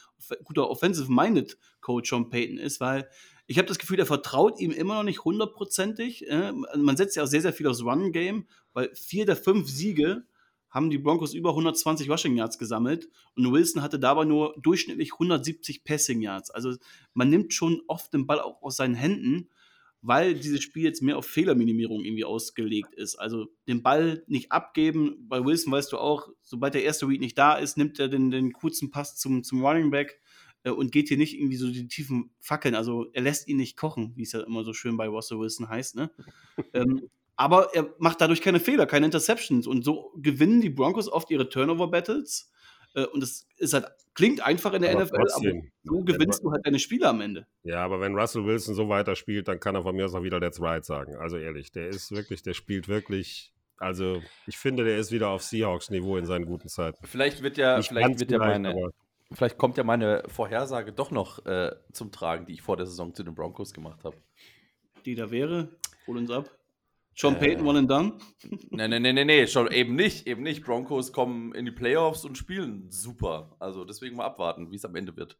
guter 0.44 0.70
Offensive-Minded 0.70 1.58
Coach 1.80 2.10
Sean 2.10 2.30
Payton 2.30 2.58
ist, 2.58 2.78
weil 2.78 3.08
ich 3.48 3.58
habe 3.58 3.66
das 3.66 3.80
Gefühl, 3.80 3.98
er 3.98 4.06
vertraut 4.06 4.60
ihm 4.60 4.70
immer 4.70 4.94
noch 4.94 5.02
nicht 5.02 5.24
hundertprozentig. 5.24 6.28
Äh, 6.30 6.52
man 6.52 6.96
setzt 6.96 7.16
ja 7.16 7.24
auch 7.24 7.26
sehr, 7.26 7.42
sehr 7.42 7.52
viel 7.52 7.66
aufs 7.66 7.82
Run-Game, 7.82 8.46
weil 8.72 8.94
vier 8.94 9.26
der 9.26 9.34
fünf 9.34 9.68
Siege 9.68 10.22
haben 10.68 10.88
die 10.88 10.98
Broncos 10.98 11.34
über 11.34 11.50
120 11.50 12.08
Rushing 12.08 12.36
Yards 12.36 12.56
gesammelt 12.56 13.08
und 13.34 13.52
Wilson 13.52 13.82
hatte 13.82 13.98
dabei 13.98 14.26
nur 14.26 14.54
durchschnittlich 14.62 15.14
170 15.14 15.82
Passing 15.82 16.20
Yards. 16.20 16.52
Also 16.52 16.76
man 17.14 17.30
nimmt 17.30 17.52
schon 17.52 17.82
oft 17.88 18.14
den 18.14 18.28
Ball 18.28 18.40
auch 18.40 18.62
aus 18.62 18.76
seinen 18.76 18.94
Händen 18.94 19.48
weil 20.02 20.34
dieses 20.34 20.62
Spiel 20.62 20.84
jetzt 20.84 21.02
mehr 21.02 21.18
auf 21.18 21.26
Fehlerminimierung 21.26 22.04
irgendwie 22.04 22.24
ausgelegt 22.24 22.94
ist. 22.94 23.16
Also 23.16 23.48
den 23.68 23.82
Ball 23.82 24.22
nicht 24.26 24.50
abgeben. 24.50 25.16
Bei 25.28 25.44
Wilson 25.44 25.72
weißt 25.72 25.92
du 25.92 25.98
auch, 25.98 26.28
sobald 26.42 26.74
der 26.74 26.84
erste 26.84 27.06
Read 27.06 27.20
nicht 27.20 27.36
da 27.36 27.54
ist, 27.54 27.76
nimmt 27.76 27.98
er 27.98 28.08
den, 28.08 28.30
den 28.30 28.52
kurzen 28.52 28.90
Pass 28.90 29.16
zum, 29.16 29.44
zum 29.44 29.64
Running 29.64 29.90
Back 29.90 30.20
äh, 30.64 30.70
und 30.70 30.92
geht 30.92 31.08
hier 31.08 31.18
nicht 31.18 31.34
irgendwie 31.34 31.56
so 31.56 31.70
die 31.70 31.88
tiefen 31.88 32.30
Fackeln. 32.40 32.74
Also 32.74 33.06
er 33.12 33.22
lässt 33.22 33.46
ihn 33.48 33.58
nicht 33.58 33.76
kochen, 33.76 34.12
wie 34.16 34.22
es 34.22 34.32
ja 34.32 34.40
immer 34.40 34.64
so 34.64 34.72
schön 34.72 34.96
bei 34.96 35.08
Russell 35.08 35.38
Wilson 35.38 35.68
heißt. 35.68 35.96
Ne? 35.96 36.10
ähm, 36.72 37.08
aber 37.36 37.74
er 37.74 37.94
macht 37.98 38.20
dadurch 38.20 38.42
keine 38.42 38.60
Fehler, 38.60 38.86
keine 38.86 39.06
Interceptions. 39.06 39.66
Und 39.66 39.84
so 39.84 40.12
gewinnen 40.16 40.60
die 40.60 40.70
Broncos 40.70 41.10
oft 41.10 41.30
ihre 41.30 41.48
Turnover-Battles. 41.48 42.50
Äh, 42.94 43.04
und 43.06 43.22
es 43.22 43.46
ist 43.56 43.74
halt, 43.74 43.86
klingt 44.14 44.44
einfach 44.44 44.72
in 44.72 44.82
der 44.82 44.92
aber 44.92 45.04
NFL, 45.04 45.16
trotzdem, 45.16 45.58
aber 45.58 45.96
so 45.96 46.04
gewinnst 46.04 46.42
du 46.42 46.50
halt 46.50 46.66
deine 46.66 46.78
Spiele 46.78 47.08
am 47.08 47.20
Ende. 47.20 47.46
Ja, 47.62 47.84
aber 47.84 48.00
wenn 48.00 48.18
Russell 48.18 48.44
Wilson 48.44 48.74
so 48.74 48.88
weiterspielt, 48.88 49.48
dann 49.48 49.60
kann 49.60 49.74
er 49.74 49.82
von 49.82 49.94
mir 49.94 50.06
aus 50.06 50.14
auch 50.14 50.22
wieder 50.22 50.40
Let's 50.40 50.60
Ride 50.60 50.84
sagen. 50.84 51.16
Also 51.16 51.36
ehrlich, 51.36 51.72
der 51.72 51.88
ist 51.88 52.10
wirklich, 52.12 52.42
der 52.42 52.54
spielt 52.54 52.88
wirklich. 52.88 53.52
Also, 53.76 54.20
ich 54.46 54.58
finde, 54.58 54.84
der 54.84 54.98
ist 54.98 55.10
wieder 55.10 55.30
auf 55.30 55.42
Seahawks-Niveau 55.42 56.18
in 56.18 56.26
seinen 56.26 56.44
guten 56.44 56.68
Zeiten. 56.68 56.98
Vielleicht 57.06 57.42
wird 57.42 57.56
ja, 57.56 57.80
vielleicht 57.80 58.20
wird 58.20 58.30
ja 58.30 58.38
meine, 58.38 58.90
vielleicht 59.32 59.56
kommt 59.56 59.78
ja 59.78 59.84
meine 59.84 60.22
Vorhersage 60.26 60.92
doch 60.92 61.10
noch 61.10 61.46
äh, 61.46 61.74
zum 61.90 62.12
Tragen, 62.12 62.44
die 62.44 62.52
ich 62.52 62.62
vor 62.62 62.76
der 62.76 62.84
Saison 62.84 63.14
zu 63.14 63.22
den 63.22 63.34
Broncos 63.34 63.72
gemacht 63.72 64.04
habe. 64.04 64.18
Die 65.06 65.14
da 65.14 65.30
wäre, 65.30 65.70
hol 66.06 66.18
uns 66.18 66.30
ab. 66.30 66.50
Sean 67.20 67.38
Payton, 67.38 67.66
one 67.66 67.78
and 67.78 67.90
done? 67.90 68.12
Nein, 68.70 68.88
nein, 68.88 69.02
nein, 69.02 69.14
nein, 69.14 69.26
nee, 69.26 69.46
schon 69.46 69.70
eben 69.70 69.94
nicht, 69.94 70.26
eben 70.26 70.42
nicht. 70.42 70.64
Broncos 70.64 71.12
kommen 71.12 71.54
in 71.54 71.66
die 71.66 71.70
Playoffs 71.70 72.24
und 72.24 72.38
spielen 72.38 72.86
super. 72.88 73.54
Also 73.58 73.84
deswegen 73.84 74.16
mal 74.16 74.24
abwarten, 74.24 74.70
wie 74.70 74.76
es 74.76 74.86
am 74.86 74.94
Ende 74.94 75.14
wird. 75.16 75.36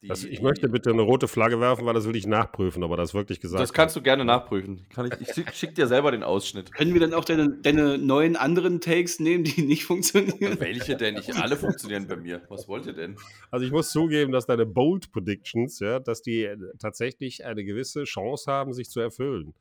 Die, 0.00 0.08
Das, 0.08 0.24
ich 0.24 0.42
möchte 0.42 0.68
bitte 0.68 0.90
eine 0.90 1.02
rote 1.02 1.28
Flagge 1.28 1.60
werfen, 1.60 1.86
weil 1.86 1.94
das 1.94 2.06
will 2.06 2.16
ich 2.16 2.26
nachprüfen, 2.26 2.82
aber 2.82 2.96
das 2.96 3.12
wirklich 3.14 3.40
gesagt 3.40 3.62
Das 3.62 3.72
kannst 3.72 3.96
du 3.96 4.02
gerne 4.02 4.24
nachprüfen. 4.24 4.86
Kann 4.90 5.06
ich, 5.06 5.20
ich 5.20 5.34
schick, 5.34 5.54
schick 5.54 5.74
dir 5.74 5.86
selber 5.86 6.10
den 6.10 6.22
Ausschnitt. 6.22 6.72
Können 6.72 6.92
wir 6.94 7.00
dann 7.00 7.14
auch 7.14 7.24
deine, 7.24 7.48
deine 7.62 7.96
neuen 7.96 8.36
anderen 8.36 8.80
Takes 8.80 9.18
nehmen, 9.18 9.44
die 9.44 9.62
nicht 9.62 9.84
funktionieren? 9.84 10.58
Welche 10.60 10.96
denn? 10.96 11.16
Ich, 11.16 11.34
alle 11.34 11.56
funktionieren 11.56 12.06
bei 12.06 12.16
mir. 12.16 12.42
Was 12.48 12.68
wollt 12.68 12.84
ihr 12.86 12.92
denn? 12.92 13.16
Also 13.50 13.64
ich 13.64 13.72
muss 13.72 13.90
zugeben, 13.90 14.32
dass 14.32 14.46
deine 14.46 14.66
Bold 14.66 15.10
Predictions, 15.12 15.80
ja, 15.80 16.00
dass 16.00 16.20
die 16.20 16.44
äh, 16.44 16.56
tatsächlich 16.78 17.44
eine 17.44 17.64
gewisse 17.64 18.04
Chance 18.04 18.50
haben, 18.50 18.74
sich 18.74 18.90
zu 18.90 19.00
erfüllen. 19.00 19.54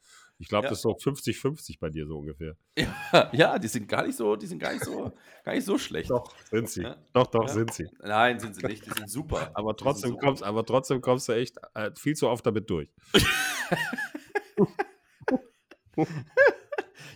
Ich 0.43 0.49
glaube, 0.49 0.65
Ja. 0.65 0.71
das 0.71 0.79
ist 0.79 0.83
so 0.83 0.91
50-50 0.91 1.79
bei 1.79 1.89
dir 1.89 2.05
so 2.05 2.17
ungefähr. 2.17 2.57
Ja, 3.13 3.29
ja, 3.31 3.57
die 3.57 3.69
sind 3.69 3.87
gar 3.87 4.05
nicht 4.05 4.17
so, 4.17 4.35
die 4.35 4.45
sind 4.45 4.59
gar 4.59 4.73
nicht 4.73 4.83
so, 4.83 5.13
gar 5.45 5.53
nicht 5.53 5.63
so 5.63 5.77
schlecht. 5.77 6.09
Doch, 6.09 6.35
sind 6.51 6.69
sie. 6.69 6.81
Ja. 6.83 6.97
Doch, 7.13 7.27
doch, 7.27 7.47
sind 7.47 7.73
sie. 7.73 7.87
Nein, 8.01 8.41
sind 8.41 8.53
sie 8.53 8.65
nicht. 8.67 8.85
Die 8.85 8.91
sind 8.91 9.09
super. 9.09 9.51
Aber 9.53 9.73
trotzdem, 9.77 10.11
super. 10.11 10.25
kommst, 10.27 10.43
aber 10.43 10.65
trotzdem 10.65 10.99
kommst 10.99 11.29
du 11.29 11.33
echt 11.33 11.55
äh, 11.75 11.91
viel 11.97 12.17
zu 12.17 12.27
oft 12.27 12.45
damit 12.45 12.69
durch. 12.69 12.89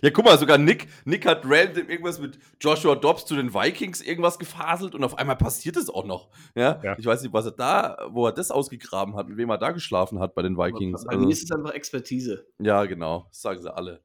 Ja, 0.02 0.10
guck 0.10 0.24
mal, 0.24 0.38
sogar 0.38 0.58
Nick, 0.58 0.86
Nick 1.04 1.26
hat 1.26 1.42
random 1.44 1.88
irgendwas 1.88 2.18
mit 2.20 2.38
Joshua 2.60 2.94
Dobbs 2.94 3.26
zu 3.26 3.36
den 3.36 3.52
Vikings 3.54 4.00
irgendwas 4.00 4.38
gefaselt 4.38 4.94
und 4.94 5.04
auf 5.04 5.18
einmal 5.18 5.36
passiert 5.36 5.76
es 5.76 5.90
auch 5.90 6.04
noch. 6.04 6.28
Ja? 6.54 6.80
Ja. 6.82 6.96
Ich 6.98 7.06
weiß 7.06 7.22
nicht, 7.22 7.32
was 7.32 7.46
er 7.46 7.52
da, 7.52 8.08
wo 8.10 8.26
er 8.26 8.32
das 8.32 8.50
ausgegraben 8.50 9.16
hat 9.16 9.26
und 9.26 9.36
wem 9.36 9.50
er 9.50 9.58
da 9.58 9.72
geschlafen 9.72 10.18
hat 10.20 10.34
bei 10.34 10.42
den 10.42 10.56
Vikings. 10.56 11.04
Bei 11.04 11.12
Also, 11.14 11.24
mir 11.26 11.32
ist 11.32 11.42
es 11.44 11.50
einfach 11.50 11.72
Expertise. 11.72 12.46
ja, 12.58 12.84
genau. 12.86 13.26
Das 13.30 13.42
sagen 13.42 13.60
sie 13.62 13.74
alle. 13.74 14.00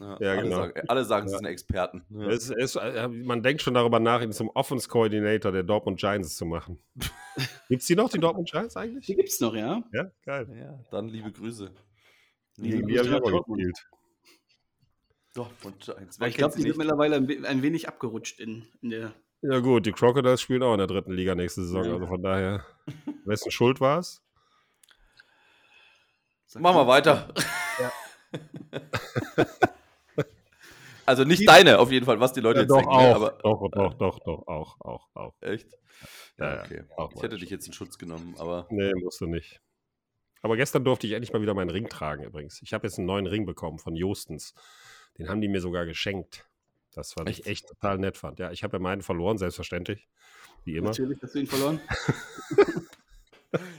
Ja, 0.00 0.16
Ja, 0.20 0.30
alle 0.30 0.42
genau. 0.42 0.56
Sagen, 0.56 0.80
alle 0.88 1.04
sagen, 1.04 1.26
sie 1.28 1.32
Ja. 1.32 1.38
sind 1.38 1.46
Experten. 1.48 2.04
Ja. 2.10 2.26
Es, 2.28 2.50
es, 2.50 2.76
äh, 2.76 3.08
man 3.08 3.42
denkt 3.42 3.62
schon 3.62 3.74
darüber 3.74 3.98
nach, 3.98 4.22
ihn 4.22 4.30
zum 4.32 4.48
Offense 4.50 4.88
Coordinator 4.88 5.50
der 5.50 5.64
Dortmund 5.64 5.98
Giants 5.98 6.36
zu 6.36 6.46
machen. 6.46 6.78
Gibt 7.68 7.82
es 7.82 7.86
die 7.88 7.96
noch, 7.96 8.08
die 8.08 8.18
Dortmund 8.20 8.48
Giants 8.50 8.76
eigentlich? 8.76 9.06
Die 9.06 9.16
gibt's 9.16 9.40
noch, 9.40 9.54
ja? 9.56 9.82
Ja, 9.92 10.10
geil. 10.24 10.48
ja, 10.56 10.78
dann 10.92 11.08
liebe 11.08 11.32
Grüße. 11.32 11.70
Gegen 12.58 12.86
die 12.86 12.92
die 12.92 12.98
habe 13.00 13.08
ich 13.08 13.14
Grüße 13.20 13.34
auch 13.34 13.46
gespielt. 13.46 13.88
Dortmund 15.38 15.80
Giants. 15.80 16.16
Aber 16.18 16.24
Wer 16.26 16.28
ich 16.28 16.36
glaube, 16.36 16.54
die 16.56 16.62
sie 16.62 16.68
sind 16.68 16.78
mittlerweile 16.78 17.16
ein, 17.16 17.28
we- 17.28 17.46
ein 17.48 17.62
wenig 17.62 17.88
abgerutscht 17.88 18.40
in, 18.40 18.66
in 18.82 18.90
der. 18.90 19.12
Ja 19.42 19.60
gut, 19.60 19.86
die 19.86 19.92
Crocodiles 19.92 20.40
spielen 20.40 20.62
auch 20.64 20.72
in 20.72 20.78
der 20.78 20.86
dritten 20.88 21.12
Liga 21.12 21.34
nächste 21.34 21.62
Saison, 21.62 21.84
Ja. 21.84 21.92
also 21.94 22.06
von 22.08 22.22
daher, 22.22 22.66
wessen 23.24 23.50
Schuld 23.52 23.80
war 23.80 24.00
es? 24.00 24.20
Machen 26.54 26.76
wir 26.76 26.86
weiter. 26.86 27.32
Ja. 27.80 27.92
also 31.06 31.24
nicht 31.24 31.48
deine 31.48 31.78
auf 31.78 31.90
jeden 31.92 32.04
Fall, 32.06 32.20
was 32.20 32.32
die 32.32 32.40
Leute 32.40 32.60
jetzt 32.60 32.70
doch, 32.70 32.76
denken. 32.78 32.90
auch, 32.92 33.00
ne, 33.00 33.14
Aber 33.14 33.30
doch, 33.42 33.70
doch, 33.70 33.94
doch, 33.94 34.18
doch, 34.20 34.46
auch, 34.48 34.80
auch, 34.80 35.08
auch. 35.14 35.34
echt? 35.40 35.68
Ja, 36.38 36.56
ja, 36.56 36.62
okay. 36.64 36.84
auch 36.96 37.12
Ich 37.14 37.22
hätte 37.22 37.36
dich 37.38 37.50
jetzt 37.50 37.66
in 37.66 37.72
Schutz 37.72 37.98
genommen, 37.98 38.34
aber 38.38 38.66
Nee, 38.70 38.92
musst 38.94 39.20
du 39.20 39.26
nicht. 39.26 39.60
Aber 40.42 40.56
gestern 40.56 40.84
durfte 40.84 41.06
ich 41.06 41.14
endlich 41.14 41.32
mal 41.32 41.42
wieder 41.42 41.54
meinen 41.54 41.70
Ring 41.70 41.88
tragen 41.88 42.22
übrigens. 42.24 42.62
Ich 42.62 42.72
habe 42.72 42.86
jetzt 42.86 42.96
einen 42.98 43.06
neuen 43.06 43.26
Ring 43.26 43.44
bekommen 43.44 43.78
von 43.78 43.96
Jostens. 43.96 44.54
Den 45.18 45.28
haben 45.28 45.40
die 45.40 45.48
mir 45.48 45.60
sogar 45.60 45.84
geschenkt. 45.86 46.46
Das 46.94 47.12
fand 47.12 47.28
ich 47.28 47.40
Echt? 47.40 47.46
echt 47.48 47.68
total 47.68 47.98
nett 47.98 48.16
fand. 48.16 48.38
Ja, 48.38 48.50
ich 48.50 48.62
habe 48.64 48.76
ja 48.76 48.80
meinen 48.82 49.02
verloren, 49.02 49.38
selbstverständlich. 49.38 50.08
Wie 50.64 50.76
immer. 50.76 50.88
Natürlich 50.88 51.18
hast 51.22 51.34
du 51.34 51.38
ihn 51.40 51.46
verloren. 51.46 51.80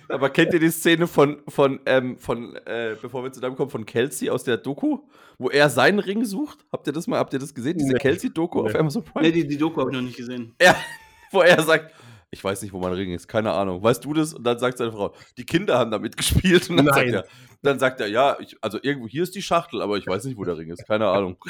Aber 0.07 0.29
kennt 0.31 0.51
ihr 0.53 0.59
die 0.59 0.71
Szene 0.71 1.05
von, 1.05 1.43
von, 1.47 1.79
ähm, 1.85 2.17
von 2.17 2.55
äh, 2.65 2.95
bevor 2.99 3.23
wir 3.23 3.31
zu 3.31 3.39
deinem 3.39 3.55
kommen, 3.55 3.69
von 3.69 3.85
Kelsey 3.85 4.29
aus 4.29 4.43
der 4.43 4.57
Doku, 4.57 4.99
wo 5.37 5.49
er 5.49 5.69
seinen 5.69 5.99
Ring 5.99 6.25
sucht? 6.25 6.65
Habt 6.71 6.87
ihr 6.87 6.93
das 6.93 7.05
mal, 7.05 7.19
habt 7.19 7.33
ihr 7.33 7.39
das 7.39 7.53
gesehen? 7.53 7.77
Diese 7.77 7.93
Nee. 7.93 7.99
Kelsey-Doku 7.99 8.61
auf 8.61 8.73
Nee. 8.73 8.79
Amazon 8.79 9.03
Prime? 9.03 9.27
Nee, 9.27 9.31
die, 9.31 9.47
die 9.47 9.57
Doku 9.57 9.79
habe 9.79 9.91
ich 9.91 9.95
noch 9.97 10.03
nicht 10.03 10.17
gesehen. 10.17 10.55
Ja, 10.59 10.75
wo 11.31 11.41
er 11.41 11.61
sagt, 11.61 11.93
ich 12.31 12.43
weiß 12.43 12.61
nicht, 12.61 12.73
wo 12.73 12.79
mein 12.79 12.93
Ring 12.93 13.11
ist, 13.13 13.27
keine 13.27 13.51
Ahnung. 13.53 13.81
Weißt 13.81 14.05
du 14.05 14.13
das? 14.13 14.33
Und 14.33 14.43
dann 14.43 14.59
sagt 14.59 14.77
seine 14.77 14.91
Frau, 14.91 15.13
die 15.37 15.45
Kinder 15.45 15.77
haben 15.79 15.91
damit 15.91 16.15
gespielt. 16.17 16.69
Und 16.69 16.77
dann, 16.77 16.85
sagt 16.87 16.97
Nein. 16.97 17.13
er, 17.13 17.25
dann 17.61 17.79
sagt 17.79 17.99
er, 18.01 18.07
ja, 18.07 18.37
ich, 18.39 18.55
also 18.61 18.77
irgendwo 18.81 19.07
hier 19.07 19.23
ist 19.23 19.33
die 19.35 19.41
Schachtel, 19.41 19.81
aber 19.81 19.97
ich 19.97 20.05
weiß 20.07 20.25
nicht, 20.25 20.37
wo 20.37 20.43
der 20.43 20.57
Ring 20.57 20.69
ist, 20.69 20.85
keine 20.87 21.07
Ahnung. 21.07 21.37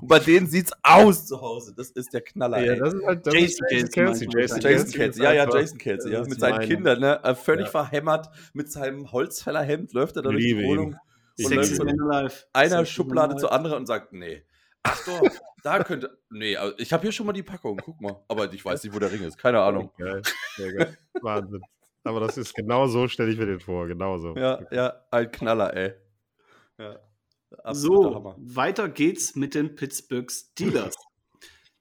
Und 0.00 0.06
bei 0.08 0.20
denen 0.20 0.46
sieht's 0.46 0.72
aus 0.82 1.26
zu 1.26 1.40
Hause. 1.40 1.74
Das 1.76 1.90
ist 1.90 2.12
der 2.14 2.20
Knaller. 2.20 2.64
Ja, 2.64 2.76
das 2.76 2.94
ist 2.94 3.04
halt 3.04 3.26
das 3.26 3.34
Jason 3.34 3.66
ist 3.68 3.92
Kelsey 3.92 4.28
Jason 4.32 4.60
Kelsey, 4.92 5.22
ja, 5.24 5.32
ja, 5.32 5.48
Jason 5.52 5.76
Kelsey, 5.78 6.12
ja, 6.12 6.20
mit 6.22 6.38
seinen 6.38 6.58
mein- 6.58 6.68
Kindern, 6.68 7.00
ne? 7.00 7.20
äh, 7.24 7.34
Völlig 7.34 7.66
Ja. 7.66 7.70
verhämmert, 7.72 8.28
mit 8.52 8.70
seinem 8.70 9.10
Holzfällerhemd 9.10 9.92
läuft 9.92 10.16
er 10.16 10.22
da 10.22 10.30
durch 10.30 10.42
die 10.44 10.50
ihn. 10.50 10.64
Wohnung 10.64 10.96
Ich 11.36 11.46
und 11.46 11.54
läuft 11.54 11.66
Sexy 11.68 11.84
von 11.84 11.96
Man 11.96 12.10
Alive. 12.12 12.34
einer 12.52 12.76
Sexy 12.78 12.92
Schublade 12.92 13.36
zur 13.36 13.52
anderen 13.52 13.78
und 13.78 13.86
sagt, 13.86 14.12
nee. 14.12 14.44
Ach 14.84 15.04
doch, 15.04 15.20
da 15.62 15.82
könnte. 15.82 16.18
Nee, 16.30 16.56
also 16.56 16.74
ich 16.78 16.92
habe 16.92 17.02
hier 17.02 17.12
schon 17.12 17.26
mal 17.26 17.32
die 17.32 17.42
Packung, 17.42 17.80
guck 17.82 18.00
mal. 18.00 18.22
Aber 18.28 18.52
ich 18.52 18.64
weiß 18.64 18.82
nicht, 18.84 18.94
wo 18.94 18.98
der 18.98 19.10
Ring 19.12 19.22
ist, 19.22 19.38
keine 19.38 19.60
Ahnung. 19.60 19.90
Geil. 19.96 20.22
Sehr 20.56 20.72
geil. 20.72 20.98
Wahnsinn. 21.20 21.60
Aber 22.04 22.20
das 22.20 22.36
ist 22.36 22.54
genau 22.54 22.86
so, 22.88 23.06
stelle 23.08 23.30
ich 23.30 23.38
mir 23.38 23.46
den 23.46 23.60
vor. 23.60 23.86
Genau 23.86 24.18
so. 24.18 24.34
Ja, 24.36 24.60
ja, 24.70 25.04
ein 25.10 25.30
Knaller, 25.30 25.74
ey. 25.76 25.94
Ja. 26.78 26.98
absoluter 27.62 28.08
So, 28.08 28.14
Hammer. 28.14 28.36
weiter 28.38 28.88
geht's 28.88 29.36
mit 29.36 29.54
den 29.54 29.74
Pittsburgh 29.74 30.30
Steelers. 30.30 30.96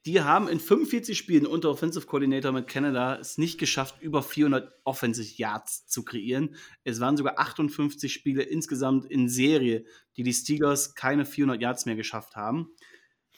Die 0.07 0.21
haben 0.21 0.47
in 0.47 0.59
45 0.59 1.15
Spielen 1.15 1.45
unter 1.45 1.69
Offensive 1.69 2.07
Coordinator 2.07 2.51
mit 2.51 2.67
Canada 2.67 3.19
es 3.19 3.37
nicht 3.37 3.59
geschafft, 3.59 4.01
über 4.01 4.23
400 4.23 4.73
Offensive 4.83 5.35
Yards 5.35 5.87
zu 5.87 6.03
kreieren. 6.03 6.55
Es 6.83 6.99
waren 6.99 7.17
sogar 7.17 7.37
58 7.37 8.11
Spiele 8.11 8.41
insgesamt 8.41 9.05
in 9.05 9.29
Serie, 9.29 9.85
die 10.17 10.23
die 10.23 10.33
Steelers 10.33 10.95
keine 10.95 11.23
400 11.23 11.61
Yards 11.61 11.85
mehr 11.85 11.95
geschafft 11.95 12.35
haben. 12.35 12.71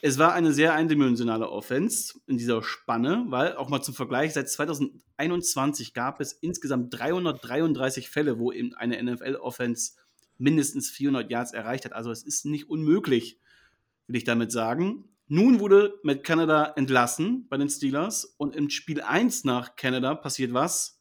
Es 0.05 0.17
war 0.17 0.33
eine 0.33 0.51
sehr 0.51 0.73
eindimensionale 0.73 1.49
Offense 1.49 2.19
in 2.27 2.35
dieser 2.35 2.61
Spanne, 2.61 3.23
weil 3.29 3.55
auch 3.55 3.69
mal 3.69 3.81
zum 3.81 3.93
Vergleich, 3.93 4.33
seit 4.33 4.49
2021 4.49 5.93
gab 5.93 6.19
es 6.19 6.33
insgesamt 6.33 6.93
333 6.99 8.09
Fälle, 8.09 8.37
wo 8.37 8.51
eben 8.51 8.73
eine 8.73 9.01
NFL-Offense 9.01 9.93
mindestens 10.37 10.89
400 10.89 11.31
Yards 11.31 11.53
erreicht 11.53 11.85
hat. 11.85 11.93
Also 11.93 12.11
es 12.11 12.23
ist 12.23 12.43
nicht 12.43 12.69
unmöglich, 12.69 13.39
will 14.07 14.17
ich 14.17 14.25
damit 14.25 14.51
sagen. 14.51 15.05
Nun 15.29 15.61
wurde 15.61 15.93
Matt 16.03 16.25
Canada 16.25 16.73
entlassen 16.75 17.47
bei 17.47 17.55
den 17.55 17.69
Steelers 17.69 18.25
und 18.25 18.57
im 18.57 18.69
Spiel 18.69 18.99
1 18.99 19.45
nach 19.45 19.77
Canada 19.77 20.15
passiert 20.15 20.51
was? 20.51 20.99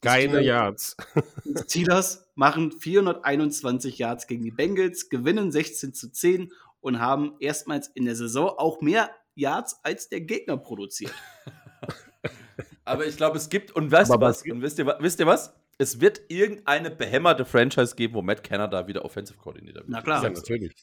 Keine 0.00 0.42
Yards. 0.42 0.96
die 1.44 1.54
Steelers 1.68 2.26
machen 2.34 2.72
421 2.72 3.96
Yards 3.96 4.26
gegen 4.26 4.42
die 4.42 4.50
Bengals, 4.50 5.08
gewinnen 5.08 5.52
16 5.52 5.94
zu 5.94 6.10
10 6.10 6.50
und 6.84 7.00
haben 7.00 7.34
erstmals 7.40 7.88
in 7.88 8.04
der 8.04 8.14
Saison 8.14 8.50
auch 8.50 8.82
mehr 8.82 9.10
Yards 9.34 9.80
als 9.82 10.10
der 10.10 10.20
Gegner 10.20 10.58
produziert. 10.58 11.14
Aber 12.84 13.06
ich 13.06 13.16
glaube, 13.16 13.38
es 13.38 13.48
gibt, 13.48 13.70
und 13.72 13.90
weißt 13.90 14.12
du 14.12 14.20
was? 14.20 14.42
Und 14.42 14.60
wisst 14.60 14.78
ihr, 14.78 14.86
wisst 15.00 15.18
ihr 15.18 15.26
was? 15.26 15.54
Es 15.78 16.00
wird 16.00 16.20
irgendeine 16.28 16.90
behämmerte 16.90 17.46
Franchise 17.46 17.96
geben, 17.96 18.14
wo 18.14 18.22
Matt 18.22 18.44
Canada 18.44 18.86
wieder 18.86 19.04
Offensive 19.04 19.38
Coordinator 19.38 19.80
wird. 19.80 19.88
Na 19.88 20.02
klar. 20.02 20.22
Ja, 20.22 20.28
natürlich. 20.28 20.74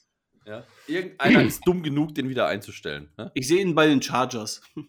Ja? 0.45 0.65
Irgendeiner 0.87 1.43
ist 1.43 1.61
dumm 1.65 1.83
genug, 1.83 2.15
den 2.15 2.27
wieder 2.27 2.47
einzustellen. 2.47 3.11
Ne? 3.17 3.31
Ich 3.35 3.47
sehe 3.47 3.61
ihn 3.61 3.75
bei 3.75 3.85
den 3.87 4.01
Chargers. 4.01 4.61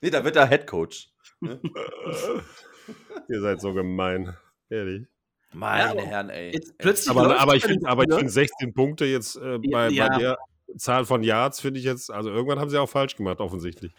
Nee, 0.00 0.08
da 0.08 0.24
wird 0.24 0.36
er 0.36 0.48
Head 0.48 0.66
Coach. 0.66 1.10
Ihr 1.42 3.40
seid 3.40 3.60
so 3.60 3.74
gemein. 3.74 4.34
Ehrlich. 4.70 5.06
Meine 5.52 6.00
Ja, 6.00 6.06
Herren, 6.06 6.30
ey. 6.30 6.60
Plötzlich 6.78 7.10
Aber, 7.10 7.38
aber 7.38 7.56
ich 7.56 7.64
finde 7.64 7.88
aber 7.88 8.02
ich 8.02 8.06
Steelers- 8.06 8.18
find 8.20 8.30
16 8.30 8.74
Punkte 8.74 9.04
jetzt 9.06 9.36
äh, 9.36 9.58
bei, 9.70 9.88
Ja. 9.90 10.08
bei 10.08 10.18
der 10.18 10.38
Zahl 10.76 11.04
von 11.04 11.22
Yards, 11.22 11.60
finde 11.60 11.80
ich 11.80 11.86
jetzt, 11.86 12.10
also 12.10 12.30
irgendwann 12.30 12.60
haben 12.60 12.70
sie 12.70 12.78
auch 12.78 12.88
falsch 12.88 13.16
gemacht, 13.16 13.40
offensichtlich. 13.40 13.92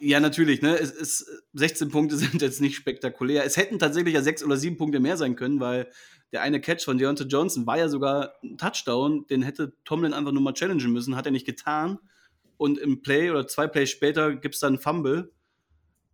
Ja, 0.00 0.20
natürlich, 0.20 0.62
ne? 0.62 0.78
Es 0.78 0.90
ist, 0.90 1.26
16 1.54 1.90
Punkte 1.90 2.16
sind 2.18 2.42
jetzt 2.42 2.60
nicht 2.60 2.76
spektakulär. 2.76 3.44
Es 3.44 3.56
hätten 3.56 3.78
tatsächlich 3.78 4.14
ja 4.14 4.22
sechs 4.22 4.44
oder 4.44 4.56
sieben 4.56 4.76
Punkte 4.76 5.00
mehr 5.00 5.16
sein 5.16 5.34
können, 5.34 5.60
weil 5.60 5.90
der 6.32 6.42
eine 6.42 6.60
Catch 6.60 6.84
von 6.84 6.98
Deontay 6.98 7.24
Johnson 7.24 7.66
war 7.66 7.78
ja 7.78 7.88
sogar 7.88 8.34
ein 8.44 8.58
Touchdown, 8.58 9.26
den 9.28 9.40
hätte 9.42 9.72
Tomlin 9.86 10.12
einfach 10.12 10.32
nur 10.32 10.42
mal 10.42 10.52
challengen 10.52 10.92
müssen, 10.92 11.16
hat 11.16 11.24
er 11.24 11.32
nicht 11.32 11.46
getan. 11.46 11.98
Und 12.58 12.76
im 12.78 13.00
Play 13.02 13.30
oder 13.30 13.46
zwei 13.46 13.66
Plays 13.66 13.88
später 13.90 14.34
gibt 14.36 14.54
es 14.56 14.60
dann 14.60 14.78
Fumble 14.78 15.30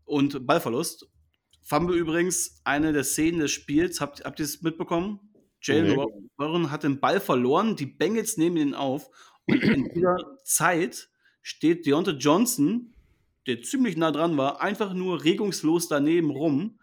und 0.05 0.47
Ballverlust. 0.47 1.09
Fumble 1.65 1.97
übrigens 1.97 2.61
eine 2.65 2.93
der 2.93 3.05
Szenen 3.05 3.41
des 3.41 3.51
Spiels. 3.51 4.01
Habt, 4.01 4.25
habt 4.25 4.39
ihr 4.39 4.45
es 4.45 4.63
mitbekommen? 4.63 5.19
Jalen 5.63 5.97
Nee. 5.97 6.07
Warren 6.37 6.71
hat 6.71 6.85
den 6.85 7.01
Ball 7.01 7.21
verloren, 7.21 7.75
die 7.75 7.87
Bengals 7.87 8.37
nehmen 8.37 8.59
ihn 8.59 8.75
auf. 8.75 9.11
Und 9.47 9.63
in 9.63 9.85
dieser 9.95 10.17
Zeit 10.45 11.09
steht 11.43 11.87
Deontay 11.87 12.13
Johnson, 12.13 12.95
der 13.47 13.63
ziemlich 13.63 13.97
nah 13.97 14.13
dran 14.13 14.37
war, 14.37 14.61
einfach 14.61 14.93
nur 14.93 15.25
regungslos 15.25 15.89
daneben 15.89 16.31
rum 16.31 16.79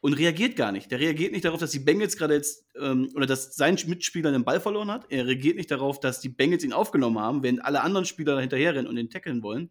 und 0.00 0.14
reagiert 0.14 0.54
gar 0.54 0.70
nicht. 0.70 0.90
Der 0.92 1.00
reagiert 1.00 1.32
nicht 1.32 1.44
darauf, 1.44 1.60
dass 1.60 1.72
die 1.72 1.80
Bengals 1.80 2.16
gerade 2.16 2.34
jetzt 2.34 2.64
ähm, 2.76 3.10
oder 3.14 3.26
dass 3.26 3.56
sein 3.56 3.76
Mitspieler 3.86 4.30
den 4.30 4.44
Ball 4.44 4.60
verloren 4.60 4.90
hat. 4.90 5.06
Er 5.10 5.26
reagiert 5.26 5.56
nicht 5.56 5.70
darauf, 5.70 5.98
dass 5.98 6.20
die 6.20 6.28
Bengals 6.28 6.62
ihn 6.62 6.72
aufgenommen 6.72 7.18
haben, 7.18 7.42
während 7.42 7.64
alle 7.64 7.82
anderen 7.82 8.06
Spieler 8.06 8.40
hinterherrennen 8.40 8.86
und 8.86 8.96
ihn 8.96 9.10
tackeln 9.10 9.42
wollen. 9.42 9.70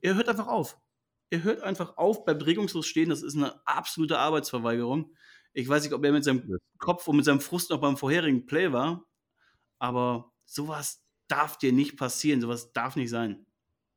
Er 0.00 0.16
hört 0.16 0.28
einfach 0.28 0.48
auf. 0.48 0.76
Er 1.30 1.42
hört 1.42 1.62
einfach 1.62 1.96
auf, 1.96 2.24
bleibt 2.24 2.46
regungslos 2.46 2.86
stehen. 2.86 3.08
Das 3.08 3.22
ist 3.22 3.36
eine 3.36 3.66
absolute 3.66 4.18
Arbeitsverweigerung. 4.18 5.14
Ich 5.52 5.68
weiß 5.68 5.82
nicht, 5.84 5.92
ob 5.92 6.04
er 6.04 6.12
mit 6.12 6.24
seinem 6.24 6.58
Kopf 6.78 7.06
und 7.08 7.16
mit 7.16 7.24
seinem 7.24 7.40
Frust 7.40 7.70
noch 7.70 7.80
beim 7.80 7.96
vorherigen 7.96 8.46
Play 8.46 8.72
war, 8.72 9.04
aber 9.78 10.32
sowas 10.44 11.04
darf 11.28 11.56
dir 11.58 11.72
nicht 11.72 11.96
passieren. 11.96 12.40
Sowas 12.40 12.72
darf 12.72 12.96
nicht 12.96 13.10
sein. 13.10 13.46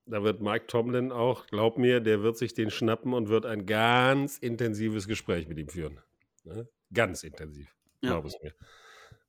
da 0.06 0.24
wird 0.24 0.42
Mike 0.42 0.68
Tomlin 0.68 1.12
auch, 1.12 1.48
glaub 1.48 1.78
mir, 1.78 2.00
der 2.00 2.24
wird 2.24 2.38
sich 2.38 2.54
den 2.54 2.70
schnappen 2.72 3.14
und 3.14 3.28
wird 3.28 3.46
ein 3.46 3.66
ganz 3.66 4.38
intensives 4.38 5.06
Gespräch 5.08 5.48
mit 5.50 5.58
ihm 5.58 5.68
führen. 5.68 6.00
Ne? 6.46 6.70
Ganz 6.94 7.24
intensiv, 7.24 7.76
Ja. 8.02 8.12
glaub 8.12 8.26
es 8.26 8.36
mir. 8.42 8.54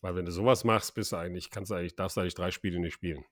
Weil 0.01 0.15
wenn 0.15 0.25
du 0.27 0.31
sowas 0.31 0.63
machst, 0.63 0.95
bist 0.95 1.11
du 1.11 1.17
eigentlich, 1.17 1.51
kannst 1.51 1.73
du 1.73 1.75
eigentlich, 1.75 1.97
darfst 1.97 2.17
du 2.17 2.21
eigentlich 2.21 2.37
drei 2.37 2.53
Spiele 2.53 2.79
nicht 2.79 2.95
spielen. 2.95 3.25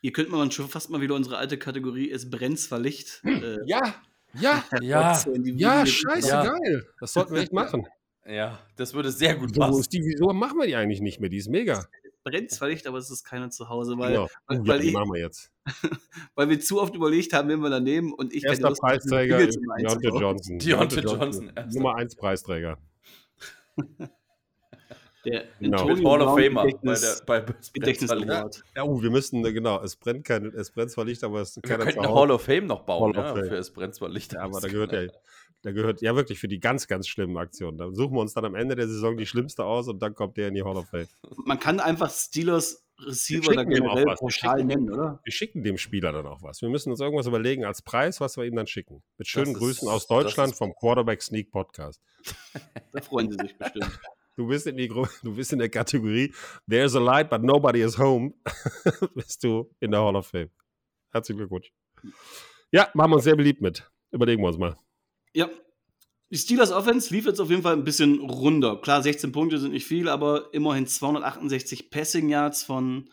Hier 0.00 0.12
könnte 0.12 0.30
man 0.32 0.50
schon 0.50 0.68
fast 0.68 0.90
mal 0.90 1.00
wieder 1.00 1.14
unsere 1.14 1.36
alte 1.38 1.58
Kategorie 1.58 2.10
Es 2.10 2.28
brennt 2.30 2.58
zwar 2.58 2.78
Licht. 2.78 3.20
Äh, 3.24 3.58
Ja, 3.66 3.94
ja, 4.34 4.64
Ja, 4.80 5.16
ja, 5.42 5.86
scheiße, 5.86 6.28
Ja. 6.28 6.44
geil. 6.44 6.86
Das 7.00 7.12
sollten 7.12 7.34
wir 7.34 7.42
echt 7.42 7.52
machen. 7.52 7.86
Ja, 8.26 8.58
das 8.76 8.94
würde 8.94 9.10
sehr 9.10 9.34
gut 9.34 9.54
So, 9.54 9.60
wo 9.60 9.66
passen. 9.66 9.80
ist 9.80 9.92
die, 9.92 10.00
wieso 10.04 10.32
machen 10.32 10.58
wir 10.58 10.66
die 10.66 10.76
eigentlich 10.76 11.00
nicht 11.00 11.20
mehr? 11.20 11.28
Die 11.30 11.38
ist 11.38 11.48
mega. 11.48 11.84
brennt 12.22 12.50
zwar 12.50 12.68
Licht, 12.68 12.86
aber 12.86 12.98
es 12.98 13.10
ist 13.10 13.24
keiner 13.24 13.50
zu 13.50 13.68
Hause, 13.70 13.96
weil, 13.98 14.12
Genau. 14.12 14.28
weil, 14.46 14.58
Oh, 14.60 14.62
ja, 14.62 14.68
weil, 14.68 14.80
die 14.80 14.88
ich, 14.88 14.92
machen 14.92 15.12
wir 15.12 15.20
jetzt. 15.20 15.50
weil 16.34 16.48
wir 16.50 16.60
zu 16.60 16.80
oft 16.80 16.94
überlegt 16.94 17.32
haben, 17.32 17.48
wen 17.48 17.60
wir 17.60 17.70
da 17.70 17.80
nehmen 17.80 18.12
und 18.12 18.32
ich 18.34 18.44
Erster 18.44 18.68
Lust 18.68 18.80
Preisträger 18.82 19.38
ist 19.38 19.58
Deontay. 19.58 20.08
Johnson. 20.20 20.58
Deontay 20.58 21.00
Johnson, 21.00 21.52
erster. 21.56 21.74
Nummer 21.74 21.96
1 21.96 22.14
Preisträger. 22.16 22.78
Der 25.24 25.44
Genau. 25.60 25.78
Antonio 25.82 26.10
Hall 26.10 26.22
of 26.22 26.38
Famer 26.38 26.64
bei 26.82 26.94
der 26.94 27.16
bei 27.26 27.44
Gedächtnis 27.74 28.10
Award. 28.10 28.62
Ja, 28.74 28.84
oh, 28.84 29.02
wir 29.02 29.10
müssen, 29.10 29.44
äh, 29.44 29.52
genau, 29.52 29.82
es 29.82 29.96
brennt, 29.96 30.24
kein, 30.24 30.46
es 30.46 30.70
brennt 30.70 30.90
zwar 30.90 31.04
Licht, 31.04 31.22
aber 31.24 31.40
es 31.42 31.56
Wir 31.56 31.62
keiner 31.62 31.84
könnten 31.84 32.00
zu 32.02 32.08
eine. 32.08 32.14
Hall 32.14 32.30
of 32.30 32.42
Fame 32.42 32.66
noch 32.66 32.80
bauen, 32.84 33.14
Hall 33.14 33.20
of 33.20 33.36
ja, 33.36 33.42
Fame. 33.42 33.48
für 33.48 33.56
es 33.56 33.70
brennt 33.72 33.94
zwar 33.94 34.08
Licht. 34.08 34.32
Ja, 34.32 34.40
aber 34.42 34.60
da 34.60 34.68
gehört 34.68 34.92
ja, 34.92 35.06
da 35.62 35.72
gehört 35.72 36.00
ja 36.00 36.16
wirklich 36.16 36.38
für 36.38 36.48
die 36.48 36.58
ganz, 36.58 36.86
ganz 36.88 37.06
schlimmen 37.06 37.36
Aktionen. 37.36 37.76
Da 37.76 37.90
suchen 37.92 38.14
wir 38.14 38.20
uns 38.20 38.32
dann 38.32 38.46
am 38.46 38.54
Ende 38.54 38.76
der 38.76 38.88
Saison 38.88 39.16
die 39.18 39.26
schlimmste 39.26 39.64
aus 39.64 39.88
und 39.88 40.00
dann 40.00 40.14
kommt 40.14 40.38
der 40.38 40.48
in 40.48 40.54
die 40.54 40.62
Hall 40.62 40.76
of 40.76 40.86
Fame. 40.88 41.06
Man 41.44 41.58
kann 41.60 41.80
einfach 41.80 42.10
Steelers 42.10 42.86
Receiver 43.02 43.54
da 43.54 43.64
generell 43.64 44.04
was. 44.06 44.12
Wir 44.12 44.16
pauschal 44.16 44.56
schicken 44.58 44.66
nennen, 44.68 44.90
oder? 44.92 45.20
Wir 45.24 45.32
schicken 45.32 45.62
dem 45.64 45.76
Spieler 45.78 46.12
dann 46.12 46.26
auch 46.26 46.42
was. 46.42 46.60
Wir 46.62 46.68
müssen 46.70 46.90
uns 46.90 47.00
irgendwas 47.00 47.26
überlegen 47.26 47.64
als 47.66 47.80
Preis, 47.82 48.20
was 48.20 48.36
wir 48.38 48.44
ihm 48.44 48.56
dann 48.56 48.66
schicken. 48.66 49.02
Mit 49.18 49.26
schönen 49.28 49.52
ist- 49.52 49.58
Grüßen 49.58 49.88
aus 49.88 50.06
das 50.06 50.08
Deutschland 50.08 50.52
ist- 50.52 50.58
vom 50.58 50.74
Quarterback 50.74 51.20
Sneak 51.22 51.50
Podcast. 51.50 52.00
Da 52.92 53.00
freuen 53.02 53.30
sie 53.30 53.38
sich 53.38 53.56
bestimmt. 53.56 54.00
Du 54.40 54.46
bist 54.46 54.66
in, 54.66 54.78
die, 54.78 54.88
Gru- 54.88 55.06
du 55.22 55.34
bist 55.34 55.52
in 55.52 55.58
der 55.58 55.68
Kategorie 55.68 56.32
There's 56.66 56.96
a 56.96 56.98
light, 56.98 57.28
but 57.28 57.42
nobody 57.42 57.82
is 57.82 57.98
home. 57.98 58.32
bist 59.14 59.44
du 59.44 59.70
in 59.80 59.90
der 59.90 60.00
Hall 60.00 60.16
of 60.16 60.28
Fame. 60.28 60.48
Herzlichen 61.12 61.40
Glückwunsch. 61.40 61.70
Ja, 62.72 62.88
machen 62.94 63.10
wir 63.10 63.16
uns 63.16 63.24
sehr 63.24 63.36
beliebt 63.36 63.60
mit. 63.60 63.86
Überlegen 64.10 64.40
wir 64.40 64.48
uns 64.48 64.56
mal. 64.56 64.78
Ja. 65.34 65.50
Die 66.30 66.38
Steelers 66.38 66.72
Offense 66.72 67.12
lief 67.12 67.26
jetzt 67.26 67.38
auf 67.38 67.50
jeden 67.50 67.60
Fall 67.60 67.74
ein 67.74 67.84
bisschen 67.84 68.18
runder. 68.20 68.80
Klar, 68.80 69.02
16 69.02 69.30
Punkte 69.30 69.58
sind 69.58 69.72
nicht 69.72 69.86
viel, 69.86 70.08
aber 70.08 70.54
immerhin 70.54 70.86
268 70.86 71.90
Passing 71.90 72.30
Yards 72.30 72.64
von, 72.64 73.10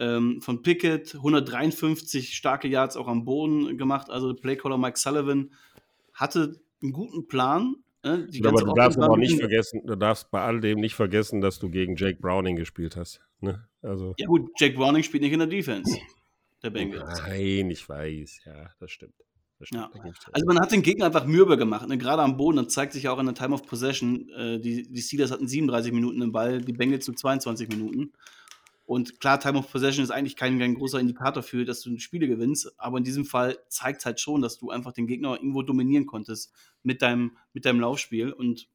ähm, 0.00 0.40
von 0.40 0.62
Pickett, 0.62 1.14
153 1.14 2.34
starke 2.34 2.66
Yards 2.66 2.96
auch 2.96 3.06
am 3.06 3.24
Boden 3.24 3.78
gemacht. 3.78 4.10
Also 4.10 4.34
Playcaller 4.34 4.78
Mike 4.78 4.98
Sullivan 4.98 5.52
hatte 6.12 6.60
einen 6.82 6.92
guten 6.92 7.28
Plan. 7.28 7.76
Die 8.04 8.44
aber 8.44 8.60
du 8.60 8.74
darfst 8.74 8.98
aber 8.98 9.16
nicht 9.16 9.38
vergessen, 9.38 9.82
du 9.86 9.96
darfst 9.96 10.30
bei 10.30 10.42
all 10.42 10.60
dem 10.60 10.78
nicht 10.80 10.94
vergessen, 10.94 11.40
dass 11.40 11.58
du 11.58 11.70
gegen 11.70 11.96
Jake 11.96 12.18
Browning 12.20 12.56
gespielt 12.56 12.96
hast. 12.96 13.20
Ne? 13.40 13.66
Also, 13.82 14.14
Ja 14.18 14.26
gut, 14.26 14.50
Jack 14.58 14.74
Browning 14.74 15.02
spielt 15.02 15.22
nicht 15.22 15.32
in 15.32 15.38
der 15.38 15.48
Defense. 15.48 15.96
Der 16.62 16.70
Bengals. 16.70 17.20
nein, 17.20 17.70
ich 17.70 17.88
weiß. 17.88 18.40
Ja, 18.46 18.70
das 18.78 18.90
stimmt. 18.90 19.14
Das 19.58 19.68
stimmt. 19.68 19.90
Ja. 19.94 20.12
Also 20.32 20.46
man 20.46 20.58
hat 20.58 20.72
den 20.72 20.82
Gegner 20.82 21.06
einfach 21.06 21.26
mürbe 21.26 21.56
gemacht, 21.56 21.88
ne? 21.88 21.98
gerade 21.98 22.22
am 22.22 22.36
Boden. 22.36 22.56
Das 22.56 22.68
zeigt 22.68 22.92
sich 22.92 23.04
ja 23.04 23.12
auch 23.12 23.18
in 23.18 23.26
der 23.26 23.34
Time 23.34 23.54
of 23.54 23.66
Possession. 23.66 24.28
Äh, 24.30 24.60
die, 24.60 24.90
die 24.90 25.02
Steelers 25.02 25.30
hatten 25.30 25.46
37 25.46 25.92
Minuten 25.92 26.20
den 26.20 26.32
Ball, 26.32 26.60
die 26.60 26.72
Bengals 26.72 27.06
nur 27.06 27.16
22 27.16 27.68
Minuten. 27.68 28.12
Und 28.86 29.18
klar, 29.18 29.40
Time 29.40 29.58
of 29.58 29.70
Possession 29.70 30.04
ist 30.04 30.10
eigentlich 30.10 30.36
kein, 30.36 30.58
kein 30.58 30.74
großer 30.74 31.00
Indikator 31.00 31.42
für, 31.42 31.64
dass 31.64 31.80
du 31.80 31.98
Spiele 31.98 32.28
gewinnst. 32.28 32.78
Aber 32.78 32.98
in 32.98 33.04
diesem 33.04 33.24
Fall 33.24 33.58
zeigt 33.68 34.00
es 34.00 34.06
halt 34.06 34.20
schon, 34.20 34.42
dass 34.42 34.58
du 34.58 34.70
einfach 34.70 34.92
den 34.92 35.06
Gegner 35.06 35.34
irgendwo 35.34 35.62
dominieren 35.62 36.06
konntest 36.06 36.52
mit 36.82 37.00
deinem, 37.00 37.36
mit 37.54 37.64
deinem 37.64 37.80
Laufspiel. 37.80 38.30
Und 38.32 38.68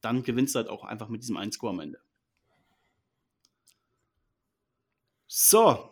dann 0.00 0.24
gewinnst 0.24 0.54
du 0.54 0.58
halt 0.58 0.68
auch 0.68 0.84
einfach 0.84 1.08
mit 1.08 1.22
diesem 1.22 1.36
1-Score 1.36 1.72
am 1.72 1.80
Ende. 1.80 2.00
So, 5.28 5.90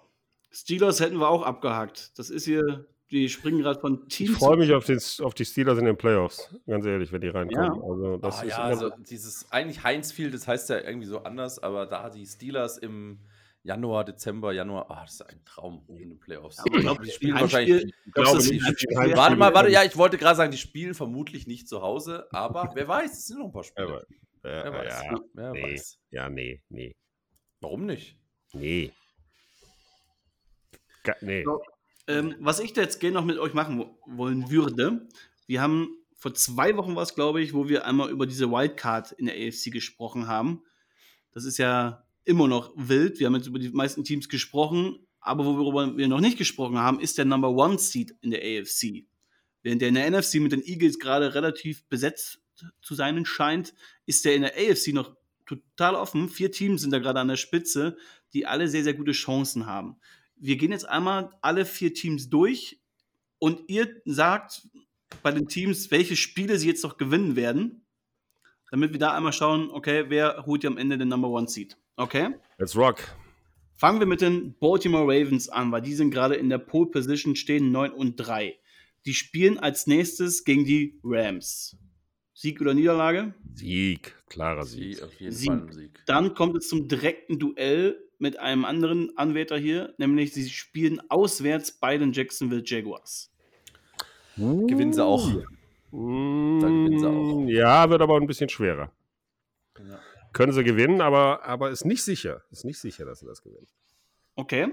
Steelers 0.51 1.01
hätten 1.01 1.19
wir 1.19 1.29
auch 1.29 1.43
abgehakt. 1.43 2.19
Das 2.19 2.31
ist 2.31 2.45
hier, 2.45 2.87
die 3.11 3.29
springen 3.29 3.61
gerade 3.61 3.79
von 3.79 4.09
Team 4.09 4.33
ich 4.33 4.39
freue 4.39 4.57
mich 4.57 4.73
auf, 4.73 4.85
den, 4.85 5.01
auf 5.21 5.35
die 5.35 5.45
Steelers 5.45 5.79
in 5.79 5.85
den 5.85 5.97
Playoffs. 5.97 6.53
Ganz 6.67 6.87
ehrlich, 6.87 7.13
wenn 7.13 7.21
die 7.21 7.29
reinkommen. 7.29 7.77
Ja. 7.77 7.89
Also, 7.89 8.17
das 8.17 8.39
ah, 8.39 8.43
ist 8.43 8.51
ja, 8.51 8.59
also 8.59 8.91
dieses, 9.09 9.53
eigentlich 9.53 9.85
Heinz 9.85 10.11
Field, 10.11 10.35
das 10.35 10.49
heißt 10.49 10.71
ja 10.71 10.81
irgendwie 10.81 11.07
so 11.07 11.21
anders, 11.21 11.63
aber 11.63 11.87
da 11.87 12.11
die 12.11 12.27
Steelers 12.27 12.79
im 12.79 13.19
Januar, 13.65 14.05
Dezember, 14.05 14.53
Januar, 14.53 14.91
ah, 14.91 15.03
das 15.05 15.15
ist 15.15 15.23
ein 15.23 15.43
Traum 15.47 15.85
in 15.89 16.11
den 16.11 16.21
Playoffs. 16.21 16.59
aber 16.59 16.79
glaub, 16.81 17.01
die 17.03 17.09
ein 17.09 17.15
spielen 17.15 17.41
wahrscheinlich. 17.41 17.85
ich 18.07 18.13
glaube 18.13 18.39
die 18.43 18.61
Warte 18.61 18.77
Heimspiele- 18.77 19.17
Warte 19.17 19.37
mal, 19.37 19.55
warte, 19.55 19.71
ja, 19.71 19.83
ich 19.85 19.97
wollte 19.97 20.19
gerade 20.19 20.37
sagen, 20.37 20.53
die 20.53 20.59
spielen 20.59 20.93
vermutlich 20.95 21.47
nicht 21.47 21.67
zu 21.67 21.81
Hause, 21.81 22.29
aber 22.31 22.71
wer 22.75 22.87
weiß, 22.87 23.11
es 23.13 23.27
sind 23.27 23.39
noch 23.39 23.47
ein 23.47 23.53
paar 23.53 23.65
Spiele. 23.65 23.89
Aber, 23.89 24.05
wer 24.43 24.65
ja, 24.67 24.73
weiß. 24.73 25.03
ja, 25.03 25.19
wer 25.33 25.51
nee. 25.53 25.63
weiß. 25.63 25.99
ja, 26.11 26.29
nee, 26.29 26.63
nee, 26.69 26.95
Warum 27.61 27.87
nicht? 27.87 28.19
nee. 28.53 28.93
Nee. 31.21 31.45
So. 31.45 31.61
Ähm, 32.07 32.35
was 32.41 32.61
ich 32.61 32.73
da 32.73 32.83
jetzt 32.83 33.01
gerne 33.01 33.15
noch 33.15 33.25
mit 33.25 33.39
euch 33.39 33.55
machen 33.55 33.79
wo- 33.79 33.99
wollen 34.07 34.51
würde, 34.51 35.07
wir 35.47 35.61
haben 35.63 35.89
vor 36.17 36.33
zwei 36.35 36.77
Wochen 36.77 36.97
was, 36.97 37.15
glaube 37.15 37.43
ich, 37.43 37.53
wo 37.55 37.69
wir 37.69 37.85
einmal 37.87 38.11
über 38.11 38.27
diese 38.27 38.51
Wildcard 38.51 39.13
in 39.13 39.27
der 39.27 39.35
AFC 39.37 39.71
gesprochen 39.71 40.27
haben. 40.29 40.63
Das 41.33 41.45
ist 41.45 41.59
ja 41.59 42.04
immer 42.25 42.49
noch 42.49 42.73
wild. 42.77 43.19
Wir 43.19 43.27
haben 43.27 43.35
jetzt 43.35 43.47
über 43.47 43.59
die 43.59 43.71
meisten 43.71 44.05
Teams 44.05 44.29
gesprochen, 44.29 44.99
aber 45.21 45.45
worüber 45.45 45.97
wir 45.97 46.09
noch 46.09 46.21
nicht 46.21 46.39
gesprochen 46.39 46.79
haben, 46.79 47.01
ist 47.01 47.19
der 47.19 47.25
Number 47.25 47.51
One 47.51 47.79
Seed 47.79 48.15
in 48.21 48.31
der 48.31 48.41
AFC. 48.41 49.07
Während 49.63 49.81
der 49.81 49.89
in 49.89 49.95
der 49.95 50.11
NFC 50.11 50.35
mit 50.35 50.53
den 50.53 50.63
Eagles 50.63 50.99
gerade 50.99 51.35
relativ 51.35 51.85
besetzt 51.89 52.41
zu 52.83 52.95
sein 52.95 53.25
scheint, 53.25 53.75
ist 54.07 54.25
der 54.25 54.35
in 54.35 54.43
der 54.43 54.55
AFC 54.55 54.93
noch 54.93 55.17
total 55.47 55.95
offen. 55.95 56.29
Vier 56.29 56.51
Teams 56.51 56.83
sind 56.83 56.91
da 56.91 56.99
gerade 56.99 57.21
an 57.21 57.29
der 57.29 57.37
Spitze, 57.37 57.97
die 58.33 58.47
alle 58.47 58.69
sehr, 58.69 58.85
sehr 58.85 58.95
gute 58.95 59.13
Chancen 59.13 59.67
haben. 59.67 59.97
Wir 60.37 60.57
gehen 60.57 60.73
jetzt 60.73 60.89
einmal 60.89 61.31
alle 61.41 61.65
vier 61.65 61.95
Teams 61.95 62.29
durch 62.29 62.81
und 63.39 63.69
ihr 63.69 64.03
sagt 64.05 64.69
bei 65.23 65.31
den 65.31 65.49
Teams, 65.49 65.91
welche 65.91 66.17
Spiele 66.17 66.59
sie 66.59 66.69
jetzt 66.69 66.83
noch 66.83 66.97
gewinnen 66.97 67.37
werden, 67.37 67.85
damit 68.71 68.93
wir 68.93 68.99
da 68.99 69.15
einmal 69.15 69.33
schauen, 69.33 69.71
okay, 69.71 70.07
wer 70.09 70.45
holt 70.47 70.65
ja 70.65 70.71
am 70.71 70.79
Ende 70.79 70.99
den 70.99 71.09
Number 71.09 71.29
One 71.29 71.49
Seed. 71.49 71.77
Okay? 71.97 72.31
Let's 72.59 72.77
rock. 72.77 72.99
Fangen 73.77 74.01
wir 74.01 74.07
mit 74.07 74.21
den 74.21 74.55
Baltimore 74.59 75.05
Ravens 75.05 75.49
an, 75.49 75.73
weil 75.73 75.83
die 75.83 75.95
sind 75.95 76.11
gerade 76.11 76.35
in 76.35 76.49
der 76.49 76.59
Pole 76.59 76.91
Position, 76.91 77.37
stehen 77.37 77.73
9 77.73 77.93
und 77.93 78.17
3. 78.17 78.59
Die 79.05 79.15
spielen 79.15 79.59
als 79.59 79.87
nächstes 79.87 80.45
gegen 80.45 80.65
die 80.65 80.99
Rams. 81.05 81.77
Sieg 82.33 82.61
oder 82.61 82.75
Niederlage? 82.75 83.35
Sieg, 83.55 84.17
klarer 84.29 84.65
Sieg. 84.65 84.97
Sie 84.97 85.03
auf 85.03 85.13
jeden 85.15 85.33
Sieg. 85.33 85.49
Fall 85.51 85.61
ein 85.61 85.73
Sieg. 85.73 86.03
Dann 86.07 86.35
kommt 86.35 86.57
es 86.57 86.69
zum 86.69 86.89
direkten 86.89 87.39
Duell 87.39 88.01
mit 88.19 88.39
einem 88.39 88.65
anderen 88.65 89.17
Anwärter 89.17 89.59
hier, 89.59 89.95
nämlich 89.99 90.33
sie 90.33 90.49
spielen 90.49 91.01
auswärts 91.11 91.73
bei 91.73 91.99
den 91.99 92.13
Jacksonville 92.13 92.63
Jaguars. 92.65 93.31
Gewinnen 94.37 94.93
sie 94.93 95.05
auch. 95.05 95.29
Da 95.31 95.39
gewinnen 95.93 96.99
sie 96.99 97.09
auch. 97.09 97.47
Ja, 97.47 97.89
wird 97.91 98.03
aber 98.03 98.17
ein 98.17 98.27
bisschen 98.27 98.49
schwerer. 98.49 98.91
Ja. 99.79 100.01
Können 100.35 100.53
sie 100.53 100.63
gewinnen, 100.63 101.01
aber, 101.01 101.45
aber 101.45 101.71
ist 101.71 101.87
nicht 101.87 102.03
sicher. 102.03 102.43
Ist 102.51 102.67
nicht 102.67 102.79
sicher, 102.79 103.07
dass 103.07 103.21
sie 103.21 103.27
das 103.27 103.43
gewinnen. 103.43 103.67
Okay. 104.35 104.69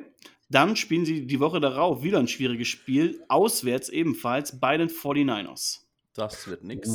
Dann 0.49 0.76
spielen 0.76 1.05
sie 1.05 1.26
die 1.26 1.39
Woche 1.39 1.62
darauf 1.62 2.03
wieder 2.03 2.20
ein 2.20 2.28
schwieriges 2.28 2.68
Spiel, 2.68 3.24
auswärts 3.30 3.88
ebenfalls 3.88 4.59
bei 4.59 4.76
den 4.76 4.89
49ers. 4.89 5.86
Das 6.14 6.45
wird 6.47 6.64
nix. 6.64 6.89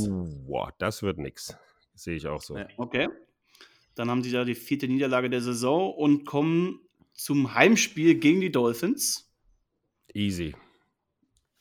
Boah, 0.47 0.75
das 0.79 1.03
wird 1.03 1.17
nix. 1.17 1.57
Sehe 1.95 2.17
ich 2.17 2.27
auch 2.27 2.43
so. 2.43 2.59
Ja. 2.59 2.69
Okay. 2.77 3.09
Dann 3.95 4.11
haben 4.11 4.23
sie 4.23 4.31
da 4.31 4.45
die 4.45 4.55
vierte 4.55 4.89
Niederlage 4.89 5.31
der 5.31 5.41
Saison 5.41 5.95
und 5.95 6.27
kommen 6.27 6.81
zum 7.15 7.55
Heimspiel 7.55 8.17
gegen 8.17 8.43
die 8.43 8.53
Dolphins. 8.53 9.33
Easy. 10.13 10.55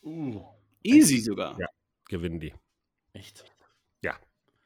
Uh, 0.03 0.41
Easy 0.83 1.19
sogar. 1.19 1.57
Ja. 1.57 1.67
Gewinnen 2.09 2.41
die. 2.41 2.53
echt. 3.13 3.45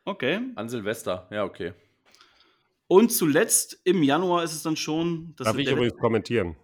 Okay. 0.09 0.39
An 0.55 0.67
Silvester, 0.69 1.27
ja, 1.29 1.43
okay. 1.43 1.73
Und 2.91 3.11
zuletzt 3.11 3.79
im 3.83 4.01
Januar 4.01 4.43
ist 4.43 4.53
es 4.53 4.63
dann 4.63 4.75
schon. 4.75 5.35
Das 5.37 5.45
Darf 5.45 5.57
ich 5.57 5.69
übrigens 5.69 5.95
kommentieren? 5.95 6.55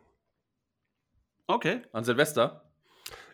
Okay. 1.45 1.83
An 1.91 2.03
Silvester? 2.03 2.63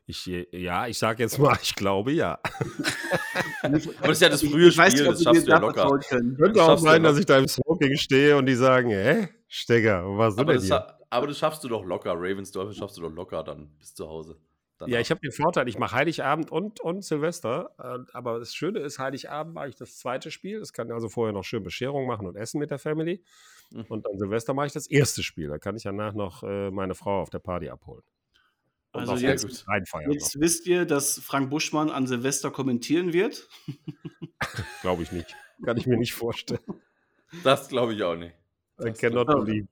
Ich, 0.06 0.26
ja, 0.26 0.88
ich 0.88 0.98
sage 0.98 1.24
jetzt 1.24 1.39
mal, 1.39 1.58
ich 1.62 1.74
glaube 1.74 2.12
ja. 2.12 2.38
Aber 3.62 3.78
das 3.78 3.86
ist 4.18 4.22
ja 4.22 4.28
das 4.28 4.42
frühe 4.44 4.68
Ich 4.68 4.78
weiß 4.78 4.92
Spiel, 4.92 5.04
nicht, 5.04 5.10
ob 5.10 5.16
das 5.16 5.24
schaffst 5.24 5.48
du 5.48 5.52
ja 5.52 5.60
da 5.60 5.66
locker. 5.66 6.00
Könnte 6.00 6.52
Das 6.54 6.68
auch 6.68 6.78
sein, 6.78 7.04
dass 7.04 7.18
ich 7.18 7.26
da 7.26 7.38
im 7.38 7.48
Smoking 7.48 7.96
stehe 7.96 8.36
und 8.36 8.46
die 8.46 8.56
sagen, 8.56 8.89
hä, 8.89 9.30
Stecker, 9.48 10.04
was 10.18 10.38
Aber 10.38 10.52
denn 10.52 10.62
das, 10.62 10.66
hier? 10.66 10.98
aber 11.10 11.28
das 11.28 11.38
schaffst 11.38 11.64
du 11.64 11.70
doch 11.70 11.86
locker. 11.86 12.14
Ravensdorf 12.14 12.74
schaffst 12.76 12.98
du 12.98 13.02
doch 13.04 13.14
locker 13.14 13.42
dann 13.44 13.70
bis 13.80 13.96
zu 13.96 14.06
Hause. 14.10 14.38
Danach. 14.82 14.94
Ja, 14.94 15.00
ich 15.00 15.12
habe 15.12 15.22
den 15.22 15.32
Vorteil, 15.32 15.68
ich 15.70 15.78
mache 15.78 15.96
Heiligabend 15.96 16.52
und, 16.52 16.80
und 16.80 17.04
Silvester. 17.06 17.72
äh, 17.78 18.00
Aber 18.14 18.40
das 18.40 18.54
Schöne 18.56 18.80
ist, 18.80 19.00
Heiligabend 19.00 19.54
mache 19.54 19.70
ich 19.70 19.76
das 19.76 19.98
zweite 19.98 20.32
Spiel. 20.32 20.60
Das 20.60 20.74
kann 20.74 20.92
also 20.92 21.08
vorher 21.08 21.34
noch 21.34 21.44
schön 21.44 21.64
Bescherung 21.64 22.08
machen 22.08 22.26
und 22.28 22.36
essen 22.36 22.60
mit 22.60 22.72
der 22.72 22.80
Family. 22.80 23.24
Mhm. 23.72 23.86
Und 23.90 24.08
an 24.08 24.18
Silvester 24.18 24.54
mache 24.54 24.68
ich 24.68 24.74
das 24.74 24.88
erste 24.88 25.24
Spiel. 25.24 25.48
Da 25.50 25.58
kann 25.60 25.76
ich 25.76 25.84
danach 25.84 26.14
noch 26.14 26.44
äh, 26.44 26.72
meine 26.72 26.96
Frau 26.96 27.22
auf 27.22 27.30
der 27.30 27.40
Party 27.40 27.70
abholen. 27.70 28.04
Und 28.94 29.02
Also 29.02 29.16
jetzt-. 29.16 29.66
Jetzt 30.10 30.40
wisst 30.40 30.66
ihr, 30.68 30.86
dass 30.86 31.20
Frank 31.20 31.50
Buschmann 31.50 31.90
an 31.90 32.08
Silvester 32.08 32.52
kommentieren 32.52 33.14
wird. 33.14 33.48
Glaube 34.82 35.04
ich 35.04 35.12
nicht. 35.12 35.36
Kann 35.64 35.78
ich 35.78 35.86
mir 35.86 35.98
nicht 35.98 36.14
vorstellen. 36.14 36.60
Das 37.44 37.70
glaube 37.70 37.94
ich 37.94 38.04
auch 38.04 38.16
nicht. 38.16 38.34
I 38.84 38.92
cannot 38.92 39.28
believe. 39.28 39.68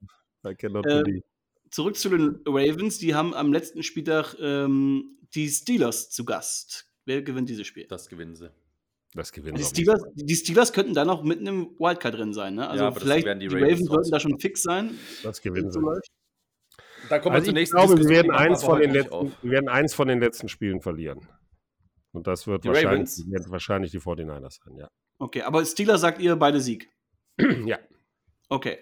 I 0.48 0.54
cannot 0.56 0.86
Äh, 0.86 1.02
believe. 1.02 1.24
Zurück 1.72 1.98
zu 1.98 2.10
den 2.10 2.42
Ravens. 2.46 2.98
Die 2.98 3.16
haben 3.16 3.34
am 3.34 3.54
letzten 3.54 3.84
Spieltag 3.84 4.36
ähm, 4.40 5.18
die 5.36 5.50
Steelers 5.50 6.10
zu 6.10 6.26
Gast. 6.26 6.88
Wer 7.06 7.22
gewinnt 7.22 7.50
dieses 7.50 7.68
Spiel? 7.68 7.86
Das 7.88 8.10
gewinnen 8.10 8.36
sie. 8.36 8.52
Das 9.16 9.32
gewinnen 9.32 9.58
Die. 9.58 9.64
Steelers, 9.64 10.04
die 10.14 10.36
Steelers 10.36 10.72
könnten 10.72 10.94
da 10.94 11.04
noch 11.04 11.24
mitten 11.24 11.48
im 11.48 11.80
Wildcard 11.80 12.16
drin 12.16 12.34
sein. 12.34 12.56
Ne? 12.56 12.70
Also 12.70 12.84
Ja, 12.84 12.92
vielleicht 12.92 13.26
werden 13.26 13.40
die 13.40 13.48
die, 13.48 13.56
Ravens 13.56 13.72
Ravens 13.72 13.90
sollten 13.90 14.12
da 14.12 14.20
schon 14.20 14.40
fix 14.40 14.62
sein. 14.62 14.92
Das 15.24 15.42
gewinnen 15.42 15.72
sie. 15.72 15.80
Da 17.10 17.18
kommen 17.18 17.36
Also 17.36 17.52
ich 17.52 17.70
glaube, 17.72 17.98
wir 17.98 18.10
werden, 18.10 18.32
eins 18.32 18.64
von 18.64 18.80
den 18.80 18.92
letzten, 18.92 19.34
wir 19.42 19.52
werden 19.52 19.70
eins 19.70 19.94
von 19.96 20.08
den 20.08 20.20
letzten 20.20 20.48
Spielen 20.48 20.82
verlieren. 20.82 21.28
Und 22.12 22.28
das 22.28 22.46
wird 22.46 22.64
Die 22.64 22.68
wahrscheinlich, 22.68 23.10
werden 23.28 23.52
wahrscheinlich 23.52 23.92
die 23.92 24.00
49ers 24.00 24.60
sein, 24.64 24.76
ja. 24.78 24.88
Okay, 25.18 25.42
aber 25.42 25.66
Steelers 25.66 26.02
sagt 26.02 26.22
ihr 26.22 26.36
beide 26.36 26.62
Sieg. 26.62 26.90
ja. 27.66 27.80
Okay. 28.48 28.78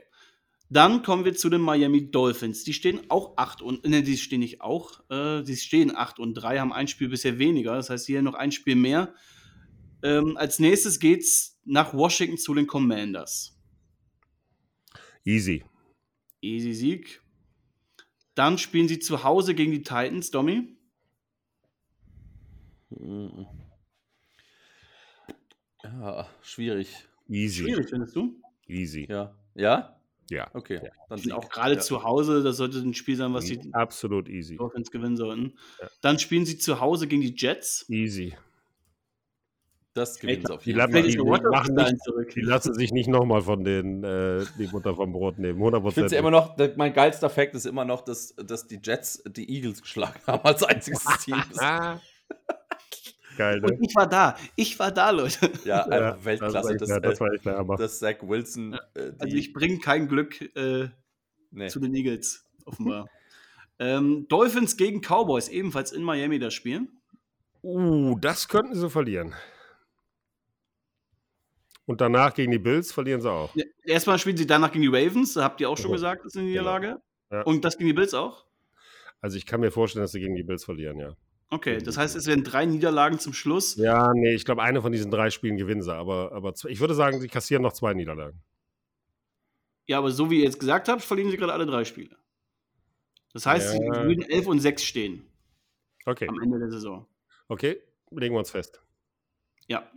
Dann 0.69 1.01
kommen 1.01 1.23
wir 1.23 1.33
zu 1.33 1.49
den 1.49 1.61
Miami 1.61 2.11
Dolphins. 2.11 2.63
Die 2.63 2.73
stehen 2.73 3.09
auch 3.09 3.37
8 3.37 3.61
und 3.61 3.85
ne, 3.87 4.03
die 4.03 4.17
stehen 4.17 4.41
nicht 4.41 4.61
auch. 4.61 5.01
Äh, 5.09 5.43
die 5.43 5.55
stehen 5.55 5.95
8 5.95 6.19
und 6.19 6.33
3, 6.33 6.59
haben 6.59 6.73
ein 6.73 6.87
Spiel 6.87 7.07
bisher 7.07 7.39
weniger. 7.39 7.75
Das 7.75 7.89
heißt, 7.89 8.05
hier 8.05 8.21
noch 8.21 8.33
ein 8.33 8.51
Spiel 8.51 8.75
mehr. 8.75 9.13
Ähm, 10.03 10.35
als 10.35 10.59
nächstes 10.59 10.99
geht's 10.99 11.59
nach 11.63 11.93
Washington 11.93 12.37
zu 12.37 12.53
den 12.53 12.67
Commanders. 12.67 13.57
Easy. 15.23 15.63
Easy 16.41 16.73
Sieg. 16.73 17.21
Dann 18.35 18.57
spielen 18.57 18.87
sie 18.87 18.99
zu 18.99 19.23
Hause 19.23 19.55
gegen 19.55 19.71
die 19.71 19.81
Titans, 19.81 20.31
Domi. 20.31 20.77
Mhm. 22.89 23.47
Ja, 25.83 26.29
schwierig. 26.41 27.07
Easy. 27.27 27.63
Schwierig, 27.63 27.89
findest 27.89 28.15
du? 28.15 28.39
Easy. 28.67 29.07
Ja. 29.09 29.35
Ja? 29.55 29.96
Ja. 30.29 30.49
Okay. 30.53 30.79
Ja. 30.83 30.89
Dann 31.09 31.17
Die 31.17 31.23
sind 31.23 31.31
auch 31.33 31.49
gerade 31.49 31.75
ja. 31.75 31.79
zu 31.79 32.03
Hause, 32.03 32.43
das 32.43 32.57
sollte 32.57 32.79
ein 32.79 32.93
Spiel 32.93 33.15
sein, 33.15 33.33
was 33.33 33.45
die 33.45 33.59
Absolut 33.73 34.27
easy. 34.29 34.57
Dolphins 34.57 34.91
gewinnen 34.91 35.17
sollten. 35.17 35.53
Ja. 35.81 35.87
Dann 36.01 36.19
spielen 36.19 36.45
sie 36.45 36.57
zu 36.57 36.79
Hause 36.79 37.07
gegen 37.07 37.21
die 37.21 37.33
Jets. 37.35 37.85
Easy. 37.89 38.35
Das 39.93 40.19
gewinnen 40.19 40.45
sie 40.45 40.53
auf 40.53 40.63
Die 40.63 40.71
jeden 40.71 40.91
Fall. 40.91 41.01
Die 41.01 41.17
dahin 41.17 41.75
nicht-. 41.75 42.35
Die 42.35 42.41
lassen 42.41 42.73
sich 42.75 42.91
nicht 42.91 43.07
nochmal 43.07 43.41
von 43.41 43.63
den 43.63 44.03
äh, 44.03 44.45
die 44.59 44.67
Butter 44.67 44.95
vom 44.95 45.11
Brot 45.11 45.39
nehmen. 45.39 45.57
100 45.57 45.83
Ich 45.87 45.93
finde 45.95 46.13
ja 46.13 46.19
immer 46.19 46.29
noch, 46.29 46.55
mein 46.75 46.93
geilster 46.93 47.29
Fact 47.31 47.55
ist 47.55 47.65
immer 47.65 47.83
noch, 47.83 48.01
dass, 48.01 48.35
dass 48.35 48.67
die 48.67 48.79
Jets 48.83 49.23
die 49.25 49.49
Eagles 49.49 49.81
geschlagen 49.81 50.19
haben 50.27 50.45
als 50.45 50.63
einziges 50.63 51.03
Team. 51.23 51.41
Geil, 53.37 53.61
ne? 53.61 53.67
Und 53.67 53.83
ich 53.87 53.95
war 53.95 54.07
da. 54.07 54.35
Ich 54.55 54.77
war 54.79 54.91
da, 54.91 55.11
Leute. 55.11 55.51
Ja, 55.63 55.83
einfach 55.85 56.17
Ja, 56.17 56.25
Weltklasse. 56.25 56.75
Das, 56.77 56.89
Das, 56.89 56.89
war 56.89 56.99
das 57.29 57.41
äh, 57.41 57.45
war 57.45 57.57
Hammer. 57.57 57.75
dass 57.77 57.99
Zach 57.99 58.15
Wilson. 58.21 58.73
Äh, 58.73 58.79
die, 59.13 59.19
Also 59.19 59.37
ich 59.37 59.53
bringe 59.53 59.79
kein 59.79 60.07
Glück 60.07 60.41
äh, 60.55 60.89
nee. 61.51 61.67
zu 61.67 61.79
den 61.79 61.93
Eagles, 61.95 62.45
offenbar. 62.65 63.07
ähm, 63.79 64.25
Dolphins 64.27 64.75
gegen 64.75 65.01
Cowboys, 65.01 65.49
ebenfalls 65.49 65.91
in 65.91 66.03
Miami 66.03 66.39
das 66.39 66.53
Spiel. 66.53 66.87
Uh, 67.63 68.17
das 68.19 68.47
könnten 68.47 68.75
sie 68.75 68.89
verlieren. 68.89 69.33
Und 71.85 72.01
danach 72.01 72.33
gegen 72.33 72.51
die 72.51 72.59
Bills 72.59 72.91
verlieren 72.91 73.21
sie 73.21 73.31
auch. 73.31 73.55
Ja, 73.55 73.63
Erstmal 73.83 74.19
spielen 74.19 74.35
sie 74.37 74.45
danach 74.45 74.71
gegen 74.71 74.81
die 74.81 74.87
Ravens, 74.89 75.33
da 75.33 75.43
habt 75.43 75.61
ihr 75.61 75.69
auch 75.69 75.77
schon 75.77 75.89
Ja. 75.91 75.95
gesagt, 75.95 76.25
das 76.25 76.33
ist 76.33 76.37
eine 76.37 76.47
Niederlage. 76.47 77.01
Ja. 77.31 77.41
Und 77.43 77.63
das 77.63 77.77
gegen 77.77 77.87
die 77.87 77.93
Bills 77.93 78.13
auch? 78.13 78.45
Also 79.21 79.37
ich 79.37 79.45
kann 79.45 79.61
mir 79.61 79.71
vorstellen, 79.71 80.03
dass 80.03 80.11
sie 80.11 80.19
gegen 80.19 80.35
die 80.35 80.43
Bills 80.43 80.65
verlieren, 80.65 80.99
ja. 80.99 81.15
Okay, 81.49 81.77
das 81.77 81.97
heißt, 81.97 82.15
es 82.17 82.27
werden 82.27 82.43
drei 82.43 82.65
Niederlagen 82.65 83.19
zum 83.19 83.31
Schluss. 83.33 83.75
Ja, 83.77 84.11
nee, 84.13 84.33
ich 84.33 84.43
glaube, 84.43 84.61
eine 84.63 84.81
von 84.81 84.91
diesen 84.91 85.09
drei 85.11 85.29
Spielen 85.29 85.55
gewinnen 85.57 85.81
sie, 85.81 85.93
aber, 85.93 86.31
aber 86.33 86.53
ich 86.67 86.79
würde 86.81 86.93
sagen, 86.93 87.21
sie 87.21 87.29
kassieren 87.29 87.63
noch 87.63 87.71
zwei 87.73 87.93
Niederlagen. 87.93 88.41
Ja, 89.85 89.99
aber 89.99 90.11
so 90.11 90.29
wie 90.29 90.39
ihr 90.39 90.43
jetzt 90.43 90.59
gesagt 90.59 90.89
habt, 90.89 91.01
verlieren 91.01 91.31
sie 91.31 91.37
gerade 91.37 91.53
alle 91.53 91.65
drei 91.65 91.85
Spiele. 91.85 92.17
Das 93.31 93.45
heißt, 93.45 93.71
sie 93.71 93.77
Ja. 93.77 94.03
würden 94.03 94.23
11 94.23 94.47
und 94.47 94.59
6 94.59 94.83
stehen 94.83 95.23
Okay, 96.05 96.27
am 96.27 96.41
Ende 96.41 96.59
der 96.59 96.69
Saison. 96.69 97.07
okay, 97.47 97.81
legen 98.11 98.35
wir 98.35 98.39
uns 98.39 98.51
fest. 98.51 98.81
Ja. 99.67 99.89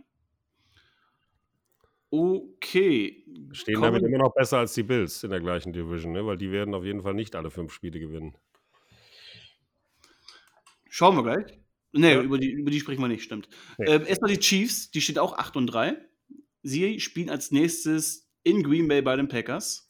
Okay. 2.09 3.25
Stehen 3.53 3.75
Kommen- 3.75 3.85
damit 3.93 4.03
immer 4.03 4.17
noch 4.17 4.33
besser 4.33 4.59
als 4.59 4.73
die 4.73 4.83
Bills 4.83 5.23
in 5.23 5.29
der 5.31 5.39
gleichen 5.39 5.71
Division, 5.73 6.11
ne? 6.13 6.25
weil 6.25 6.37
die 6.37 6.51
werden 6.51 6.73
auf 6.73 6.83
jeden 6.83 7.01
Fall 7.01 7.13
nicht 7.13 7.35
alle 7.35 7.49
fünf 7.51 7.71
Spiele 7.73 7.99
gewinnen. 7.99 8.35
Schauen 10.93 11.15
wir 11.15 11.23
gleich. 11.23 11.57
Nee, 11.93 12.13
Ja. 12.15 12.21
über, 12.21 12.37
die, 12.37 12.51
über 12.51 12.69
die 12.69 12.79
sprechen 12.81 12.99
wir 13.01 13.07
nicht, 13.07 13.23
stimmt. 13.23 13.47
Nee. 13.77 13.85
Ähm, 13.87 14.05
erstmal 14.05 14.29
die 14.31 14.39
Chiefs, 14.39 14.91
die 14.91 14.99
steht 14.99 15.17
auch 15.19 15.37
8 15.37 15.55
und 15.55 15.67
3. 15.67 15.95
Sie 16.63 16.99
spielen 16.99 17.29
als 17.29 17.51
nächstes 17.51 18.29
in 18.43 18.61
Green 18.61 18.89
Bay 18.89 19.01
bei 19.01 19.15
den 19.15 19.29
Packers. 19.29 19.89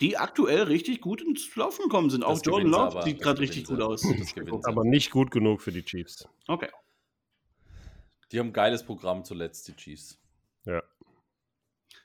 Die 0.00 0.16
aktuell 0.16 0.62
richtig 0.62 1.00
gut 1.00 1.20
ins 1.20 1.54
Laufen 1.56 1.82
gekommen 1.84 2.10
sind. 2.10 2.22
Auch 2.24 2.34
Das 2.34 2.42
Jordan 2.44 2.70
gewinnen 2.70 2.90
sie 2.90 2.96
Love 2.96 3.04
sieht 3.04 3.20
gerade 3.20 3.40
richtig 3.40 3.64
gut 3.66 3.80
aus. 3.80 4.04
Aber 4.64 4.84
nicht 4.84 5.10
gut 5.10 5.30
genug 5.32 5.62
für 5.62 5.72
die 5.72 5.82
Chiefs. 5.84 6.28
Okay. 6.46 6.68
Die 8.30 8.38
haben 8.38 8.48
ein 8.48 8.52
geiles 8.52 8.84
Programm 8.84 9.24
zuletzt, 9.24 9.66
die 9.68 9.74
Chiefs. 9.74 10.18
Ja. 10.64 10.82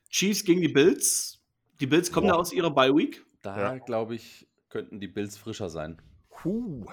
Chiefs 0.09 0.43
gegen 0.43 0.61
die 0.61 0.67
Bills. 0.67 1.39
Die 1.79 1.85
Bills 1.87 2.11
kommen 2.11 2.27
Boah. 2.27 2.33
da 2.33 2.39
aus 2.39 2.51
ihrer 2.51 2.71
Bye 2.71 2.95
Week. 2.95 3.23
Da, 3.43 3.75
Ja. 3.75 3.77
glaube 3.77 4.15
ich, 4.15 4.47
könnten 4.69 4.99
die 4.99 5.07
Bills 5.07 5.37
frischer 5.37 5.69
sein. 5.69 6.01
Puh. 6.29 6.85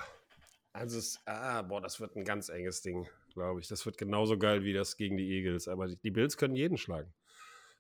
Also, 0.74 0.98
es, 0.98 1.20
ah, 1.24 1.62
boah, 1.62 1.80
das 1.80 2.00
wird 2.00 2.16
ein 2.16 2.24
ganz 2.24 2.48
enges 2.48 2.82
Ding, 2.82 3.06
glaube 3.32 3.60
ich. 3.60 3.68
Das 3.68 3.86
wird 3.86 3.96
genauso 3.96 4.36
geil 4.36 4.64
wie 4.64 4.72
das 4.72 4.96
gegen 4.96 5.16
die 5.16 5.30
Eagles. 5.30 5.68
Aber 5.68 5.86
die, 5.86 5.96
die 5.96 6.10
Bills 6.10 6.36
können 6.36 6.56
jeden 6.56 6.76
schlagen. 6.76 7.14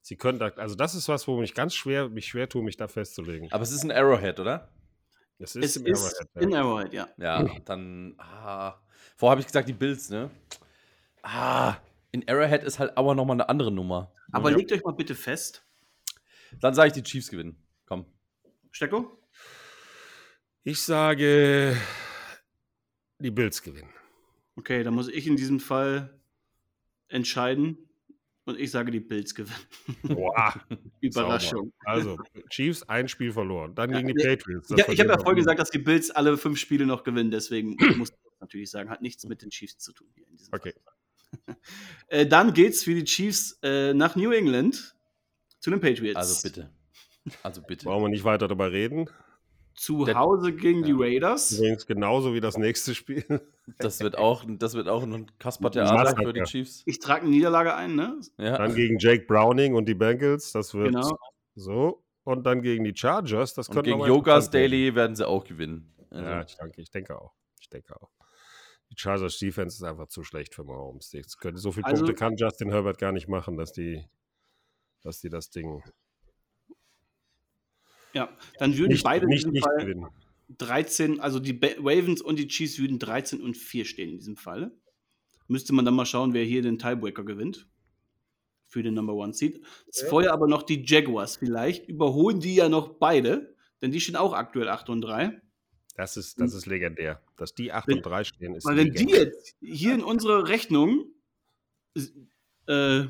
Sie 0.00 0.16
können 0.16 0.38
da, 0.38 0.46
also 0.50 0.76
das 0.76 0.94
ist 0.94 1.08
was, 1.08 1.26
wo 1.26 1.40
mich 1.40 1.54
ganz 1.54 1.74
schwer, 1.74 2.08
mich 2.08 2.26
schwer 2.26 2.48
tue, 2.48 2.62
mich 2.62 2.76
da 2.76 2.86
festzulegen. 2.86 3.50
Aber 3.50 3.64
es 3.64 3.72
ist 3.72 3.82
ein 3.82 3.90
Arrowhead, 3.90 4.38
oder? 4.38 4.68
Es 5.40 5.56
Es 5.56 5.76
im 5.76 5.86
ist 5.86 6.04
Arrowhead, 6.04 6.28
ja. 6.36 6.40
in 6.42 6.54
Arrowhead, 6.54 6.92
ja. 6.92 7.08
Ja, 7.16 7.44
dann. 7.64 8.14
Ah, 8.18 8.80
vorher 9.16 9.32
habe 9.32 9.40
ich 9.40 9.48
gesagt, 9.48 9.68
die 9.68 9.72
Bills, 9.72 10.10
ne? 10.10 10.30
Ah, 11.22 11.78
in 12.12 12.28
Arrowhead 12.28 12.62
ist 12.62 12.78
halt 12.78 12.96
aber 12.96 13.16
nochmal 13.16 13.34
eine 13.34 13.48
andere 13.48 13.72
Nummer. 13.72 14.12
Aber 14.30 14.50
Ja. 14.50 14.56
legt 14.56 14.70
euch 14.72 14.84
mal 14.84 14.92
bitte 14.92 15.16
fest. 15.16 15.66
Dann 16.60 16.74
sage 16.74 16.88
ich, 16.88 16.92
die 16.92 17.02
Chiefs 17.02 17.28
gewinnen. 17.28 17.56
Komm. 17.86 18.06
Stecko? 18.70 19.18
Ich 20.62 20.82
sage, 20.82 21.76
die 23.18 23.30
Bills 23.30 23.62
gewinnen. 23.62 23.90
Okay, 24.56 24.82
dann 24.82 24.94
muss 24.94 25.08
ich 25.08 25.26
in 25.26 25.36
diesem 25.36 25.60
Fall 25.60 26.18
entscheiden. 27.08 27.78
Und 28.46 28.60
ich 28.60 28.70
sage, 28.70 28.90
die 28.90 29.00
Bills 29.00 29.34
gewinnen. 29.34 29.56
Boah, 30.02 30.54
Überraschung. 31.00 31.72
also 31.84 32.18
Chiefs 32.50 32.82
ein 32.82 33.08
Spiel 33.08 33.32
verloren, 33.32 33.74
dann 33.74 33.90
Ja, 33.90 33.96
gegen 34.02 34.08
die 34.08 34.14
nee, 34.14 34.36
Patriots. 34.36 34.70
Ich, 34.70 34.76
Das 34.76 34.88
ich 34.88 35.00
habe 35.00 35.08
ja 35.10 35.18
vorhin 35.18 35.36
gesagt, 35.36 35.58
dass 35.58 35.70
die 35.70 35.78
Bills 35.78 36.10
alle 36.10 36.36
fünf 36.36 36.58
Spiele 36.58 36.84
noch 36.84 37.04
gewinnen, 37.04 37.30
deswegen 37.30 37.76
muss 37.98 38.10
ich 38.10 38.16
das 38.22 38.40
natürlich 38.40 38.70
sagen. 38.70 38.90
Hat 38.90 39.00
nichts 39.00 39.24
mit 39.24 39.40
den 39.40 39.48
Chiefs 39.48 39.78
zu 39.78 39.92
tun. 39.94 40.08
Hier 40.14 40.26
in 40.28 40.36
diesem 40.36 40.52
Okay. 40.54 40.72
Fall. 40.84 41.56
Äh, 42.06 42.26
dann 42.26 42.52
geht's 42.52 42.84
für 42.84 42.94
die 42.94 43.02
Chiefs 43.02 43.58
äh, 43.62 43.92
nach 43.92 44.14
New 44.14 44.30
England 44.30 44.94
zu 45.58 45.70
den 45.70 45.80
Patriots. 45.80 46.14
Also 46.16 46.42
bitte. 46.42 46.70
Also 47.42 47.62
bitte. 47.62 47.86
Brauchen 47.86 48.04
wir 48.04 48.08
nicht 48.10 48.22
weiter 48.22 48.46
darüber 48.46 48.70
reden. 48.70 49.08
Zu 49.74 50.04
Der- 50.04 50.14
Hause 50.16 50.52
gegen 50.52 50.82
die 50.84 50.90
Ja. 50.92 50.96
Raiders. 50.98 51.52
Übrigens 51.52 51.86
genauso 51.86 52.32
wie 52.34 52.40
das 52.40 52.56
nächste 52.56 52.94
Spiel. 52.94 53.24
Das 53.78 54.00
wird 54.00 54.16
auch, 54.18 54.44
das 54.46 54.74
wird 54.74 54.88
auch 54.88 55.02
ein 55.02 55.26
Kasper-Theater 55.38 55.92
Massaker. 55.94 56.22
für 56.22 56.32
die 56.32 56.42
Chiefs. 56.44 56.82
Ich 56.86 56.98
trage 57.00 57.22
eine 57.22 57.30
Niederlage 57.30 57.74
ein, 57.74 57.94
ne? 57.96 58.20
Ja. 58.38 58.58
Dann 58.58 58.74
gegen 58.74 58.98
Jake 58.98 59.26
Browning 59.26 59.74
und 59.74 59.86
die 59.86 59.94
Bengals. 59.94 60.52
Das 60.52 60.74
wird 60.74 60.88
Genau. 60.94 61.18
so. 61.56 62.02
Und 62.22 62.44
dann 62.46 62.62
gegen 62.62 62.84
die 62.84 62.94
Chargers. 62.96 63.52
Das 63.54 63.68
Und 63.68 63.74
könnte 63.74 63.90
gegen 63.90 64.04
Yogas. 64.06 64.48
Daily 64.50 64.94
werden 64.94 65.16
sie 65.16 65.26
auch 65.26 65.44
gewinnen. 65.44 65.92
Also, 66.10 66.24
Ja, 66.24 66.42
ich 66.42 66.56
denke, 66.56 66.80
ich 66.80 66.90
denke 66.90 67.20
auch. 67.20 67.32
Ich 67.60 67.68
denke 67.68 68.00
auch. 68.00 68.10
Die 68.90 68.94
Chargers 68.96 69.38
Defense 69.38 69.76
ist 69.78 69.82
einfach 69.82 70.06
zu 70.06 70.22
schlecht 70.22 70.54
für 70.54 70.62
Mahomes. 70.62 71.10
Die 71.10 71.22
so 71.54 71.72
viele 71.72 71.86
Also- 71.86 72.04
Punkte 72.04 72.14
kann 72.14 72.36
Justin 72.36 72.70
Herbert 72.70 72.98
gar 72.98 73.12
nicht 73.12 73.28
machen, 73.28 73.56
dass 73.56 73.72
die, 73.72 74.04
dass 75.02 75.20
die 75.20 75.28
das 75.30 75.50
Ding 75.50 75.82
Ja, 78.14 78.36
dann 78.58 78.76
würden 78.78 78.92
nicht, 78.92 79.04
beide 79.04 79.26
nicht, 79.26 79.44
in 79.44 79.52
diesem 79.52 79.52
nicht 79.52 79.64
Fall 79.64 79.78
gewinnen. 79.78 80.06
13, 80.58 81.20
also 81.20 81.40
die 81.40 81.58
Ravens 81.78 82.20
und 82.22 82.38
die 82.38 82.48
Chiefs 82.48 82.78
würden 82.78 82.98
13 82.98 83.40
und 83.40 83.56
4 83.56 83.84
stehen 83.84 84.10
in 84.10 84.18
diesem 84.18 84.36
Fall. 84.36 84.72
Müsste 85.48 85.72
man 85.72 85.84
dann 85.84 85.94
mal 85.94 86.06
schauen, 86.06 86.32
wer 86.32 86.44
hier 86.44 86.62
den 86.62 86.78
Tiebreaker 86.78 87.24
gewinnt. 87.24 87.66
Für 88.66 88.82
den 88.82 88.94
Number 88.94 89.14
One 89.14 89.34
Seed. 89.34 89.60
Ja. 89.92 90.06
Vorher 90.08 90.32
aber 90.32 90.46
noch 90.48 90.62
die 90.62 90.84
Jaguars. 90.84 91.36
Vielleicht 91.36 91.88
überholen 91.88 92.40
die 92.40 92.54
ja 92.54 92.68
noch 92.68 92.88
beide, 92.98 93.54
denn 93.82 93.90
die 93.90 94.00
stehen 94.00 94.16
auch 94.16 94.32
aktuell 94.32 94.68
8 94.68 94.88
und 94.88 95.00
3. 95.02 95.40
Das 95.96 96.16
ist, 96.16 96.40
das 96.40 96.54
ist 96.54 96.66
legendär. 96.66 97.22
Dass 97.36 97.54
die 97.54 97.72
8 97.72 97.86
Wenn- 97.88 97.98
und 97.98 98.06
3 98.06 98.24
stehen, 98.24 98.54
ist 98.54 98.64
Weil 98.64 98.76
wenn 98.76 98.92
die 98.92 98.98
legendär. 99.04 99.24
jetzt 99.24 99.56
hier 99.60 99.94
in 99.94 100.02
unserer 100.02 100.48
Rechnung 100.48 101.06
äh, 102.66 103.04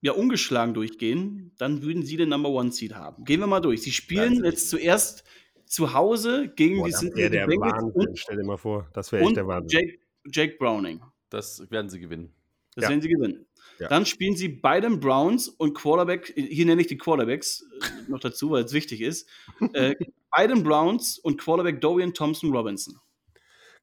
ja 0.00 0.12
ungeschlagen 0.12 0.74
durchgehen, 0.74 1.52
dann 1.58 1.82
würden 1.82 2.02
sie 2.04 2.16
den 2.16 2.30
Number 2.30 2.48
One 2.50 2.72
Seed 2.72 2.94
haben. 2.94 3.24
Gehen 3.24 3.40
wir 3.40 3.46
mal 3.46 3.60
durch. 3.60 3.82
Sie 3.82 3.92
spielen 3.92 4.44
jetzt 4.44 4.70
zuerst 4.70 5.24
zu 5.66 5.92
Hause 5.94 6.52
gegen 6.56 6.78
Boah, 6.78 6.86
die 6.86 6.92
Cincinnati 6.92 7.20
wäre 7.20 7.30
der 7.30 7.46
Bengals 7.46 7.72
Wahnsinn. 7.94 8.16
Stell 8.16 8.36
dir 8.36 8.44
mal 8.44 8.56
vor, 8.56 8.88
das 8.92 9.12
wäre 9.12 9.20
echt 9.22 9.28
und, 9.28 9.34
der 9.36 9.44
und 9.44 9.50
Wahnsinn. 9.50 9.80
Jake, 9.80 9.98
Jake 10.26 10.56
Browning. 10.58 11.00
Das 11.28 11.70
werden 11.70 11.88
sie 11.90 12.00
gewinnen. 12.00 12.32
Das 12.74 12.84
Ja. 12.84 12.90
werden 12.90 13.02
sie 13.02 13.08
gewinnen. 13.08 13.46
Ja. 13.78 13.88
Dann 13.88 14.04
spielen 14.04 14.36
sie 14.36 14.48
bei 14.48 14.80
den 14.80 15.00
Browns 15.00 15.48
und 15.48 15.74
Quarterback, 15.74 16.32
hier 16.36 16.66
nenne 16.66 16.82
ich 16.82 16.86
die 16.88 16.98
Quarterbacks 16.98 17.64
äh, 17.80 18.10
noch 18.10 18.20
dazu, 18.20 18.50
weil 18.50 18.64
es 18.64 18.72
wichtig 18.72 19.00
ist. 19.00 19.28
Äh, 19.72 19.94
bei 20.36 20.46
den 20.46 20.62
Browns 20.62 21.18
und 21.18 21.40
Quarterback 21.40 21.80
Dorian 21.80 22.12
Thompson 22.12 22.54
Robinson. 22.54 22.98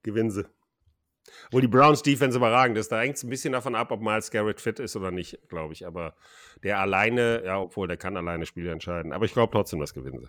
Gewinnen 0.04 0.30
sie. 0.32 0.46
Wo 1.52 1.60
die 1.60 1.68
Browns 1.68 2.02
Defense 2.02 2.38
überragend 2.38 2.78
ist, 2.78 2.92
da 2.92 3.00
hängt 3.00 3.18
es 3.18 3.24
ein 3.24 3.30
bisschen 3.30 3.54
davon 3.54 3.76
ab, 3.76 3.92
ob 3.92 4.02
Miles 4.02 4.32
Garrett 4.32 4.60
fit 4.60 4.80
ist 4.80 4.96
oder 4.96 5.12
nicht, 5.12 5.38
glaube 5.50 5.74
ich. 5.74 5.86
Aber 5.86 6.16
der 6.64 6.80
alleine, 6.80 7.44
ja, 7.46 7.60
obwohl 7.60 7.88
der 7.88 7.98
kann 7.98 8.18
alleine 8.18 8.46
Spiele 8.46 8.72
entscheiden. 8.72 9.14
Aber 9.14 9.26
ich 9.26 9.34
glaube 9.34 9.52
trotzdem, 9.52 9.80
das 9.80 9.94
gewinnen 9.94 10.20
sie. 10.20 10.28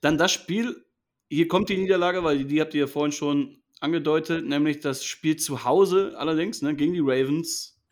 Dann 0.00 0.18
das 0.18 0.32
Spiel, 0.32 0.84
hier 1.28 1.48
kommt 1.48 1.68
die 1.68 1.76
Niederlage, 1.76 2.22
weil 2.22 2.38
die, 2.38 2.46
die 2.46 2.60
habt 2.60 2.74
ihr 2.74 2.82
ja 2.82 2.86
vorhin 2.86 3.12
schon 3.12 3.62
angedeutet, 3.80 4.46
nämlich 4.46 4.80
das 4.80 5.04
Spiel 5.04 5.36
zu 5.36 5.64
Hause 5.64 6.14
allerdings 6.16 6.62
ne, 6.62 6.74
gegen 6.74 6.94
die 6.94 7.00
Ravens 7.00 7.82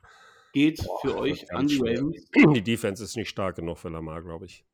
geht 0.53 0.81
für 1.01 1.09
das 1.09 1.17
euch 1.17 1.53
an 1.53 1.67
die 1.67 1.77
schwer. 1.77 1.99
Ravens. 1.99 2.29
Die 2.55 2.63
Defense 2.63 3.03
ist 3.03 3.17
nicht 3.17 3.29
stark 3.29 3.57
genug 3.57 3.79
für 3.79 3.89
Lamar, 3.89 4.23
glaube 4.23 4.47
ich. 4.47 4.65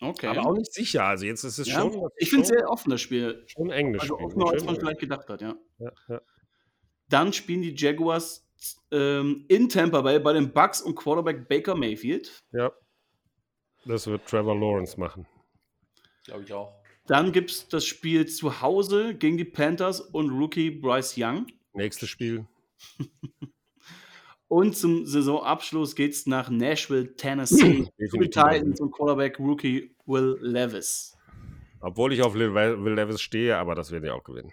Okay. 0.00 0.26
Aber 0.26 0.46
auch 0.46 0.54
nicht 0.54 0.72
sicher. 0.72 1.04
Also 1.04 1.24
jetzt 1.24 1.42
ist 1.44 1.58
es 1.58 1.68
ja, 1.68 1.80
schon, 1.80 1.92
das 1.92 2.12
ich 2.16 2.22
ist 2.24 2.28
finde 2.28 2.42
es 2.42 2.48
schon, 2.48 2.58
sehr 2.58 2.70
offen, 2.70 2.90
das 2.90 3.00
Spiel. 3.00 3.44
schon 3.46 3.70
enges 3.70 4.02
Also 4.02 4.18
offener, 4.18 4.50
als 4.50 4.64
man 4.64 4.76
vielleicht 4.76 5.00
gedacht 5.00 5.28
hat, 5.28 5.40
ja. 5.40 5.54
ja, 5.78 5.90
ja. 6.08 6.20
Dann 7.08 7.32
spielen 7.32 7.62
die 7.62 7.74
Jaguars 7.74 8.46
ähm, 8.90 9.44
in 9.48 9.68
Tampa 9.68 10.02
Bay 10.02 10.18
bei 10.18 10.32
den 10.32 10.52
Bucks 10.52 10.82
und 10.82 10.94
Quarterback 10.96 11.48
Baker 11.48 11.74
Mayfield. 11.76 12.42
ja. 12.52 12.70
Das 13.88 14.08
wird 14.08 14.26
Trevor 14.26 14.58
Lawrence 14.58 14.98
machen. 14.98 15.28
Glaube 16.24 16.42
ich 16.42 16.52
auch. 16.52 16.74
Dann 17.06 17.30
gibt 17.30 17.52
es 17.52 17.68
das 17.68 17.84
Spiel 17.84 18.26
zu 18.26 18.60
Hause 18.60 19.14
gegen 19.14 19.36
die 19.36 19.44
Panthers 19.44 20.00
und 20.00 20.28
Rookie 20.30 20.72
Bryce 20.72 21.14
Young. 21.16 21.46
Nächstes 21.72 22.08
Spiel. 22.08 22.46
Und 24.48 24.76
zum 24.76 25.06
Saisonabschluss 25.06 25.96
geht 25.96 26.12
es 26.12 26.26
nach 26.26 26.50
Nashville, 26.50 27.16
Tennessee. 27.16 27.84
den 27.84 27.88
Definitiv. 27.98 28.42
Titans 28.42 28.80
und 28.80 28.92
Quarterback 28.92 29.38
Rookie 29.38 29.94
Will 30.06 30.38
Levis. 30.40 31.16
Obwohl 31.80 32.12
ich 32.12 32.22
auf 32.22 32.34
Will 32.34 32.94
Levis 32.94 33.20
stehe, 33.20 33.56
aber 33.56 33.74
das 33.74 33.90
werden 33.90 34.04
die 34.04 34.10
auch 34.10 34.24
gewinnen. 34.24 34.52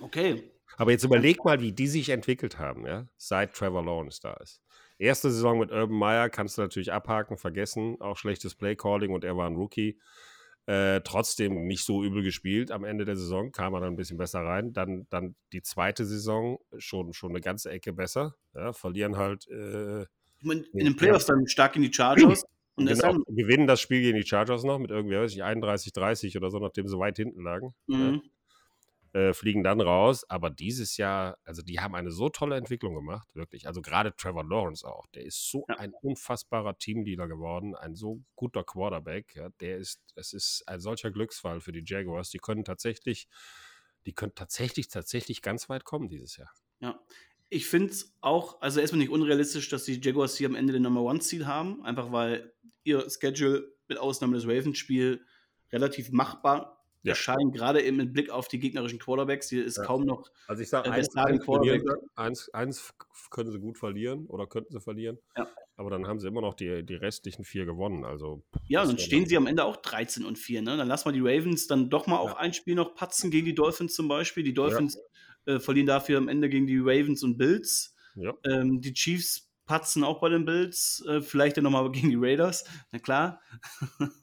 Okay. 0.00 0.50
Aber 0.76 0.90
jetzt 0.90 1.04
überleg 1.04 1.44
mal, 1.44 1.60
wie 1.60 1.72
die 1.72 1.86
sich 1.86 2.08
entwickelt 2.08 2.58
haben, 2.58 2.86
ja, 2.86 3.06
seit 3.16 3.54
Trevor 3.54 3.84
Lawrence 3.84 4.20
da 4.22 4.32
ist. 4.34 4.62
Erste 4.98 5.30
Saison 5.30 5.58
mit 5.58 5.70
Urban 5.70 5.96
Meyer 5.96 6.30
kannst 6.30 6.56
du 6.56 6.62
natürlich 6.62 6.92
abhaken, 6.92 7.36
vergessen, 7.36 8.00
auch 8.00 8.16
schlechtes 8.16 8.54
Playcalling 8.54 9.12
und 9.12 9.24
er 9.24 9.36
war 9.36 9.48
ein 9.48 9.56
Rookie. 9.56 9.98
Äh, 10.66 11.00
trotzdem 11.00 11.66
nicht 11.66 11.84
so 11.84 12.04
übel 12.04 12.22
gespielt. 12.22 12.70
Am 12.70 12.84
Ende 12.84 13.04
der 13.04 13.16
Saison 13.16 13.50
kam 13.50 13.74
er 13.74 13.80
dann 13.80 13.94
ein 13.94 13.96
bisschen 13.96 14.16
besser 14.16 14.40
rein. 14.40 14.72
Dann, 14.72 15.06
dann 15.10 15.34
die 15.52 15.62
zweite 15.62 16.06
Saison 16.06 16.58
schon, 16.78 17.12
schon 17.12 17.30
eine 17.30 17.40
ganze 17.40 17.70
Ecke 17.70 17.92
besser. 17.92 18.36
Ja, 18.54 18.72
verlieren 18.72 19.16
halt, 19.16 19.48
äh, 19.48 20.06
in 20.42 20.64
den 20.72 20.96
Playoffs 20.96 21.26
dann 21.26 21.46
stark 21.46 21.76
in 21.76 21.82
die 21.82 21.92
Chargers. 21.92 22.44
Und 22.74 22.86
genau, 22.86 23.18
gewinnen 23.28 23.66
das 23.66 23.82
Spiel 23.82 24.00
gegen 24.00 24.16
die 24.16 24.26
Chargers 24.26 24.64
noch 24.64 24.78
mit 24.78 24.90
irgendwie, 24.90 25.16
weiß 25.16 25.32
ich, 25.32 25.44
31-30 25.44 26.38
oder 26.38 26.50
so, 26.50 26.58
nachdem 26.58 26.88
sie 26.88 26.98
weit 26.98 27.16
hinten 27.16 27.42
lagen. 27.42 27.74
Ja. 27.86 28.18
Äh, 29.14 29.34
fliegen 29.34 29.62
dann 29.62 29.82
raus. 29.82 30.24
Aber 30.30 30.48
dieses 30.48 30.96
Jahr, 30.96 31.36
also 31.44 31.60
die 31.60 31.80
haben 31.80 31.94
eine 31.94 32.10
so 32.10 32.30
tolle 32.30 32.56
Entwicklung 32.56 32.94
gemacht, 32.94 33.28
wirklich. 33.34 33.66
Also 33.66 33.82
gerade 33.82 34.16
Trevor 34.16 34.42
Lawrence 34.44 34.86
auch. 34.88 35.06
Der 35.08 35.24
ist 35.24 35.50
so 35.50 35.66
Ja. 35.68 35.76
ein 35.78 35.92
unfassbarer 36.00 36.78
Teamleader 36.78 37.28
geworden, 37.28 37.74
ein 37.74 37.94
so 37.94 38.22
guter 38.36 38.64
Quarterback. 38.64 39.34
Ja, 39.34 39.50
der 39.60 39.76
ist, 39.76 40.00
es 40.14 40.32
ist 40.32 40.64
ein 40.66 40.80
solcher 40.80 41.10
Glücksfall 41.10 41.60
für 41.60 41.72
die 41.72 41.82
Jaguars. 41.84 42.30
Die 42.30 42.38
können 42.38 42.64
tatsächlich, 42.64 43.28
die 44.06 44.14
können 44.14 44.34
tatsächlich, 44.34 44.88
tatsächlich 44.88 45.42
ganz 45.42 45.68
weit 45.68 45.84
kommen 45.84 46.08
dieses 46.08 46.38
Jahr. 46.38 46.50
Ja. 46.80 46.98
Ich 47.50 47.66
finde 47.66 47.90
es 47.90 48.16
auch, 48.22 48.62
also 48.62 48.80
erstmal 48.80 49.00
nicht 49.00 49.10
unrealistisch, 49.10 49.68
dass 49.68 49.84
die 49.84 50.00
Jaguars 50.02 50.38
hier 50.38 50.48
am 50.48 50.54
Ende 50.54 50.72
den 50.72 50.80
Number 50.84 51.02
One-Ziel 51.02 51.46
haben, 51.46 51.84
einfach 51.84 52.10
weil 52.12 52.54
ihr 52.82 53.06
Schedule 53.10 53.74
mit 53.88 53.98
Ausnahme 53.98 54.36
des 54.36 54.46
Ravens-Spiel 54.46 55.26
relativ 55.70 56.12
machbar 56.12 56.81
Ja. 57.04 57.10
erscheint, 57.10 57.52
gerade 57.54 57.82
eben 57.82 57.96
mit 57.96 58.12
Blick 58.12 58.30
auf 58.30 58.48
die 58.48 58.58
gegnerischen 58.58 58.98
Quarterbacks. 58.98 59.48
Hier 59.48 59.64
ist 59.64 59.76
Ja. 59.78 59.84
kaum 59.84 60.04
noch 60.04 60.30
Also 60.46 60.62
ich 60.62 60.68
sage, 60.68 60.88
Äh, 60.88 60.92
eins, 60.92 61.14
eins, 61.16 61.44
Quarterback. 61.44 61.82
eins, 62.16 62.92
können 63.30 63.50
sie 63.50 63.58
gut 63.58 63.78
verlieren 63.78 64.26
oder 64.26 64.46
könnten 64.46 64.72
sie 64.72 64.80
verlieren. 64.80 65.18
Ja. 65.36 65.48
Aber 65.76 65.90
dann 65.90 66.06
haben 66.06 66.20
sie 66.20 66.28
immer 66.28 66.42
noch 66.42 66.54
die, 66.54 66.84
die 66.84 66.94
restlichen 66.94 67.44
vier 67.44 67.64
gewonnen. 67.64 68.04
Also 68.04 68.42
Ja, 68.68 68.84
dann 68.84 68.98
stehen 68.98 69.20
dann- 69.22 69.28
sie 69.30 69.36
am 69.36 69.46
Ende 69.46 69.64
auch 69.64 69.76
13 69.76 70.24
und 70.24 70.38
4. 70.38 70.62
Ne? 70.62 70.76
Dann 70.76 70.86
lass 70.86 71.04
mal 71.04 71.12
die 71.12 71.20
Ravens 71.20 71.66
dann 71.66 71.90
doch 71.90 72.06
mal 72.06 72.18
auch 72.18 72.34
ein 72.36 72.52
Spiel 72.52 72.74
noch 72.74 72.94
patzen 72.94 73.30
gegen 73.30 73.46
die 73.46 73.54
Dolphins 73.54 73.94
zum 73.94 74.06
Beispiel. 74.06 74.44
Die 74.44 74.54
Dolphins 74.54 74.98
äh, 75.46 75.58
verlieren 75.58 75.86
dafür 75.88 76.18
am 76.18 76.28
Ende 76.28 76.48
gegen 76.48 76.66
die 76.68 76.78
Ravens 76.78 77.24
und 77.24 77.36
Bills. 77.36 77.96
Ähm, 78.44 78.80
die 78.80 78.92
Chiefs 78.92 79.48
patzen 79.66 80.04
auch 80.04 80.20
bei 80.20 80.28
den 80.28 80.44
Bills. 80.44 81.02
Äh, 81.08 81.20
vielleicht 81.22 81.56
dann 81.56 81.64
nochmal 81.64 81.90
gegen 81.90 82.10
die 82.10 82.16
Raiders. 82.16 82.64
Na 82.92 82.98
klar. 83.00 83.40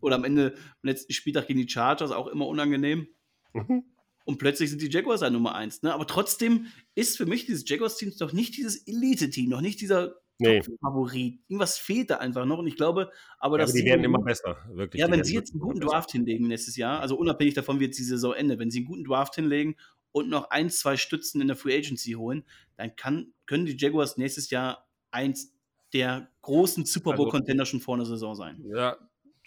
Oder 0.00 0.16
am 0.16 0.24
Ende, 0.24 0.54
am 0.56 0.62
letzten 0.88 1.12
Spieltag 1.12 1.46
gegen 1.46 1.60
die 1.60 1.68
Chargers, 1.68 2.10
auch 2.10 2.26
immer 2.26 2.46
unangenehm. 2.46 3.08
Mhm. 3.54 3.84
Und 4.24 4.38
plötzlich 4.38 4.70
sind 4.70 4.82
die 4.82 4.90
Jaguars 4.90 5.22
halt 5.22 5.32
Nummer 5.32 5.54
1. 5.54 5.82
Ne? 5.82 5.92
Aber 5.94 6.06
trotzdem 6.06 6.66
ist 6.94 7.16
für 7.16 7.26
mich 7.26 7.46
dieses 7.46 7.68
Jaguars-Team 7.68 8.12
doch 8.18 8.32
nicht 8.32 8.56
dieses 8.56 8.86
Elite-Team, 8.86 9.48
noch 9.48 9.60
nicht 9.60 9.80
dieser 9.80 10.16
Nee. 10.42 10.62
Favorit. 10.80 11.40
Irgendwas 11.48 11.76
fehlt 11.76 12.08
da 12.08 12.16
einfach 12.16 12.46
noch. 12.46 12.58
Und 12.58 12.66
ich 12.66 12.76
glaube, 12.76 13.10
aber 13.38 13.58
Ja, 13.58 13.64
aber 13.64 13.72
die 13.74 13.84
werden 13.84 14.04
immer 14.04 14.20
besser, 14.20 14.56
wirklich. 14.72 14.98
ja, 15.00 15.10
wenn 15.10 15.22
sie 15.22 15.34
jetzt 15.34 15.52
einen 15.52 15.60
guten. 15.60 15.80
Draft 15.80 16.12
hinlegen 16.12 16.48
nächstes 16.48 16.76
Jahr, 16.76 17.00
also 17.00 17.16
unabhängig 17.16 17.52
davon, 17.54 17.78
wie 17.78 17.84
jetzt 17.84 17.98
die 17.98 18.04
Saison 18.04 18.32
endet, 18.32 18.58
wenn 18.58 18.70
sie 18.70 18.78
einen 18.78 18.86
guten 18.86 19.04
Draft 19.04 19.34
hinlegen 19.34 19.76
und 20.12 20.30
noch 20.30 20.48
ein, 20.50 20.70
zwei 20.70 20.96
Stützen 20.96 21.42
in 21.42 21.48
der 21.48 21.56
Free 21.56 21.76
Agency 21.76 22.12
holen, 22.12 22.44
dann 22.78 22.96
kann, 22.96 23.34
können 23.44 23.66
die 23.66 23.76
Jaguars 23.76 24.16
nächstes 24.16 24.48
Jahr 24.48 24.88
eins 25.10 25.52
der 25.92 26.30
großen 26.40 26.86
Super 26.86 27.10
Also- 27.10 27.24
Bowl-Contender 27.24 27.66
schon 27.66 27.80
vor 27.80 27.98
der 27.98 28.06
Saison 28.06 28.34
sein. 28.34 28.64
Ja, 28.74 28.96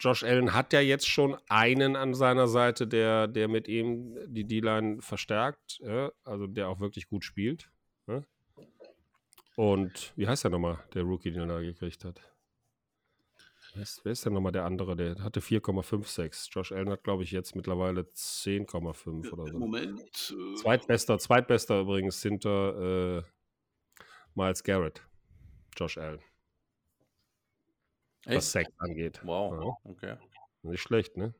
Josh 0.04 0.22
Allen 0.22 0.52
hat 0.52 0.74
ja 0.74 0.80
jetzt 0.80 1.08
schon 1.08 1.34
einen 1.48 1.96
an 1.96 2.12
seiner 2.12 2.46
Seite, 2.46 2.86
der, 2.86 3.26
der 3.26 3.48
mit 3.48 3.68
ihm 3.68 4.18
die 4.26 4.44
D-Line 4.44 5.00
verstärkt, 5.00 5.78
ja, 5.80 6.12
also 6.24 6.46
der 6.46 6.68
auch 6.68 6.78
wirklich 6.78 7.08
gut 7.08 7.24
spielt. 7.24 7.70
Ja. 8.06 8.22
Und 9.56 10.12
wie 10.16 10.28
heißt 10.28 10.44
der 10.44 10.50
nochmal, 10.50 10.84
der 10.92 11.04
Rookie, 11.04 11.30
den 11.30 11.40
er 11.40 11.46
da 11.46 11.60
gekriegt 11.60 12.04
hat? 12.04 12.20
Wer 13.72 13.82
ist, 13.82 14.04
wer 14.04 14.12
ist 14.12 14.26
denn 14.26 14.34
nochmal 14.34 14.52
der 14.52 14.66
andere? 14.66 14.94
Der 14.94 15.16
hatte 15.24 15.40
4,56. 15.40 16.50
Josh 16.52 16.70
Allen 16.70 16.90
hat, 16.90 17.02
glaube 17.02 17.22
ich, 17.22 17.30
jetzt 17.30 17.56
mittlerweile 17.56 18.02
10,5 18.02 19.32
oder 19.32 19.46
so. 19.46 19.58
Moment. 19.58 20.00
äh, 20.02 20.54
Zweitbester, 20.56 21.18
zweitbester 21.18 21.80
übrigens 21.80 22.20
hinter 22.22 23.18
äh, 23.18 23.22
Miles 24.34 24.62
Garrett. 24.62 25.02
Josh 25.76 25.96
Allen, 25.96 26.20
was 28.26 28.34
Echt? 28.36 28.46
Sex 28.46 28.70
angeht. 28.78 29.20
Wow. 29.24 29.76
Okay. 29.84 30.16
Ja, 30.62 30.70
nicht 30.70 30.80
schlecht, 30.82 31.16
ne? 31.16 31.34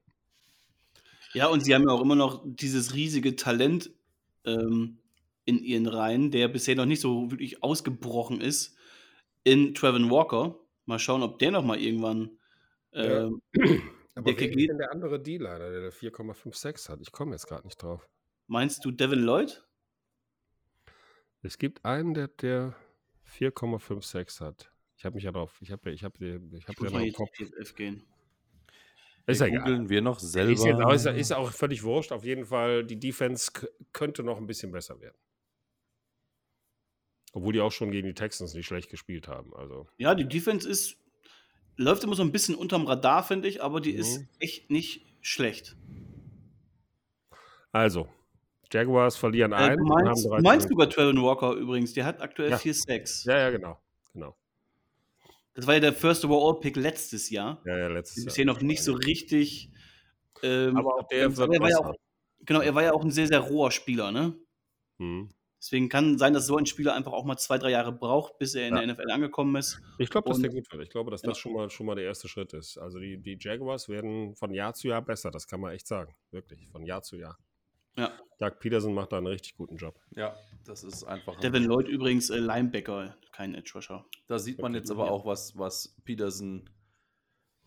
Ja, 1.32 1.48
und 1.48 1.64
sie 1.64 1.74
haben 1.74 1.82
ja 1.82 1.90
auch 1.90 2.00
immer 2.00 2.14
noch 2.14 2.42
dieses 2.44 2.94
riesige 2.94 3.34
Talent 3.36 3.90
ähm, 4.44 4.98
in 5.44 5.58
ihren 5.62 5.86
Reihen, 5.86 6.30
der 6.30 6.48
bisher 6.48 6.76
noch 6.76 6.86
nicht 6.86 7.00
so 7.00 7.30
wirklich 7.30 7.62
ausgebrochen 7.62 8.40
ist, 8.40 8.76
in 9.42 9.74
Trevin 9.74 10.10
Walker. 10.10 10.58
Mal 10.86 10.98
schauen, 10.98 11.22
ob 11.22 11.38
der 11.38 11.50
noch 11.50 11.64
mal 11.64 11.78
irgendwann 11.80 12.38
Ja. 12.92 13.24
ähm, 13.26 13.42
Aber 14.16 14.32
Der 14.32 14.48
wer 14.48 14.68
denn 14.68 14.78
der 14.78 14.92
andere 14.92 15.20
D-Liner, 15.20 15.70
der 15.70 15.80
der 15.80 15.92
4,56 15.92 16.88
hat? 16.88 17.00
Ich 17.00 17.10
komme 17.10 17.32
jetzt 17.32 17.48
gerade 17.48 17.66
nicht 17.66 17.82
drauf. 17.82 18.08
Meinst 18.46 18.84
du 18.84 18.92
Devin 18.92 19.18
Lloyd? 19.20 19.66
Es 21.42 21.58
gibt 21.58 21.84
einen, 21.84 22.14
der, 22.14 22.28
der 22.28 22.76
4,56 23.26 24.40
hat. 24.40 24.72
Ich 24.96 25.04
habe 25.04 25.14
mich 25.16 25.24
ja 25.24 25.32
drauf. 25.32 25.56
Ich 25.60 25.70
habe 25.72 25.90
ich 25.90 26.04
hab, 26.04 26.20
ich 26.20 26.40
Ich 26.52 26.68
hab 26.68 26.80
muss 26.80 26.90
ja 26.90 26.90
mal 26.90 26.98
noch 26.98 26.98
hier 27.00 27.06
im 27.08 27.12
Kopf. 27.14 27.30
zu 27.36 27.44
PFF 27.46 27.74
gehen. 27.74 28.04
Ist 29.26 29.40
ja 29.40 29.46
Wir 29.46 29.52
egal. 29.54 29.88
wir 29.88 30.02
noch 30.02 30.18
selber. 30.20 30.52
Ist, 30.52 30.64
jetzt, 30.64 30.80
auch- 30.82 30.92
ist, 30.92 31.06
ist 31.06 31.32
auch 31.32 31.50
völlig 31.52 31.82
wurscht. 31.82 32.12
Auf 32.12 32.24
jeden 32.24 32.44
Fall, 32.44 32.84
die 32.84 32.98
Defense 32.98 33.50
könnte 33.92 34.22
noch 34.22 34.36
ein 34.38 34.46
bisschen 34.46 34.70
besser 34.70 35.00
werden. 35.00 35.16
Obwohl 37.32 37.52
die 37.52 37.60
auch 37.60 37.72
schon 37.72 37.90
gegen 37.90 38.06
die 38.06 38.14
Texans 38.14 38.54
nicht 38.54 38.66
schlecht 38.66 38.90
gespielt 38.90 39.26
haben. 39.26 39.54
Also, 39.56 39.88
Ja, 39.96 40.14
die 40.14 40.28
Defense 40.28 40.68
ist, 40.68 40.96
läuft 41.76 42.04
immer 42.04 42.14
so 42.14 42.22
ein 42.22 42.30
bisschen 42.32 42.54
unterm 42.54 42.86
Radar, 42.86 43.24
finde 43.24 43.48
ich, 43.48 43.62
aber 43.62 43.80
die 43.80 43.92
ist 43.94 44.20
Mhm. 44.20 44.28
echt 44.38 44.70
nicht 44.70 45.06
schlecht. 45.20 45.76
also 47.72 48.08
Jaguars 48.72 49.16
verlieren 49.16 49.52
Äh, 49.52 49.56
ein. 49.56 49.76
du 49.78 49.82
und 49.82 49.88
meinst, 49.88 50.28
meinst 50.42 50.68
sogar 50.68 50.88
Trevin 50.88 51.20
Walker 51.20 51.52
übrigens, 51.54 51.92
der 51.92 52.04
hat 52.04 52.20
aktuell 52.20 52.50
Ja. 52.50 52.56
4-6. 52.58 53.24
Ja, 53.24 53.38
ja, 53.38 53.50
genau. 53.50 53.80
genau. 54.12 54.36
Das 55.54 55.66
war 55.66 55.74
ja 55.74 55.80
der 55.80 55.92
First 55.92 56.24
Overall 56.24 56.58
Pick 56.60 56.76
letztes 56.76 57.30
Jahr. 57.30 57.62
Ja, 57.64 57.78
ja, 57.78 57.88
letztes 57.88 58.18
Jahr. 58.18 58.24
Bisher 58.26 58.44
noch 58.44 58.60
nicht 58.60 58.82
so 58.82 58.92
richtig. 58.94 59.70
Ähm, 60.42 60.76
Aber 60.76 60.96
auch 60.96 61.08
der 61.08 61.26
aber 61.26 61.36
wird 61.36 61.54
er 61.54 61.60
war 61.60 61.70
ja 61.70 61.78
auch, 61.78 61.94
genau, 62.44 62.60
er 62.60 62.74
war 62.74 62.82
ja 62.82 62.92
auch 62.92 63.04
ein 63.04 63.10
sehr, 63.10 63.26
sehr 63.28 63.40
roher 63.40 63.70
Spieler, 63.70 64.10
ne? 64.12 64.36
Mhm. 64.98 65.30
Deswegen 65.60 65.88
kann 65.88 66.18
sein, 66.18 66.34
dass 66.34 66.46
so 66.46 66.58
ein 66.58 66.66
Spieler 66.66 66.94
einfach 66.94 67.12
auch 67.12 67.24
mal 67.24 67.38
zwei, 67.38 67.56
drei 67.56 67.70
Jahre 67.70 67.90
braucht, 67.92 68.36
bis 68.38 68.54
er 68.54 68.68
in 68.68 68.74
Ja. 68.74 68.80
der 68.84 68.94
NFL 68.94 69.10
angekommen 69.10 69.56
ist. 69.56 69.80
Ich 69.98 70.10
glaube, 70.10 70.28
dass 70.28 70.38
der 70.40 70.50
gut 70.50 70.70
wird. 70.70 70.82
Ich 70.82 70.90
glaube, 70.90 71.10
dass 71.10 71.22
Ja. 71.22 71.28
das 71.28 71.38
schon 71.38 71.54
mal, 71.54 71.70
schon 71.70 71.86
mal 71.86 71.94
der 71.94 72.04
erste 72.04 72.28
Schritt 72.28 72.52
ist. 72.52 72.76
Also 72.76 72.98
die, 72.98 73.16
die 73.16 73.38
Jaguars 73.40 73.88
werden 73.88 74.34
von 74.36 74.52
Jahr 74.52 74.74
zu 74.74 74.88
Jahr 74.88 75.00
besser, 75.00 75.30
das 75.30 75.46
kann 75.46 75.60
man 75.60 75.72
echt 75.72 75.86
sagen. 75.86 76.14
Wirklich, 76.32 76.68
von 76.68 76.84
Jahr 76.84 77.00
zu 77.02 77.16
Jahr. 77.16 77.38
Ja. 77.96 78.12
Doug 78.38 78.58
Peterson 78.58 78.92
macht 78.94 79.12
da 79.12 79.18
einen 79.18 79.28
richtig 79.28 79.56
guten 79.56 79.76
Job. 79.76 79.98
Ja, 80.16 80.36
das 80.64 80.82
ist 80.82 81.04
einfach. 81.04 81.38
Devin 81.40 81.64
Lloyd 81.64 81.88
übrigens 81.88 82.30
äh, 82.30 82.38
Linebacker, 82.38 83.16
kein 83.32 83.54
Edge 83.54 83.72
Rusher. 83.74 84.04
Da 84.26 84.38
sieht 84.38 84.60
man 84.60 84.74
jetzt 84.74 84.90
aber 84.90 85.10
auch, 85.10 85.24
was, 85.24 85.56
was 85.56 85.94
Peterson 86.04 86.68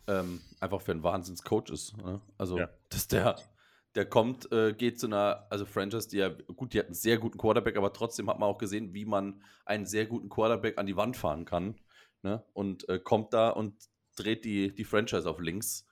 ähm, 0.07 0.41
einfach 0.59 0.81
für 0.81 0.91
ein 0.91 1.03
Wahnsinns-Coach 1.03 1.71
ist. 1.71 1.97
Ne? 1.97 2.21
Also, 2.37 2.57
Ja. 2.57 2.69
dass 2.89 3.07
der, 3.07 3.37
der 3.95 4.05
kommt, 4.05 4.51
äh, 4.51 4.73
geht 4.73 4.99
zu 4.99 5.07
einer, 5.07 5.47
also 5.49 5.65
Franchise, 5.65 6.09
die 6.09 6.17
ja, 6.17 6.29
gut, 6.29 6.73
die 6.73 6.79
hat 6.79 6.87
einen 6.87 6.95
sehr 6.95 7.17
guten 7.17 7.37
Quarterback, 7.37 7.77
aber 7.77 7.93
trotzdem 7.93 8.29
hat 8.29 8.39
man 8.39 8.49
auch 8.49 8.57
gesehen, 8.57 8.93
wie 8.93 9.05
man 9.05 9.41
einen 9.65 9.85
sehr 9.85 10.05
guten 10.05 10.29
Quarterback 10.29 10.77
an 10.77 10.85
die 10.85 10.97
Wand 10.97 11.17
fahren 11.17 11.45
kann. 11.45 11.79
Ne? 12.23 12.43
Und 12.53 12.87
äh, 12.89 12.99
kommt 12.99 13.33
da 13.33 13.49
und 13.49 13.75
dreht 14.15 14.43
die, 14.45 14.73
die 14.73 14.85
Franchise 14.85 15.29
auf 15.29 15.39
links. 15.39 15.85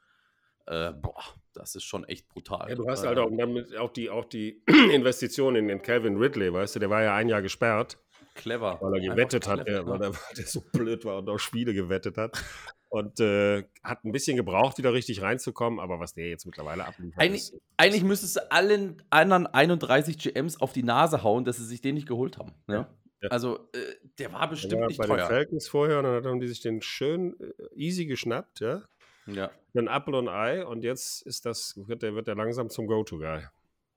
Äh, 0.65 0.91
boah, 0.93 1.23
das 1.55 1.75
ist 1.75 1.83
schon 1.83 2.03
echt 2.05 2.27
brutal. 2.27 2.69
Ja, 2.69 2.75
du 2.75 2.87
hast 2.87 3.05
halt 3.05 3.17
auch, 3.17 3.29
damit 3.35 3.75
auch 3.77 3.91
die, 3.91 4.09
auch 4.09 4.25
die 4.25 4.61
Investition 4.91 5.55
in 5.55 5.67
den 5.67 5.81
Calvin 5.81 6.17
Ridley, 6.17 6.53
weißt 6.53 6.75
du, 6.75 6.79
der 6.79 6.89
war 6.89 7.03
ja 7.03 7.15
ein 7.15 7.29
Jahr 7.29 7.41
gesperrt, 7.41 7.97
clever. 8.35 8.77
weil 8.81 9.01
er 9.01 9.09
gewettet 9.09 9.47
hat, 9.47 9.65
clever, 9.65 9.87
weil, 9.87 10.01
er, 10.01 10.13
weil 10.13 10.35
der 10.37 10.45
so 10.45 10.61
blöd 10.71 11.05
war 11.05 11.19
und 11.19 11.29
auch 11.29 11.39
Spiele 11.39 11.73
gewettet 11.73 12.17
hat. 12.17 12.43
Und 12.89 13.19
äh, 13.19 13.63
hat 13.83 14.05
ein 14.05 14.11
bisschen 14.11 14.37
gebraucht, 14.37 14.77
wieder 14.77 14.93
richtig 14.93 15.21
reinzukommen, 15.21 15.79
aber 15.79 15.99
was 15.99 16.13
der 16.13 16.29
jetzt 16.29 16.45
mittlerweile 16.45 16.85
abliefert, 16.85 17.19
Eigentlich, 17.21 17.51
eigentlich 17.75 18.03
müsstest 18.03 18.37
du 18.37 18.51
allen 18.51 19.01
anderen 19.09 19.47
31 19.47 20.17
GMs 20.17 20.61
auf 20.61 20.71
die 20.71 20.83
Nase 20.83 21.21
hauen, 21.23 21.43
dass 21.43 21.57
sie 21.57 21.65
sich 21.65 21.81
den 21.81 21.95
nicht 21.95 22.07
geholt 22.07 22.37
haben. 22.37 22.53
Ne? 22.67 22.87
Ja. 23.21 23.29
Also, 23.29 23.69
äh, 23.73 23.79
der 24.19 24.31
war 24.31 24.41
der 24.41 24.47
bestimmt 24.47 24.81
war 24.81 24.87
nicht 24.87 24.97
bei 24.97 25.07
den 25.07 25.17
teuer. 25.17 25.27
Falcons 25.27 25.67
vorher 25.67 25.97
und 25.97 26.03
dann 26.05 26.25
haben 26.25 26.39
die 26.39 26.47
sich 26.47 26.61
den 26.61 26.81
schön 26.81 27.35
äh, 27.39 27.51
easy 27.75 28.05
geschnappt, 28.05 28.59
ja. 28.59 28.83
Ja, 29.27 29.51
ein 29.75 29.87
Apple 29.87 30.17
und 30.17 30.29
Ei 30.29 30.65
und 30.65 30.83
jetzt 30.83 31.21
ist 31.23 31.45
das, 31.45 31.75
wird 31.87 32.03
der, 32.03 32.13
wird 32.15 32.27
der 32.27 32.35
langsam 32.35 32.69
zum 32.69 32.87
Go-To-Guy. 32.87 33.43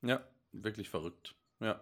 ja, 0.03 0.25
wirklich 0.53 0.89
verrückt. 0.89 1.35
Ja. 1.61 1.81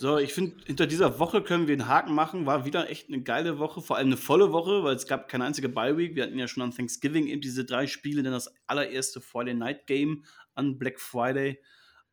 So, 0.00 0.16
ich 0.18 0.32
finde, 0.32 0.64
hinter 0.64 0.86
dieser 0.86 1.18
Woche 1.18 1.42
können 1.42 1.66
wir 1.66 1.72
einen 1.72 1.88
Haken 1.88 2.14
machen. 2.14 2.46
War 2.46 2.64
wieder 2.64 2.88
echt 2.88 3.08
eine 3.08 3.20
geile 3.20 3.58
Woche, 3.58 3.82
vor 3.82 3.96
allem 3.96 4.06
eine 4.06 4.16
volle 4.16 4.52
Woche, 4.52 4.84
weil 4.84 4.94
es 4.94 5.08
gab 5.08 5.28
keine 5.28 5.44
einzige 5.44 5.68
Bye-Week. 5.68 6.14
Wir 6.14 6.22
hatten 6.22 6.38
ja 6.38 6.46
schon 6.46 6.62
an 6.62 6.70
Thanksgiving 6.70 7.26
eben 7.26 7.40
diese 7.40 7.64
drei 7.64 7.88
Spiele, 7.88 8.22
dann 8.22 8.32
das 8.32 8.54
allererste 8.68 9.20
Friday 9.20 9.54
Night 9.54 9.88
Game 9.88 10.24
an 10.54 10.78
Black 10.78 11.00
Friday. 11.00 11.60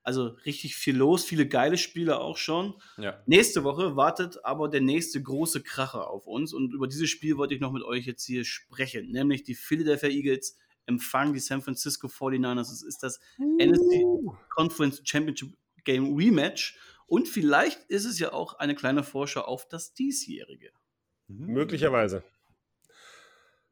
Also 0.05 0.37
richtig 0.45 0.75
viel 0.75 0.95
los, 0.95 1.25
viele 1.25 1.47
geile 1.47 1.79
Spiele 1.79 2.19
auch 2.19 2.37
schon. 2.37 2.75
Ja. 2.97 3.23
Nächste 3.25 3.63
Woche 3.63 3.95
wartet 3.95 4.45
aber 4.45 4.69
der 4.69 4.81
nächste 4.81 5.19
große 5.19 5.63
Kracher 5.63 6.11
auf 6.11 6.27
uns 6.27 6.53
und 6.53 6.75
über 6.75 6.87
dieses 6.87 7.09
Spiel 7.09 7.37
wollte 7.37 7.55
ich 7.55 7.59
noch 7.59 7.71
mit 7.71 7.81
euch 7.81 8.05
jetzt 8.05 8.23
hier 8.23 8.45
sprechen, 8.45 9.09
nämlich 9.09 9.41
die 9.43 9.55
Philadelphia 9.55 10.09
Eagles 10.09 10.59
empfangen 10.85 11.33
die 11.33 11.39
San 11.39 11.63
Francisco 11.63 12.05
49ers. 12.05 12.71
Es 12.71 12.83
ist 12.83 13.01
das 13.01 13.19
NFC 13.39 14.03
Conference 14.49 15.01
Championship 15.03 15.57
Game 15.85 16.15
Rematch 16.15 16.77
und 17.07 17.27
vielleicht 17.27 17.83
ist 17.85 18.05
es 18.05 18.19
ja 18.19 18.31
auch 18.31 18.59
eine 18.59 18.75
kleine 18.75 19.03
Vorschau 19.03 19.41
auf 19.41 19.67
das 19.67 19.95
diesjährige. 19.95 20.69
Mhm. 21.27 21.47
Möglicherweise. 21.47 22.23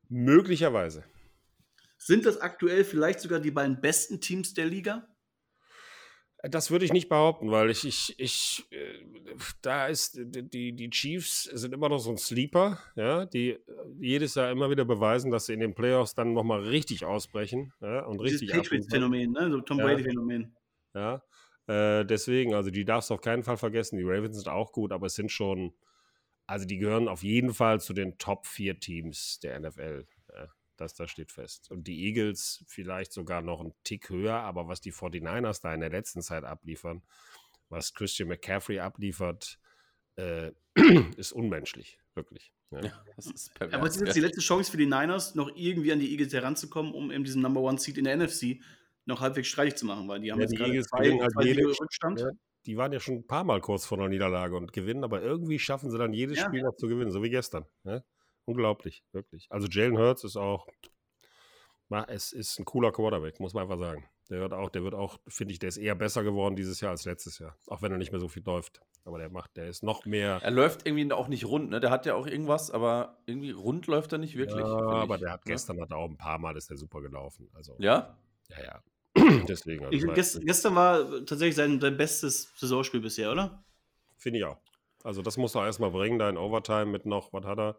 Möglicherweise. 0.10 1.04
Sind 2.00 2.26
das 2.26 2.42
aktuell 2.42 2.84
vielleicht 2.84 3.20
sogar 3.20 3.40
die 3.40 3.52
beiden 3.52 3.82
besten 3.82 4.20
Teams 4.20 4.56
der 4.56 4.66
Liga? 4.66 5.13
Das 6.50 6.72
würde 6.72 6.84
ich 6.84 6.92
nicht 6.92 7.08
behaupten, 7.08 7.52
weil 7.52 7.70
ich, 7.70 7.86
ich, 7.86 8.20
ich, 8.20 8.68
äh, 8.72 9.00
da 9.62 9.88
ist, 9.88 10.20
die, 10.22 10.74
die 10.74 10.90
Chiefs 10.90 11.44
sind 11.44 11.74
immer 11.74 11.88
noch 11.88 12.00
so 12.00 12.10
ein 12.12 12.18
Sleeper, 12.18 12.80
ja, 12.98 13.26
die 13.26 13.52
äh, 13.52 13.60
jedes 14.02 14.36
Jahr 14.36 14.52
immer 14.52 14.70
wieder 14.70 14.84
beweisen, 14.84 15.32
dass 15.32 15.46
sie 15.46 15.54
in 15.54 15.62
den 15.62 15.74
Playoffs 15.74 16.16
dann 16.16 16.34
nochmal 16.34 16.60
richtig 16.62 17.06
ausbrechen, 17.06 17.72
ja, 17.80 18.02
und 18.06 18.20
Dieses 18.22 18.42
richtig 18.42 18.56
abliefern. 18.56 18.80
Patriots-Phänomen, 18.88 19.32
ne? 19.32 19.52
so 19.52 19.62
Tom 19.62 19.80
Ja. 19.80 19.86
Brady-Phänomen. 19.86 20.54
Ja, 20.94 21.24
äh, 21.68 22.04
deswegen, 22.06 22.54
also 22.54 22.72
die 22.72 22.84
darfst 22.84 23.10
du 23.10 23.14
auf 23.14 23.22
keinen 23.22 23.44
Fall 23.44 23.58
vergessen. 23.58 23.98
Die 23.98 24.04
Ravens 24.04 24.36
sind 24.36 24.50
auch 24.50 24.74
gut, 24.74 24.92
aber 24.92 25.08
es 25.08 25.16
sind 25.16 25.32
schon, 25.32 25.74
also 26.46 26.66
die 26.66 26.78
gehören 26.78 27.08
auf 27.08 27.24
jeden 27.24 27.54
Fall 27.54 27.80
zu 27.80 27.94
den 27.94 28.18
Top 28.18 28.48
4 28.48 28.82
Teams 28.82 29.40
der 29.40 29.58
NFL. 29.62 30.06
Das, 30.78 30.94
das 30.96 31.12
steht 31.12 31.32
fest. 31.32 31.70
Und 31.72 31.88
die 31.88 32.06
Eagles 32.06 32.64
vielleicht 32.68 33.14
sogar 33.14 33.42
noch 33.42 33.60
einen 33.60 33.74
Tick 33.84 34.10
höher, 34.10 34.36
aber 34.36 34.68
was 34.68 34.82
die 34.82 34.92
49ers 34.92 35.62
da 35.62 35.74
in 35.74 35.82
der 35.82 35.90
letzten 35.92 36.22
Zeit 36.22 36.44
abliefern, 36.44 37.04
was 37.70 37.94
Christian 37.94 38.28
McCaffrey 38.30 38.80
abliefert, 38.80 39.60
äh, 40.16 40.52
ist 41.18 41.32
unmenschlich, 41.32 42.00
wirklich. 42.16 42.54
Ja. 42.72 42.82
Ja, 42.86 43.04
das 43.16 43.28
ist 43.28 43.54
pervers. 43.54 43.74
Aber 43.76 43.88
es 43.88 43.96
ist 43.98 44.02
jetzt 44.02 44.16
die 44.16 44.20
letzte 44.22 44.42
Chance 44.42 44.72
für 44.72 44.78
die 44.78 44.86
Niners, 44.88 45.36
noch 45.36 45.52
irgendwie 45.56 45.92
an 45.94 46.00
die 46.00 46.12
Eagles 46.12 46.34
heranzukommen, 46.34 46.94
um 46.94 47.12
eben 47.12 47.24
diesen 47.24 47.42
Number 47.44 47.62
One 47.62 47.78
Seed 47.78 47.98
in 48.00 48.06
der 48.06 48.18
NFC 48.18 48.60
noch 49.06 49.22
halbwegs 49.22 49.48
streitig 49.50 49.76
zu 49.76 49.86
machen, 49.86 50.08
weil 50.08 50.22
die 50.22 50.32
haben 50.32 50.40
Ja, 50.40 50.44
jetzt 50.44 50.52
die 50.54 50.58
gerade 50.58 50.72
Eagles 50.72 50.88
zwei, 50.88 51.20
halt 51.20 51.32
zwei 51.34 51.44
jede- 51.44 51.80
Rückstand. 51.80 52.20
Ja, 52.22 52.32
die 52.66 52.78
waren 52.78 52.92
ja 52.94 53.00
schon 53.00 53.16
ein 53.16 53.28
paar 53.28 53.44
Mal 53.44 53.60
kurz 53.62 53.86
vor 53.86 54.00
einer 54.00 54.08
Niederlage 54.10 54.56
und 54.56 54.72
gewinnen, 54.74 55.04
aber 55.04 55.22
irgendwie 55.22 55.60
schaffen 55.60 55.92
sie 55.92 55.98
dann 55.98 56.14
jedes 56.14 56.40
Ja. 56.40 56.46
Spiel 56.48 56.62
noch 56.64 56.76
zu 56.78 56.88
gewinnen, 56.88 57.12
so 57.12 57.22
wie 57.22 57.30
gestern. 57.30 57.66
Ja? 57.84 58.02
Unglaublich, 58.46 59.04
wirklich. 59.12 59.48
Also 59.50 59.68
Jalen 59.68 59.98
Hurts 59.98 60.24
ist 60.24 60.38
auch, 60.38 60.68
es 62.08 62.32
ist 62.32 62.60
ein 62.60 62.66
cooler 62.66 62.92
Quarterback, 62.92 63.40
muss 63.40 63.54
man 63.54 63.64
einfach 63.64 63.80
sagen. 63.80 64.10
Der 64.30 64.40
wird 64.40 64.54
auch, 64.54 64.70
der 64.70 64.84
wird 64.84 64.96
auch, 64.96 65.20
finde 65.28 65.52
ich, 65.52 65.60
der 65.60 65.70
ist 65.70 65.78
eher 65.78 65.96
besser 65.96 66.24
geworden 66.24 66.56
dieses 66.56 66.82
Jahr 66.82 66.92
als 66.92 67.06
letztes 67.06 67.40
Jahr. 67.40 67.58
Auch 67.68 67.82
wenn 67.82 67.92
er 67.92 67.98
nicht 67.98 68.12
mehr 68.12 68.22
so 68.22 68.28
viel 68.28 68.44
läuft. 68.44 68.82
Aber 69.06 69.18
der 69.20 69.30
macht, 69.30 69.58
der 69.58 69.68
ist 69.68 69.84
noch 69.84 70.06
mehr. 70.06 70.40
Er 70.42 70.52
läuft 70.52 70.88
irgendwie 70.88 71.12
auch 71.12 71.28
nicht 71.28 71.46
rund, 71.46 71.70
ne? 71.70 71.82
Der 71.82 71.92
hat 71.92 72.06
ja 72.06 72.16
auch 72.16 72.26
irgendwas, 72.26 72.72
aber 72.72 73.18
irgendwie 73.26 73.52
rund 73.52 73.86
läuft 73.88 74.14
er 74.14 74.18
nicht 74.18 74.38
wirklich. 74.38 74.66
ja, 74.66 74.66
aber 74.66 75.16
ich, 75.16 75.22
der 75.22 75.32
hat 75.34 75.46
ne? 75.46 75.52
gestern 75.52 75.82
hat 75.82 75.92
er 75.92 75.98
auch 75.98 76.10
ein 76.10 76.18
paar 76.18 76.40
Mal 76.40 76.56
ist 76.56 76.70
der 76.70 76.78
super 76.78 77.02
gelaufen. 77.02 77.50
Also 77.54 77.76
Ja? 77.80 78.18
ja, 78.50 78.64
ja. 78.64 78.84
Deswegen. 79.48 79.86
Also, 79.86 80.08
ich 80.08 80.14
gest, 80.14 80.42
gestern 80.46 80.76
war 80.76 81.04
tatsächlich 81.26 81.56
sein, 81.56 81.80
sein 81.80 81.98
bestes 81.98 82.52
Saisonspiel 82.56 83.02
bisher, 83.02 83.32
oder? 83.32 83.64
Finde 84.18 84.40
ich 84.40 84.46
auch. 84.46 84.58
Also 85.04 85.22
das 85.22 85.36
muss 85.36 85.54
er 85.54 85.66
erstmal 85.66 85.92
bringen, 85.92 86.18
da 86.18 86.30
in 86.30 86.38
Overtime 86.38 86.86
mit 86.86 87.06
noch, 87.06 87.34
was 87.34 87.46
hat 87.46 87.60
er? 87.60 87.78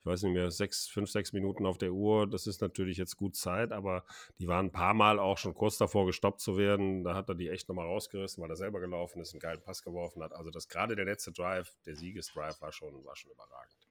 Ich 0.00 0.06
weiß 0.06 0.22
nicht 0.22 0.32
mehr, 0.32 0.50
sechs, 0.50 0.88
fünf, 0.88 1.10
sechs 1.10 1.34
Minuten 1.34 1.66
auf 1.66 1.76
der 1.76 1.92
Uhr. 1.92 2.26
Das 2.26 2.46
ist 2.46 2.62
natürlich 2.62 2.96
jetzt 2.96 3.16
gut 3.16 3.36
Zeit, 3.36 3.70
aber 3.70 4.04
die 4.38 4.48
waren 4.48 4.66
ein 4.66 4.72
paar 4.72 4.94
Mal 4.94 5.18
auch 5.18 5.36
schon 5.36 5.52
kurz 5.52 5.76
davor 5.76 6.06
gestoppt 6.06 6.40
zu 6.40 6.56
werden. 6.56 7.04
Da 7.04 7.14
hat 7.14 7.28
er 7.28 7.34
die 7.34 7.50
echt 7.50 7.68
nochmal 7.68 7.86
rausgerissen, 7.86 8.42
weil 8.42 8.48
er 8.48 8.56
selber 8.56 8.80
gelaufen 8.80 9.20
ist, 9.20 9.34
einen 9.34 9.40
geilen 9.40 9.60
Pass 9.60 9.82
geworfen 9.82 10.22
hat. 10.22 10.32
Also 10.32 10.50
das 10.50 10.68
gerade 10.68 10.96
der 10.96 11.04
letzte 11.04 11.32
Drive, 11.32 11.76
der 11.84 11.96
Siegesdrive 11.96 12.60
war 12.62 12.72
schon, 12.72 13.04
war 13.04 13.14
schon 13.14 13.30
überragend. 13.30 13.88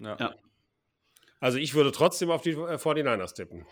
Ja. 0.00 0.16
Ja. 0.18 0.34
Also 1.38 1.58
ich 1.58 1.74
würde 1.74 1.92
trotzdem 1.92 2.30
auf 2.30 2.42
die 2.42 2.50
äh, 2.50 2.76
49ers 2.76 3.34
tippen. 3.34 3.64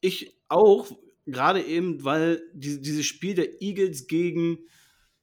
Ich 0.00 0.38
auch, 0.48 0.88
gerade 1.24 1.62
eben, 1.62 2.04
weil 2.04 2.40
die, 2.52 2.80
dieses 2.80 3.06
Spiel 3.06 3.34
der 3.34 3.60
Eagles 3.60 4.06
gegen 4.06 4.58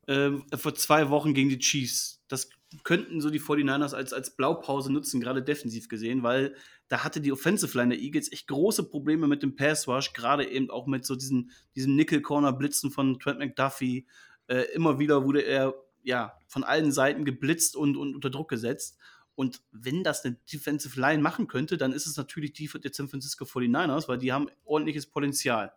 ähm, 0.08 0.44
vor 0.54 0.76
zwei 0.76 1.10
Wochen 1.10 1.34
gegen 1.34 1.50
die 1.50 1.60
Chiefs, 1.60 2.24
das 2.28 2.50
könnten 2.84 3.22
so 3.22 3.30
die 3.30 3.40
49ers 3.40 3.94
als, 3.94 4.14
als 4.14 4.36
Blaupause 4.36 4.92
nutzen, 4.92 5.22
gerade 5.22 5.44
defensiv 5.44 5.90
gesehen, 5.90 6.24
weil 6.24 6.56
da 6.88 7.04
hatte 7.04 7.22
die 7.22 7.32
Offensive 7.32 7.78
Line 7.78 7.96
der 7.96 8.04
Eagles 8.04 8.32
echt 8.32 8.48
große 8.48 8.90
Probleme 8.90 9.28
mit 9.28 9.44
dem 9.44 9.56
Pass 9.56 9.88
Rush, 9.88 10.14
gerade 10.14 10.48
eben 10.50 10.70
auch 10.70 10.88
mit 10.88 11.06
so 11.06 11.16
diesen, 11.16 11.52
diesen 11.76 11.96
Nickel-Corner-Blitzen 11.96 12.92
von 12.92 13.20
Trent 13.20 13.40
McDuffie. 13.40 14.08
Äh, 14.48 14.64
immer 14.74 15.00
wieder 15.00 15.26
wurde 15.26 15.42
er 15.42 15.74
ja 16.04 16.34
von 16.48 16.64
allen 16.64 16.92
Seiten 16.92 17.26
geblitzt 17.26 17.76
und, 17.76 17.98
und 17.98 18.16
unter 18.16 18.30
Druck 18.30 18.50
gesetzt. 18.50 18.98
Und 19.36 19.62
wenn 19.72 20.04
das 20.04 20.24
eine 20.24 20.36
Defensive 20.52 21.00
Line 21.00 21.22
machen 21.22 21.48
könnte, 21.48 21.78
dann 21.78 21.94
ist 21.94 22.06
es 22.06 22.18
natürlich 22.18 22.54
die 22.54 22.68
der 22.68 22.92
San 22.94 23.08
Francisco 23.08 23.46
49ers, 23.46 24.08
weil 24.08 24.20
die 24.20 24.32
haben 24.32 24.50
ordentliches 24.64 25.08
Potenzial. 25.08 25.74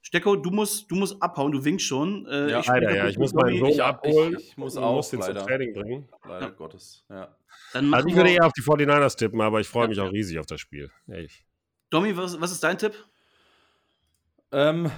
Stecko, 0.00 0.36
du 0.36 0.50
musst, 0.50 0.90
du 0.90 0.94
musst 0.94 1.20
abhauen, 1.22 1.52
du 1.52 1.62
winkst 1.64 1.84
schon. 1.86 2.24
Äh, 2.26 2.50
Ja, 2.50 2.62
spiele 2.62 2.80
Leider, 2.86 2.96
ja. 2.96 3.08
Ich 3.08 3.18
muss 3.18 3.34
meinen. 3.34 3.58
Sohn 3.58 3.68
Ich- 3.70 3.82
abholen. 3.82 4.36
ich 4.38 4.56
muss 4.56 4.76
und 4.76 4.82
auch, 4.84 4.94
muss 4.94 5.10
den 5.10 5.20
leider. 5.20 5.40
zum 5.40 5.48
Training 5.48 5.74
bringen. 5.74 6.08
Leider 6.24 6.46
Ja. 6.46 6.52
Gottes. 6.52 7.04
Ja. 7.10 7.36
Dann 7.72 7.92
Also 7.92 8.08
ich 8.08 8.14
würde 8.16 8.30
eher 8.30 8.46
auf 8.46 8.52
die 8.52 8.62
49ers 8.62 9.16
tippen, 9.16 9.40
aber 9.40 9.60
ich 9.60 9.68
freue 9.68 9.88
mich 9.88 10.00
auch 10.00 10.10
riesig 10.12 10.38
auf 10.38 10.46
das 10.46 10.60
Spiel. 10.60 10.90
Ehrlich. 11.08 11.44
Domi, 11.90 12.16
was, 12.16 12.40
was 12.40 12.52
ist 12.52 12.62
dein 12.64 12.78
Tipp? 12.78 12.94
Ähm, 14.52 14.90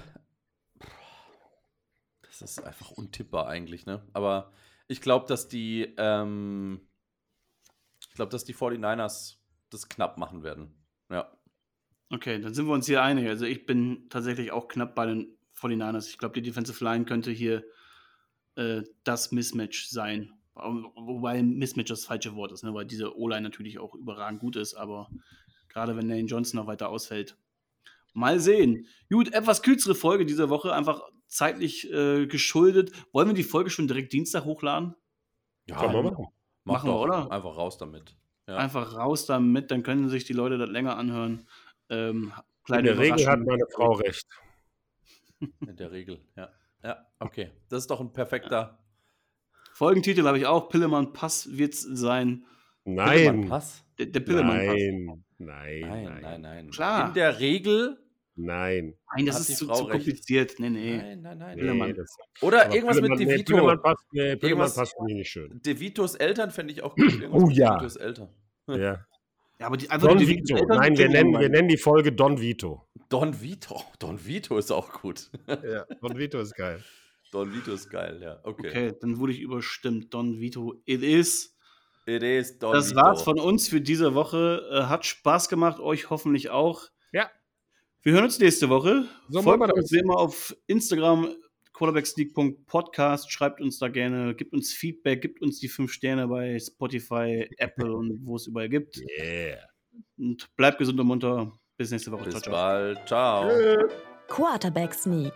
das 2.22 2.42
ist 2.42 2.62
einfach 2.64 2.90
untippbar 2.92 3.48
eigentlich, 3.48 3.86
ne? 3.86 4.07
Aber 4.12 4.53
ich 4.86 5.01
glaube, 5.01 5.26
dass 5.26 5.48
die, 5.48 5.92
ähm, 5.98 6.80
ich 8.09 8.14
glaube, 8.14 8.30
dass 8.30 8.44
die 8.44 8.55
49ers 8.55 9.38
das 9.70 9.88
knapp 9.88 10.18
machen 10.18 10.42
werden. 10.42 10.74
Ja. 11.11 11.30
Okay, 12.11 12.40
dann 12.40 12.54
sind 12.54 12.66
wir 12.66 12.74
uns 12.74 12.86
hier 12.86 13.02
einig. 13.02 13.28
Also 13.28 13.46
ich 13.46 13.66
bin 13.66 14.08
tatsächlich 14.11 14.50
auch 14.50 14.68
knapp 14.68 14.94
bei 14.94 15.06
den 15.06 15.36
49ers. 15.58 16.08
Ich 16.08 16.18
glaube, 16.18 16.34
die 16.34 16.42
Defensive 16.42 16.82
Line 16.84 17.04
könnte 17.04 17.30
hier 17.30 17.64
äh, 18.56 18.82
das 19.04 19.30
Mismatch 19.32 19.88
sein. 19.88 20.32
Wobei 20.54 21.42
Mismatch 21.42 21.88
das 21.88 22.04
falsche 22.04 22.34
Wort 22.34 22.52
ist, 22.52 22.64
ne? 22.64 22.74
weil 22.74 22.84
diese 22.84 23.16
O-Line 23.16 23.42
natürlich 23.42 23.78
auch 23.78 23.94
überragend 23.94 24.40
gut 24.40 24.56
ist, 24.56 24.74
aber 24.74 25.08
gerade 25.68 25.96
wenn 25.96 26.08
Lane 26.08 26.24
Johnson 26.26 26.58
noch 26.61 26.66
weiter 26.66 26.88
ausfällt. 26.88 27.36
Mal 28.12 28.40
sehen. 28.40 28.86
Gut, 29.08 29.32
etwas 29.32 29.62
kürzere 29.62 29.94
Folge 29.94 30.26
dieser 30.26 30.50
Woche, 30.50 30.74
einfach 30.74 31.02
zeitlich 31.28 31.90
äh, 31.92 32.26
geschuldet. 32.26 32.90
Wollen 33.12 33.28
wir 33.28 33.34
die 33.34 33.44
Folge 33.44 33.70
schon 33.70 33.86
direkt 33.86 34.12
Dienstag 34.12 34.44
hochladen? 34.44 34.96
Ja, 35.66 35.76
Kann 35.76 35.92
man 35.92 36.04
machen. 36.04 36.26
mach 36.64 36.74
Machen 36.74 36.88
wir, 36.88 36.94
doch. 36.94 37.02
oder? 37.02 37.30
Einfach 37.30 37.56
raus 37.56 37.78
damit. 37.78 38.16
Ja. 38.48 38.56
Einfach 38.56 38.96
raus 38.96 39.26
damit, 39.26 39.70
dann 39.70 39.84
können 39.84 40.08
sich 40.08 40.24
die 40.24 40.32
Leute 40.32 40.58
das 40.58 40.68
länger 40.68 40.96
anhören. 40.96 41.46
Ähm, 41.91 42.32
In 42.68 42.84
der 42.84 42.99
Regel 42.99 43.26
hat 43.26 43.41
meine 43.41 43.64
Frau 43.74 43.93
recht. 43.93 44.26
In 45.66 45.76
der 45.76 45.91
Regel, 45.93 46.20
ja. 46.36 46.49
Ja, 46.82 47.07
okay. 47.18 47.51
Das 47.68 47.80
ist 47.80 47.91
doch 47.91 48.01
ein 48.01 48.12
perfekter 48.12 48.78
Folgentitel 49.74 50.24
habe 50.24 50.38
ich 50.38 50.47
auch. 50.47 50.68
Pillemann 50.68 51.12
Pass 51.12 51.57
wird 51.57 51.74
es 51.74 51.82
sein. 51.82 52.45
Nein. 52.84 53.49
Pass. 53.49 53.84
Der, 53.99 54.07
der 54.07 54.20
Pillemann 54.20 54.66
Pass. 54.66 54.76
Nein. 54.76 55.24
Nein. 55.38 55.80
Nein, 55.80 56.20
nein, 56.22 56.41
nein. 56.43 56.70
Klar. 56.70 57.09
In 57.09 57.14
der 57.14 57.38
Regel. 57.41 57.99
Nein. 58.36 58.95
Nein, 59.14 59.26
das 59.26 59.41
ist 59.49 59.59
zu, 59.59 59.66
zu 59.66 59.72
recht. 59.84 59.91
kompliziert. 59.91 60.55
Nee, 60.59 60.70
nee. 60.70 60.97
Nein, 60.97 61.20
nein, 61.22 61.38
nein. 61.38 61.57
Nee, 61.57 61.62
Pillemann. 61.62 61.95
das- 61.95 62.16
Oder 62.41 62.64
aber 62.66 62.74
irgendwas 62.74 62.97
mit 63.01 63.05
Pillemann- 63.11 63.18
nee, 63.18 63.24
DeVito. 63.32 63.53
Pillemann 63.55 63.82
passt, 63.82 64.05
nee, 64.12 64.36
Pillemann 64.36 64.72
passt 64.72 65.01
mich 65.03 65.14
nicht 65.14 65.30
schön. 65.30 65.61
DeVitos 65.62 66.14
Eltern 66.14 66.51
fände 66.51 66.72
ich 66.72 66.82
auch 66.82 66.95
gut. 66.97 67.12
Irgendwas 67.12 67.43
Oh 67.43 67.47
mit 67.47 67.57
ja. 67.57 67.74
DeVitos 67.76 67.97
Eltern. 67.97 68.28
Ja. 68.68 69.05
Ja, 69.61 69.66
aber 69.66 69.76
die, 69.76 69.90
einfach 69.90 70.08
Don 70.08 70.16
die 70.16 70.26
Vito. 70.26 70.56
Eltern 70.56 70.78
Nein, 70.78 70.96
wir 70.96 71.08
nennen, 71.11 71.38
wir 71.38 71.50
nennen 71.50 71.68
die 71.68 71.76
Folge 71.76 72.12
Don 72.12 72.40
Vito. 72.40 72.88
Don 73.11 73.42
Vito. 73.42 73.82
Don 73.98 74.24
Vito 74.24 74.56
ist 74.56 74.70
auch 74.72 74.90
gut. 75.02 75.30
Ja, 75.46 75.84
Don 76.00 76.16
Vito 76.16 76.40
ist 76.40 76.54
geil. 76.56 76.82
Don 77.30 77.52
Vito 77.52 77.72
ist 77.72 77.90
geil, 77.90 78.20
ja. 78.22 78.40
Okay. 78.42 78.68
Okay, 78.68 78.92
dann 79.00 79.18
wurde 79.18 79.32
ich 79.32 79.40
überstimmt. 79.40 80.14
Don 80.14 80.40
Vito, 80.40 80.80
it 80.86 81.02
is. 81.02 81.54
It 82.06 82.22
is 82.22 82.58
Don 82.58 82.72
Das 82.72 82.90
Vito. 82.90 83.00
war's 83.02 83.22
von 83.22 83.38
uns 83.38 83.68
für 83.68 83.82
diese 83.82 84.14
Woche. 84.14 84.66
Äh, 84.72 84.82
hat 84.84 85.04
Spaß 85.04 85.50
gemacht, 85.50 85.78
euch 85.78 86.08
hoffentlich 86.08 86.48
auch. 86.48 86.88
Ja. 87.12 87.30
Wir 88.02 88.14
hören 88.14 88.24
uns 88.24 88.38
nächste 88.38 88.70
Woche. 88.70 89.04
So 89.28 89.42
Folgt 89.42 89.70
uns 89.74 89.92
wie 89.92 89.98
immer 89.98 90.16
auf 90.16 90.56
Instagram, 90.68 91.34
quarterbacksneak.podcast. 91.80 93.32
Schreibt 93.32 93.60
uns 93.60 93.78
da 93.78 93.88
gerne, 93.88 94.34
gibt 94.34 94.52
uns 94.52 94.72
Feedback, 94.72 95.22
gibt 95.22 95.40
uns 95.40 95.58
die 95.60 95.68
fünf 95.68 95.92
Sterne 95.92 96.28
bei 96.28 96.58
Spotify, 96.58 97.48
Apple 97.56 97.92
und 97.96 98.20
wo 98.24 98.36
es 98.36 98.46
überall 98.46 98.68
gibt. 98.68 98.98
Yeah. 99.18 99.58
Und 100.18 100.54
bleibt 100.56 100.78
gesund 100.78 101.00
und 101.00 101.06
munter. 101.06 101.52
Bis 101.78 101.90
nächste 101.90 102.12
Woche. 102.12 102.24
Bis 102.24 102.34
Ciao, 102.34 102.42
ciao. 102.42 102.52
bald. 102.52 103.08
Ciao. 103.08 103.48
Quarterback 104.28 104.92
Sneak, 104.92 105.32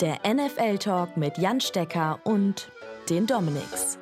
der 0.00 0.18
NFL-Talk 0.26 1.16
mit 1.18 1.36
Jan 1.36 1.60
Stecker 1.60 2.18
und 2.24 2.70
den 3.10 3.26
Dominics. 3.26 3.98